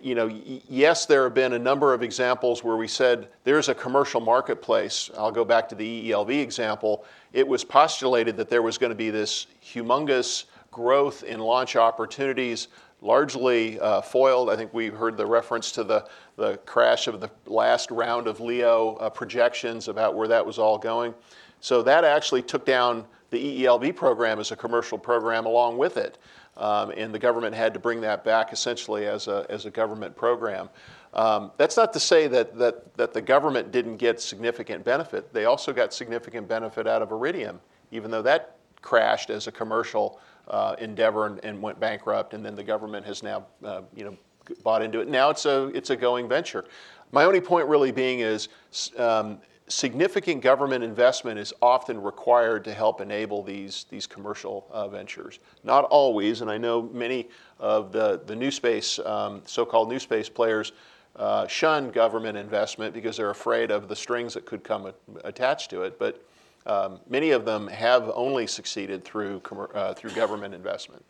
[0.03, 3.75] you know, yes, there have been a number of examples where we said there's a
[3.75, 5.11] commercial marketplace.
[5.19, 7.05] I'll go back to the EELV example.
[7.33, 12.69] It was postulated that there was going to be this humongous growth in launch opportunities,
[13.01, 14.49] largely uh, foiled.
[14.49, 16.07] I think we heard the reference to the,
[16.37, 20.79] the crash of the last round of LEO uh, projections about where that was all
[20.79, 21.15] going.
[21.61, 26.19] So that actually took down the EELV program as a commercial program along with it.
[26.57, 30.17] Um, and the government had to bring that back essentially as a, as a government
[30.17, 30.69] program.
[31.15, 35.33] Um, that's not to say that, that, that the government didn't get significant benefit.
[35.33, 37.61] They also got significant benefit out of Iridium,
[37.91, 42.55] even though that crashed as a commercial uh, endeavor and, and, went bankrupt, and then
[42.55, 44.17] the government has now uh, you know,
[44.65, 45.09] bought into it.
[45.09, 46.65] Now it's a, it's a going venture.
[47.13, 48.49] My only point really being is
[48.97, 49.41] um,
[49.71, 55.39] significant government investment is often required to help enable these, these commercial uh, ventures.
[55.65, 57.29] Not always, and I know many
[57.59, 60.73] of the, the new space, um, so-called new space players
[61.17, 64.95] uh, shun government investment because they're afraid of the strings that could come a-
[65.25, 65.99] attached to it.
[65.99, 66.25] But
[66.67, 69.41] um, many of them have only succeeded through,
[69.75, 71.05] uh, through government investment.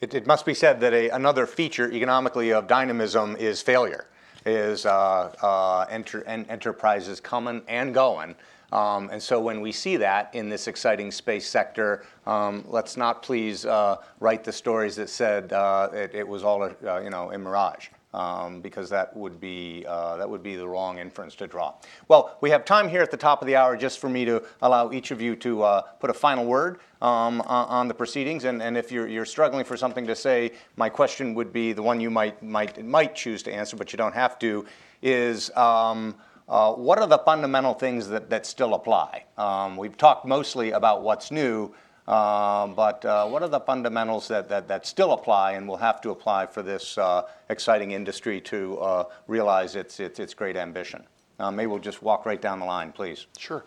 [0.00, 4.06] It, it must be said that a, another feature economically of dynamism is failure
[4.46, 8.34] is uh, uh, enter, en- enterprises coming and going.
[8.72, 13.22] Um, and so when we see that in this exciting space sector, um, let's not
[13.22, 17.10] please uh, write the stories that said uh, it, it, was all a, uh, you
[17.10, 17.88] know a mirage.
[18.12, 21.74] Um, because that would be uh, that would be the wrong inference to draw.
[22.08, 24.42] Well, we have time here at the top of the hour just for me to
[24.62, 28.62] allow each of you to uh, put a final word um, on the proceedings, and,
[28.62, 32.00] and if you're, you're struggling for something to say, my question would be the one
[32.00, 34.66] you might might might choose to answer, but you don't have to.
[35.02, 36.14] Is um,
[36.50, 39.24] uh, what are the fundamental things that, that still apply?
[39.38, 41.72] Um, we've talked mostly about what's new,
[42.10, 46.10] but uh, what are the fundamentals that, that, that, still apply and will have to
[46.10, 51.04] apply for this uh, exciting industry to uh, realize its, its, its, great ambition?
[51.38, 53.26] Maybe we'll just walk right down the line, please.
[53.38, 53.64] Sure.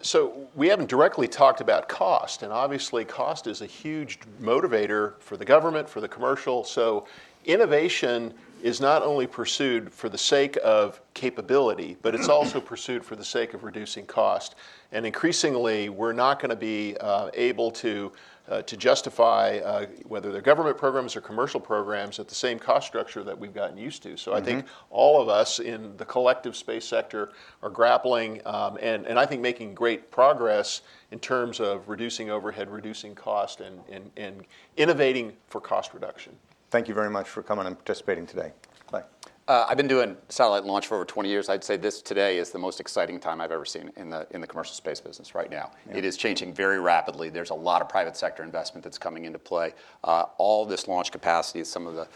[0.00, 5.36] so we haven't directly talked about cost, and obviously cost is a huge motivator for
[5.36, 6.64] the government, for the commercial.
[6.64, 7.06] So
[7.44, 13.16] innovation is not only pursued for the sake of capability, but it's also pursued for
[13.16, 14.54] the sake of reducing cost.
[14.92, 18.12] And increasingly, we're not going to be uh, able to
[18.48, 22.88] uh, to justify uh, whether they're government programs or commercial programs at the same cost
[22.88, 24.16] structure that we've gotten used to.
[24.16, 24.42] So mm-hmm.
[24.42, 24.84] I think mm-hmm.
[24.90, 27.30] all of us in the collective space sector
[27.62, 30.82] are grappling um, and, and I think making great progress
[31.12, 34.42] in terms of reducing overhead, reducing cost, and, and, and
[34.76, 36.32] innovating for cost reduction.
[36.72, 38.50] Thank you very much for coming and participating today.
[38.90, 39.02] Bye.
[39.46, 41.50] Uh, I've been doing satellite launch for over 20 years.
[41.50, 44.40] I'd say this today is the most exciting time I've ever seen in the in
[44.40, 45.72] the commercial space business right now.
[45.86, 45.98] Yeah.
[45.98, 47.28] It is changing very rapidly.
[47.28, 49.74] There's a lot of private sector investment that's coming into play.
[50.02, 52.08] Uh, all this launch capacity, as some of the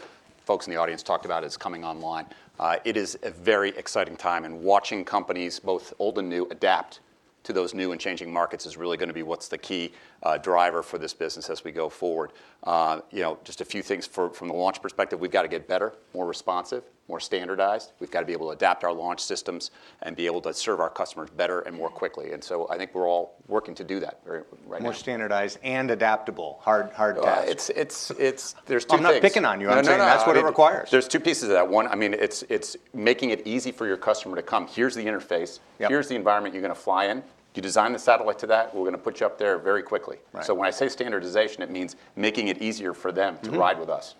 [0.43, 2.25] folks in the audience talked about, is coming online.
[2.59, 7.01] Uh, it is a very exciting time, and watching companies, both old and new, adapt
[7.47, 9.93] to those new and changing markets is really going to be what's the key
[10.41, 12.31] driver for this business as we go forward.
[12.63, 15.19] Uh, you know, just a few things from the launch perspective.
[15.19, 17.93] We've got to get better, more responsive, more standardized.
[17.99, 19.71] We've got to be able to adapt our launch systems
[20.01, 22.33] and be able to serve our customers better and more quickly.
[22.33, 26.59] And so I think we're all working to do that right more standardized and adaptable.
[26.61, 27.47] Hard, hard uh, task.
[27.47, 28.55] It's, it's, it's.
[28.65, 29.69] There's two I'm not picking on you.
[29.69, 30.89] I'm saying that's what it requires.
[30.91, 31.67] There's two pieces of that.
[31.67, 34.67] One, I mean, it's it's making it easy for your customer to come.
[34.67, 35.59] Here's the interface.
[35.79, 37.23] Here's the environment you're going to fly in.
[37.57, 40.17] You design the satellite to that, we're going to put you up there very quickly.
[40.31, 40.45] Right.
[40.45, 43.57] So when I say standardization, it means making it easier for them to mm-hmm.
[43.57, 44.13] ride with us.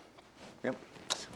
[0.64, 0.76] Yep.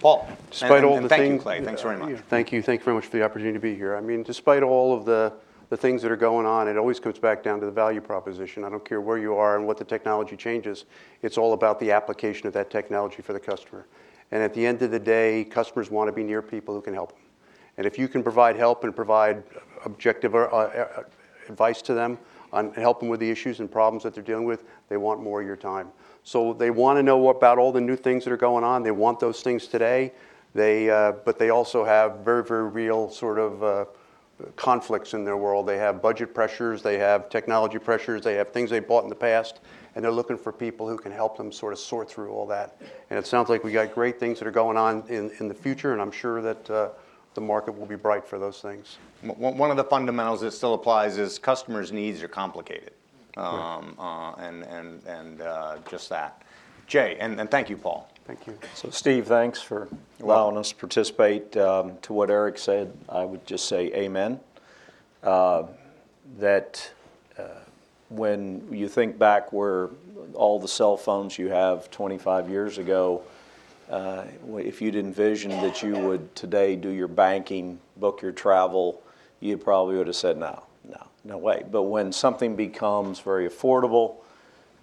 [0.01, 1.65] Paul, despite and, all and the thank things, you, Clay.
[1.65, 2.19] Thanks very much.
[2.29, 2.61] Thank you.
[2.61, 3.95] Thank you very much for the opportunity to be here.
[3.95, 5.33] I mean, despite all of the
[5.69, 8.63] the things that are going on, it always comes back down to the value proposition.
[8.63, 10.85] I don't care where you are and what the technology changes.
[11.23, 13.87] It's all about the application of that technology for the customer.
[14.33, 16.93] And at the end of the day, customers want to be near people who can
[16.93, 17.23] help them.
[17.79, 19.45] And if you can provide help and provide
[19.87, 21.05] objective uh, uh
[21.49, 22.19] advice to them,
[22.53, 25.47] on helping with the issues and problems that they're dealing with, they want more of
[25.47, 25.89] your time.
[26.23, 28.83] So they want to know about all the new things that are going on.
[28.83, 30.13] They want those things today.
[30.55, 33.85] They, uh, but they also have very, very real sort of uh,
[34.57, 35.67] conflicts in their world.
[35.67, 39.15] They have budget pressures, they have technology pressures, they have things they bought in the
[39.15, 39.61] past,
[39.95, 42.77] and they're looking for people who can help them sort of sort through all that.
[43.11, 45.55] And it sounds like we got great things that are going on in, in the
[45.55, 46.89] future, and I'm sure that uh,
[47.35, 48.99] the market will be bright for those things.
[49.23, 52.93] One of the fundamentals that still applies is customers' needs are complicated,
[53.37, 56.43] um, uh, and and and uh, just that.
[56.87, 58.11] Jay, and, and thank you, Paul.
[58.27, 58.59] Thank you.
[58.75, 59.89] So, Steve, thanks for
[60.21, 61.57] allowing us to participate.
[61.57, 64.41] Um, to what Eric said, I would just say amen.
[65.23, 65.65] Uh,
[66.39, 66.91] that
[67.39, 67.45] uh,
[68.11, 69.91] when you think back where
[70.35, 73.32] all the cell phones you have 25 years ago, uh,
[73.93, 79.03] if you'd envisioned that you would today do your banking, book your travel,
[79.41, 81.65] you probably would have said no, no, no way.
[81.71, 84.17] But when something becomes very affordable,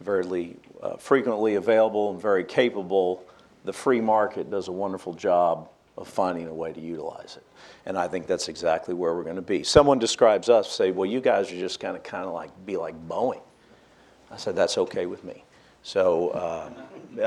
[0.01, 3.23] very uh, frequently available, and very capable,
[3.65, 7.43] the free market does a wonderful job of finding a way to utilize it.
[7.85, 9.63] And I think that's exactly where we're going to be.
[9.63, 12.77] Someone describes us, say, well, you guys are just kind of kind of like be
[12.77, 13.41] like Boeing.
[14.31, 15.43] I said, that's okay with me.
[15.83, 16.69] So uh,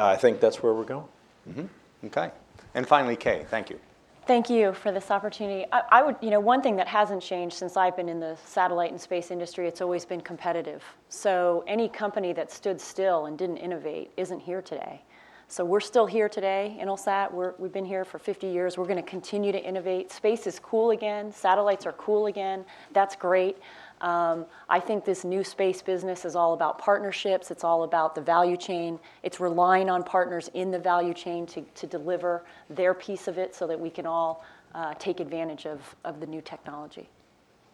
[0.00, 1.08] I think that's where we're going.
[1.48, 2.06] Mm-hmm.
[2.06, 2.30] Okay.
[2.74, 3.78] And finally, Kay, thank you.
[4.24, 5.66] Thank you for this opportunity.
[5.72, 8.36] I, I, would, you know, one thing that hasn't changed since I've been in the
[8.44, 10.84] satellite and space industry, it's always been competitive.
[11.08, 15.02] So any company that stood still and didn't innovate isn't here today.
[15.48, 17.30] So we're still here today, Intelsat.
[17.32, 18.78] We're, we've been here for 50 years.
[18.78, 20.10] We're going to continue to innovate.
[20.10, 21.30] Space is cool again.
[21.32, 22.64] Satellites are cool again.
[22.92, 23.58] That's great.
[24.02, 27.52] Um, I think this new space business is all about partnerships.
[27.52, 28.98] It's all about the value chain.
[29.22, 33.54] It's relying on partners in the value chain to, to deliver their piece of it
[33.54, 37.08] so that we can all uh, take advantage of, of the new technology.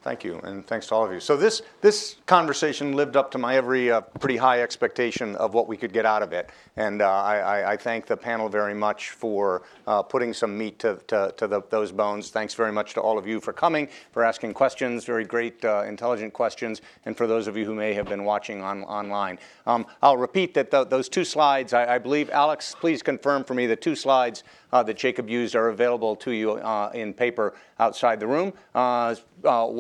[0.02, 1.18] Thank you, and thanks to all of you.
[1.18, 5.66] So this, this conversation lived up to my every uh, pretty high expectation of what
[5.66, 6.50] we could get out of it.
[6.76, 11.00] And uh, I, I, thank the panel very much for uh, putting some meat to,
[11.08, 12.30] to, to the, those bones.
[12.30, 15.82] Thanks very much to all of you for coming, for asking questions, very great, uh,
[15.82, 19.40] intelligent questions, and for those of you who may have been watching on, online.
[19.66, 23.54] Um, I'll repeat that th those two slides, I, I, believe, Alex, please confirm for
[23.54, 27.54] me the two slides uh, that Jacob used are available to you uh, in paper
[27.80, 28.52] outside the room.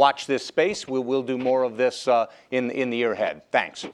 [0.08, 0.88] Watch this space.
[0.88, 3.42] We'll, we'll do more of this uh, in, in the year ahead.
[3.52, 3.84] Thanks.